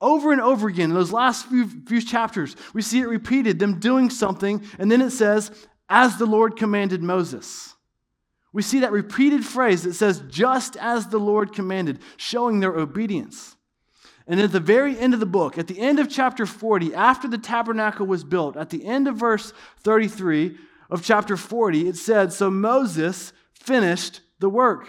Over 0.00 0.32
and 0.32 0.42
over 0.42 0.68
again, 0.68 0.90
in 0.90 0.94
those 0.94 1.12
last 1.12 1.46
few, 1.46 1.66
few 1.86 2.02
chapters, 2.02 2.54
we 2.74 2.82
see 2.82 3.00
it 3.00 3.06
repeated, 3.06 3.58
them 3.58 3.80
doing 3.80 4.10
something, 4.10 4.62
and 4.78 4.90
then 4.90 5.00
it 5.00 5.10
says, 5.10 5.50
as 5.88 6.18
the 6.18 6.26
Lord 6.26 6.56
commanded 6.56 7.02
Moses. 7.02 7.75
We 8.56 8.62
see 8.62 8.80
that 8.80 8.90
repeated 8.90 9.44
phrase 9.44 9.82
that 9.82 9.92
says, 9.92 10.22
just 10.30 10.78
as 10.78 11.08
the 11.08 11.18
Lord 11.18 11.52
commanded, 11.52 11.98
showing 12.16 12.60
their 12.60 12.74
obedience. 12.74 13.54
And 14.26 14.40
at 14.40 14.50
the 14.50 14.60
very 14.60 14.98
end 14.98 15.12
of 15.12 15.20
the 15.20 15.26
book, 15.26 15.58
at 15.58 15.66
the 15.66 15.78
end 15.78 15.98
of 15.98 16.08
chapter 16.08 16.46
40, 16.46 16.94
after 16.94 17.28
the 17.28 17.36
tabernacle 17.36 18.06
was 18.06 18.24
built, 18.24 18.56
at 18.56 18.70
the 18.70 18.86
end 18.86 19.08
of 19.08 19.16
verse 19.16 19.52
33 19.80 20.56
of 20.88 21.02
chapter 21.04 21.36
40, 21.36 21.86
it 21.86 21.96
said, 21.96 22.32
So 22.32 22.50
Moses 22.50 23.34
finished 23.52 24.22
the 24.38 24.48
work. 24.48 24.88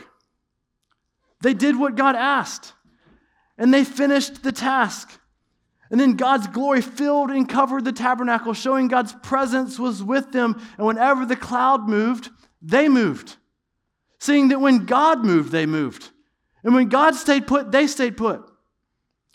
They 1.41 1.53
did 1.53 1.77
what 1.77 1.95
God 1.95 2.15
asked, 2.15 2.71
and 3.57 3.73
they 3.73 3.83
finished 3.83 4.43
the 4.43 4.53
task. 4.53 5.19
And 5.91 5.99
then 5.99 6.13
God's 6.13 6.47
glory 6.47 6.79
filled 6.79 7.31
and 7.31 7.49
covered 7.49 7.83
the 7.83 7.91
tabernacle, 7.91 8.53
showing 8.53 8.87
God's 8.87 9.11
presence 9.11 9.77
was 9.77 10.01
with 10.01 10.31
them. 10.31 10.55
And 10.77 10.87
whenever 10.87 11.25
the 11.25 11.35
cloud 11.35 11.89
moved, 11.89 12.29
they 12.61 12.87
moved 12.87 13.35
seeing 14.19 14.49
that 14.49 14.61
when 14.61 14.85
God 14.85 15.23
moved, 15.23 15.51
they 15.51 15.65
moved. 15.65 16.09
And 16.63 16.73
when 16.73 16.89
God 16.89 17.15
stayed 17.15 17.47
put, 17.47 17.71
they 17.71 17.87
stayed 17.87 18.17
put. 18.17 18.49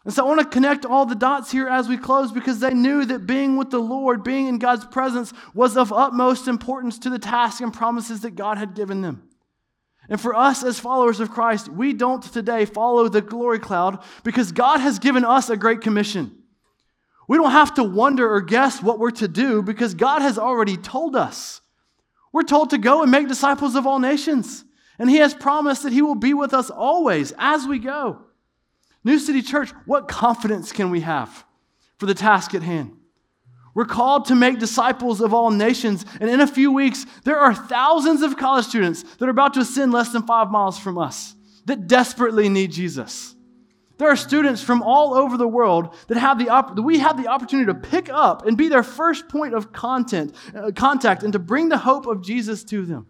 And 0.05 0.13
so 0.13 0.25
I 0.25 0.29
want 0.29 0.41
to 0.41 0.47
connect 0.47 0.85
all 0.85 1.07
the 1.07 1.15
dots 1.15 1.53
here 1.53 1.69
as 1.69 1.89
we 1.89 1.97
close 1.97 2.33
because 2.33 2.59
they 2.59 2.75
knew 2.75 3.05
that 3.05 3.27
being 3.27 3.57
with 3.57 3.71
the 3.71 3.79
Lord, 3.79 4.25
being 4.25 4.49
in 4.49 4.59
God's 4.59 4.85
presence, 4.85 5.33
was 5.55 5.77
of 5.77 5.93
utmost 5.93 6.49
importance 6.49 6.99
to 7.01 7.11
the 7.11 7.21
task 7.21 7.61
and 7.61 7.73
promises 7.73 8.23
that 8.23 8.33
God 8.33 8.59
had 8.59 8.75
given 8.75 9.01
them. 9.01 9.29
And 10.09 10.21
for 10.21 10.35
us 10.35 10.65
as 10.65 10.81
followers 10.81 11.21
of 11.21 11.31
Christ, 11.31 11.69
we 11.69 11.93
don't 11.93 12.23
today 12.23 12.65
follow 12.65 13.09
the 13.09 13.21
glory 13.21 13.61
cloud 13.61 14.03
because 14.25 14.51
God 14.51 14.81
has 14.81 14.99
given 14.99 15.25
us 15.25 15.49
a 15.49 15.57
great 15.57 15.81
commission. 15.81 16.37
We 17.29 17.37
don't 17.37 17.53
have 17.53 17.75
to 17.75 17.85
wonder 17.85 18.29
or 18.29 18.41
guess 18.41 18.83
what 18.83 18.99
we're 18.99 19.13
to 19.13 19.29
do 19.29 19.63
because 19.63 19.95
God 19.95 20.21
has 20.23 20.37
already 20.37 20.77
told 20.77 21.15
us. 21.15 21.61
We're 22.33 22.43
told 22.43 22.71
to 22.71 22.79
go 22.79 23.03
and 23.03 23.11
make 23.11 23.29
disciples 23.29 23.77
of 23.77 23.87
all 23.87 24.01
nations. 24.01 24.65
And 25.03 25.11
He 25.11 25.17
has 25.17 25.35
promised 25.35 25.83
that 25.83 25.93
He 25.93 26.01
will 26.01 26.15
be 26.15 26.33
with 26.33 26.55
us 26.55 26.71
always 26.71 27.35
as 27.37 27.67
we 27.67 27.81
go. 27.81 28.21
New 29.03 29.19
City 29.19 29.43
Church, 29.43 29.73
what 29.85 30.07
confidence 30.07 30.71
can 30.71 30.93
we 30.93 31.01
have 31.01 31.45
for 31.99 32.07
the 32.07 32.15
task 32.15 32.55
at 32.55 32.63
hand? 32.63 32.97
We're 33.75 33.85
called 33.85 34.27
to 34.27 34.37
make 34.37 34.61
disciples 34.61 35.21
of 35.21 35.35
all 35.35 35.51
nations. 35.51 36.07
And 36.21 36.31
in 36.31 36.41
a 36.41 36.47
few 36.47 36.71
weeks, 36.71 37.05
there 37.25 37.41
are 37.41 37.53
thousands 37.53 38.23
of 38.23 38.37
college 38.37 38.67
students 38.67 39.03
that 39.03 39.27
are 39.27 39.31
about 39.33 39.55
to 39.55 39.61
ascend 39.63 39.91
less 39.91 40.13
than 40.13 40.23
five 40.23 40.53
miles 40.53 40.79
from 40.79 40.99
us 40.99 41.35
that 41.65 41.89
desperately 41.89 42.49
need 42.49 42.71
Jesus. 42.71 43.35
There 43.99 44.09
are 44.09 44.15
students 44.15 44.63
from 44.63 44.83
all 44.83 45.15
over 45.15 45.37
the 45.37 45.49
world 45.49 45.97
that 46.07 46.17
have 46.17 46.39
the 46.39 46.49
op- 46.49 46.79
we 46.79 47.01
have 47.01 47.21
the 47.21 47.27
opportunity 47.27 47.67
to 47.67 47.75
pick 47.75 48.09
up 48.09 48.47
and 48.47 48.57
be 48.57 48.69
their 48.69 48.85
first 48.85 49.29
point 49.29 49.55
of 49.55 49.73
content, 49.73 50.33
uh, 50.55 50.71
contact 50.71 51.25
and 51.25 51.33
to 51.33 51.41
bring 51.41 51.71
the 51.71 51.79
hope 51.79 52.07
of 52.07 52.23
Jesus 52.23 52.63
to 52.67 52.87
them. 52.87 53.09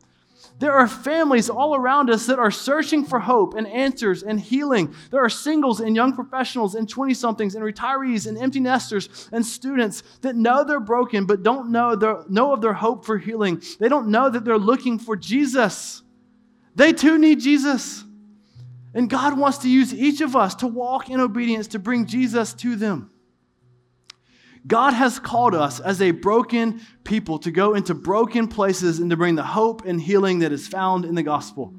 There 0.63 0.73
are 0.73 0.87
families 0.87 1.51
all 1.51 1.75
around 1.75 2.09
us 2.09 2.27
that 2.27 2.39
are 2.39 2.53
searching 2.53 3.05
for 3.05 3.19
hope 3.19 3.55
and 3.55 3.67
answers 3.67 4.23
and 4.23 4.39
healing. 4.39 4.95
There 5.11 5.19
are 5.19 5.29
singles 5.29 5.81
and 5.81 5.97
young 5.97 6.15
professionals 6.15 6.77
and 6.77 6.89
20 6.89 7.15
somethings 7.15 7.57
and 7.57 7.65
retirees 7.65 8.29
and 8.29 8.39
empty 8.39 8.61
nesters 8.61 9.29
and 9.33 9.45
students 9.45 10.05
that 10.21 10.37
know 10.37 10.63
they're 10.63 10.79
broken 10.79 11.27
but 11.27 11.43
don't 11.43 11.73
know, 11.73 11.97
their, 11.97 12.23
know 12.29 12.53
of 12.53 12.61
their 12.61 12.75
hope 12.75 13.05
for 13.05 13.19
healing. 13.19 13.61
They 13.81 13.89
don't 13.89 14.07
know 14.07 14.31
that 14.31 14.45
they're 14.45 14.57
looking 14.57 15.01
for 15.01 15.17
Jesus. 15.17 16.05
They 16.77 16.93
too 16.93 17.19
need 17.19 17.41
Jesus. 17.41 18.05
And 18.95 19.11
God 19.11 19.37
wants 19.37 19.59
to 19.59 19.69
use 19.69 19.93
each 19.93 20.21
of 20.21 20.37
us 20.37 20.55
to 20.57 20.69
walk 20.69 21.11
in 21.11 21.19
obedience 21.19 21.67
to 21.69 21.81
bring 21.81 22.07
Jesus 22.07 22.55
to 22.55 22.77
them. 22.77 23.11
God 24.67 24.93
has 24.93 25.19
called 25.19 25.55
us 25.55 25.81
as 25.81 26.01
a 26.01 26.13
broken 26.13 26.81
people 27.05 27.39
to 27.41 27.51
go 27.51 27.75
into 27.75 27.95
broken 27.95 28.47
places 28.47 29.01
and 29.01 29.11
to 29.11 29.17
bring 29.17 29.35
the 29.35 29.43
hope 29.43 29.85
and 29.85 30.01
healing 30.01 30.41
that 30.41 30.53
is 30.53 30.69
found 30.69 31.05
in 31.05 31.15
the 31.15 31.23
gospel. 31.23 31.75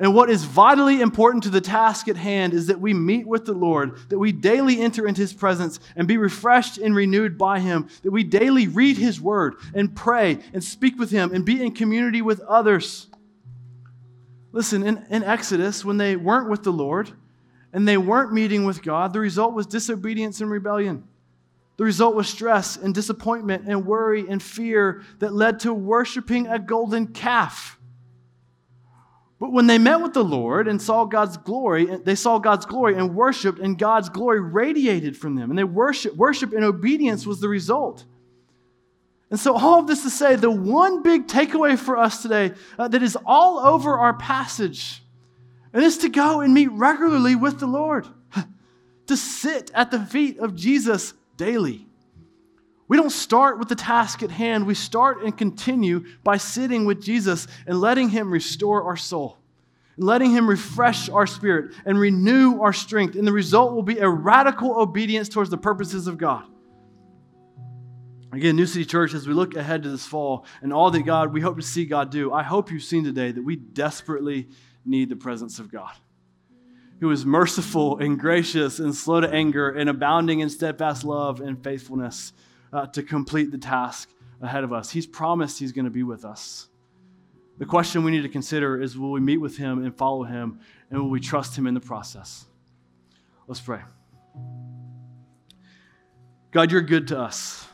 And 0.00 0.14
what 0.14 0.30
is 0.30 0.44
vitally 0.44 1.00
important 1.00 1.42
to 1.44 1.50
the 1.50 1.60
task 1.60 2.06
at 2.06 2.16
hand 2.16 2.54
is 2.54 2.68
that 2.68 2.80
we 2.80 2.94
meet 2.94 3.26
with 3.26 3.44
the 3.44 3.52
Lord, 3.52 3.98
that 4.10 4.18
we 4.18 4.30
daily 4.30 4.80
enter 4.80 5.08
into 5.08 5.20
his 5.20 5.32
presence 5.32 5.80
and 5.96 6.06
be 6.06 6.16
refreshed 6.16 6.78
and 6.78 6.94
renewed 6.94 7.36
by 7.36 7.58
him, 7.58 7.88
that 8.02 8.12
we 8.12 8.22
daily 8.22 8.68
read 8.68 8.96
his 8.96 9.20
word 9.20 9.54
and 9.74 9.94
pray 9.96 10.38
and 10.52 10.62
speak 10.62 10.98
with 10.98 11.10
him 11.10 11.32
and 11.34 11.44
be 11.44 11.64
in 11.64 11.72
community 11.72 12.22
with 12.22 12.40
others. 12.40 13.08
Listen, 14.52 14.86
in, 14.86 15.04
in 15.10 15.24
Exodus, 15.24 15.84
when 15.84 15.96
they 15.96 16.14
weren't 16.14 16.48
with 16.48 16.62
the 16.62 16.72
Lord 16.72 17.10
and 17.72 17.86
they 17.86 17.98
weren't 17.98 18.32
meeting 18.32 18.64
with 18.64 18.82
God, 18.82 19.12
the 19.12 19.20
result 19.20 19.52
was 19.52 19.66
disobedience 19.66 20.40
and 20.40 20.50
rebellion. 20.50 21.04
The 21.78 21.84
result 21.84 22.16
was 22.16 22.28
stress 22.28 22.76
and 22.76 22.92
disappointment 22.92 23.68
and 23.68 23.86
worry 23.86 24.28
and 24.28 24.42
fear 24.42 25.02
that 25.20 25.32
led 25.32 25.60
to 25.60 25.72
worshiping 25.72 26.48
a 26.48 26.58
golden 26.58 27.06
calf. 27.06 27.78
But 29.38 29.52
when 29.52 29.68
they 29.68 29.78
met 29.78 30.02
with 30.02 30.12
the 30.12 30.24
Lord 30.24 30.66
and 30.66 30.82
saw 30.82 31.04
God's 31.04 31.36
glory, 31.36 31.84
they 31.84 32.16
saw 32.16 32.40
God's 32.40 32.66
glory 32.66 32.96
and 32.96 33.14
worshiped, 33.14 33.60
and 33.60 33.78
God's 33.78 34.08
glory 34.08 34.40
radiated 34.40 35.16
from 35.16 35.36
them. 35.36 35.50
And 35.50 35.58
they 35.58 35.62
worship, 35.62 36.16
worship 36.16 36.52
and 36.52 36.64
obedience 36.64 37.24
was 37.24 37.40
the 37.40 37.48
result. 37.48 38.04
And 39.30 39.38
so, 39.38 39.54
all 39.54 39.78
of 39.78 39.86
this 39.86 40.02
to 40.02 40.10
say, 40.10 40.34
the 40.34 40.50
one 40.50 41.04
big 41.04 41.28
takeaway 41.28 41.78
for 41.78 41.96
us 41.96 42.22
today 42.22 42.52
uh, 42.76 42.88
that 42.88 43.04
is 43.04 43.16
all 43.24 43.60
over 43.60 43.96
our 43.96 44.14
passage, 44.14 45.04
and 45.72 45.84
is 45.84 45.98
to 45.98 46.08
go 46.08 46.40
and 46.40 46.52
meet 46.52 46.72
regularly 46.72 47.36
with 47.36 47.60
the 47.60 47.66
Lord, 47.66 48.08
to 49.06 49.16
sit 49.16 49.70
at 49.74 49.92
the 49.92 50.00
feet 50.00 50.38
of 50.38 50.56
Jesus 50.56 51.12
daily. 51.38 51.86
We 52.88 52.98
don't 52.98 53.10
start 53.10 53.58
with 53.58 53.68
the 53.68 53.74
task 53.74 54.22
at 54.22 54.30
hand. 54.30 54.66
We 54.66 54.74
start 54.74 55.22
and 55.22 55.36
continue 55.36 56.04
by 56.22 56.36
sitting 56.36 56.84
with 56.84 57.02
Jesus 57.02 57.46
and 57.66 57.80
letting 57.80 58.10
Him 58.10 58.30
restore 58.30 58.82
our 58.84 58.96
soul. 58.96 59.38
And 59.96 60.04
letting 60.04 60.30
Him 60.30 60.48
refresh 60.48 61.08
our 61.08 61.26
spirit 61.26 61.74
and 61.86 61.98
renew 61.98 62.60
our 62.60 62.74
strength. 62.74 63.16
And 63.16 63.26
the 63.26 63.32
result 63.32 63.74
will 63.74 63.82
be 63.82 63.98
a 63.98 64.08
radical 64.08 64.80
obedience 64.80 65.30
towards 65.30 65.48
the 65.48 65.58
purposes 65.58 66.06
of 66.06 66.18
God. 66.18 66.44
Again, 68.30 68.56
New 68.56 68.66
City 68.66 68.84
Church, 68.84 69.14
as 69.14 69.26
we 69.26 69.32
look 69.32 69.56
ahead 69.56 69.82
to 69.84 69.88
this 69.88 70.04
fall 70.04 70.44
and 70.60 70.72
all 70.72 70.90
that 70.90 71.02
God, 71.02 71.32
we 71.32 71.40
hope 71.40 71.56
to 71.56 71.62
see 71.62 71.86
God 71.86 72.10
do, 72.10 72.30
I 72.32 72.42
hope 72.42 72.70
you've 72.70 72.82
seen 72.82 73.04
today 73.04 73.32
that 73.32 73.42
we 73.42 73.56
desperately 73.56 74.48
need 74.84 75.08
the 75.08 75.16
presence 75.16 75.58
of 75.58 75.72
God, 75.72 75.92
who 77.00 77.10
is 77.10 77.24
merciful 77.24 77.98
and 77.98 78.18
gracious 78.18 78.78
and 78.78 78.94
slow 78.94 79.20
to 79.20 79.32
anger 79.32 79.70
and 79.70 79.88
abounding 79.88 80.40
in 80.40 80.50
steadfast 80.50 81.04
love 81.04 81.40
and 81.40 81.62
faithfulness 81.62 82.32
uh, 82.72 82.86
to 82.86 83.02
complete 83.02 83.50
the 83.50 83.58
task 83.58 84.10
ahead 84.40 84.64
of 84.64 84.72
us. 84.72 84.90
He's 84.90 85.06
promised 85.06 85.58
He's 85.58 85.72
going 85.72 85.84
to 85.84 85.90
be 85.90 86.02
with 86.02 86.24
us. 86.24 86.68
The 87.58 87.66
question 87.66 88.04
we 88.04 88.12
need 88.12 88.22
to 88.22 88.28
consider 88.28 88.80
is 88.80 88.96
will 88.96 89.10
we 89.10 89.20
meet 89.20 89.38
with 89.38 89.56
Him 89.56 89.84
and 89.84 89.96
follow 89.96 90.24
Him, 90.24 90.60
and 90.90 91.00
will 91.00 91.10
we 91.10 91.20
trust 91.20 91.56
Him 91.56 91.66
in 91.66 91.74
the 91.74 91.80
process? 91.80 92.46
Let's 93.46 93.60
pray. 93.60 93.80
God, 96.50 96.72
you're 96.72 96.82
good 96.82 97.08
to 97.08 97.18
us. 97.18 97.66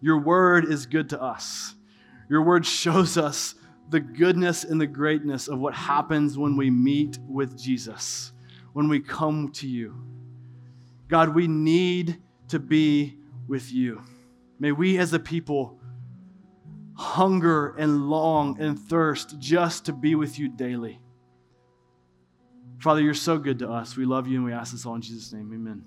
Your 0.00 0.18
word 0.18 0.70
is 0.70 0.86
good 0.86 1.10
to 1.10 1.22
us. 1.22 1.74
Your 2.28 2.42
word 2.42 2.66
shows 2.66 3.16
us 3.16 3.54
the 3.90 4.00
goodness 4.00 4.64
and 4.64 4.80
the 4.80 4.86
greatness 4.86 5.48
of 5.48 5.58
what 5.58 5.74
happens 5.74 6.36
when 6.36 6.56
we 6.56 6.70
meet 6.70 7.18
with 7.26 7.58
Jesus, 7.58 8.32
when 8.78 8.88
we 8.88 9.00
come 9.00 9.48
to 9.48 9.66
you. 9.66 9.92
God, 11.08 11.34
we 11.34 11.48
need 11.48 12.22
to 12.46 12.60
be 12.60 13.18
with 13.48 13.72
you. 13.72 14.04
May 14.60 14.70
we 14.70 14.98
as 14.98 15.12
a 15.12 15.18
people 15.18 15.80
hunger 16.94 17.74
and 17.76 18.08
long 18.08 18.60
and 18.60 18.78
thirst 18.78 19.36
just 19.40 19.86
to 19.86 19.92
be 19.92 20.14
with 20.14 20.38
you 20.38 20.48
daily. 20.48 21.00
Father, 22.78 23.00
you're 23.00 23.14
so 23.14 23.36
good 23.36 23.58
to 23.58 23.68
us. 23.68 23.96
We 23.96 24.04
love 24.04 24.28
you 24.28 24.36
and 24.36 24.44
we 24.44 24.52
ask 24.52 24.70
this 24.70 24.86
all 24.86 24.94
in 24.94 25.02
Jesus' 25.02 25.32
name. 25.32 25.50
Amen. 25.52 25.82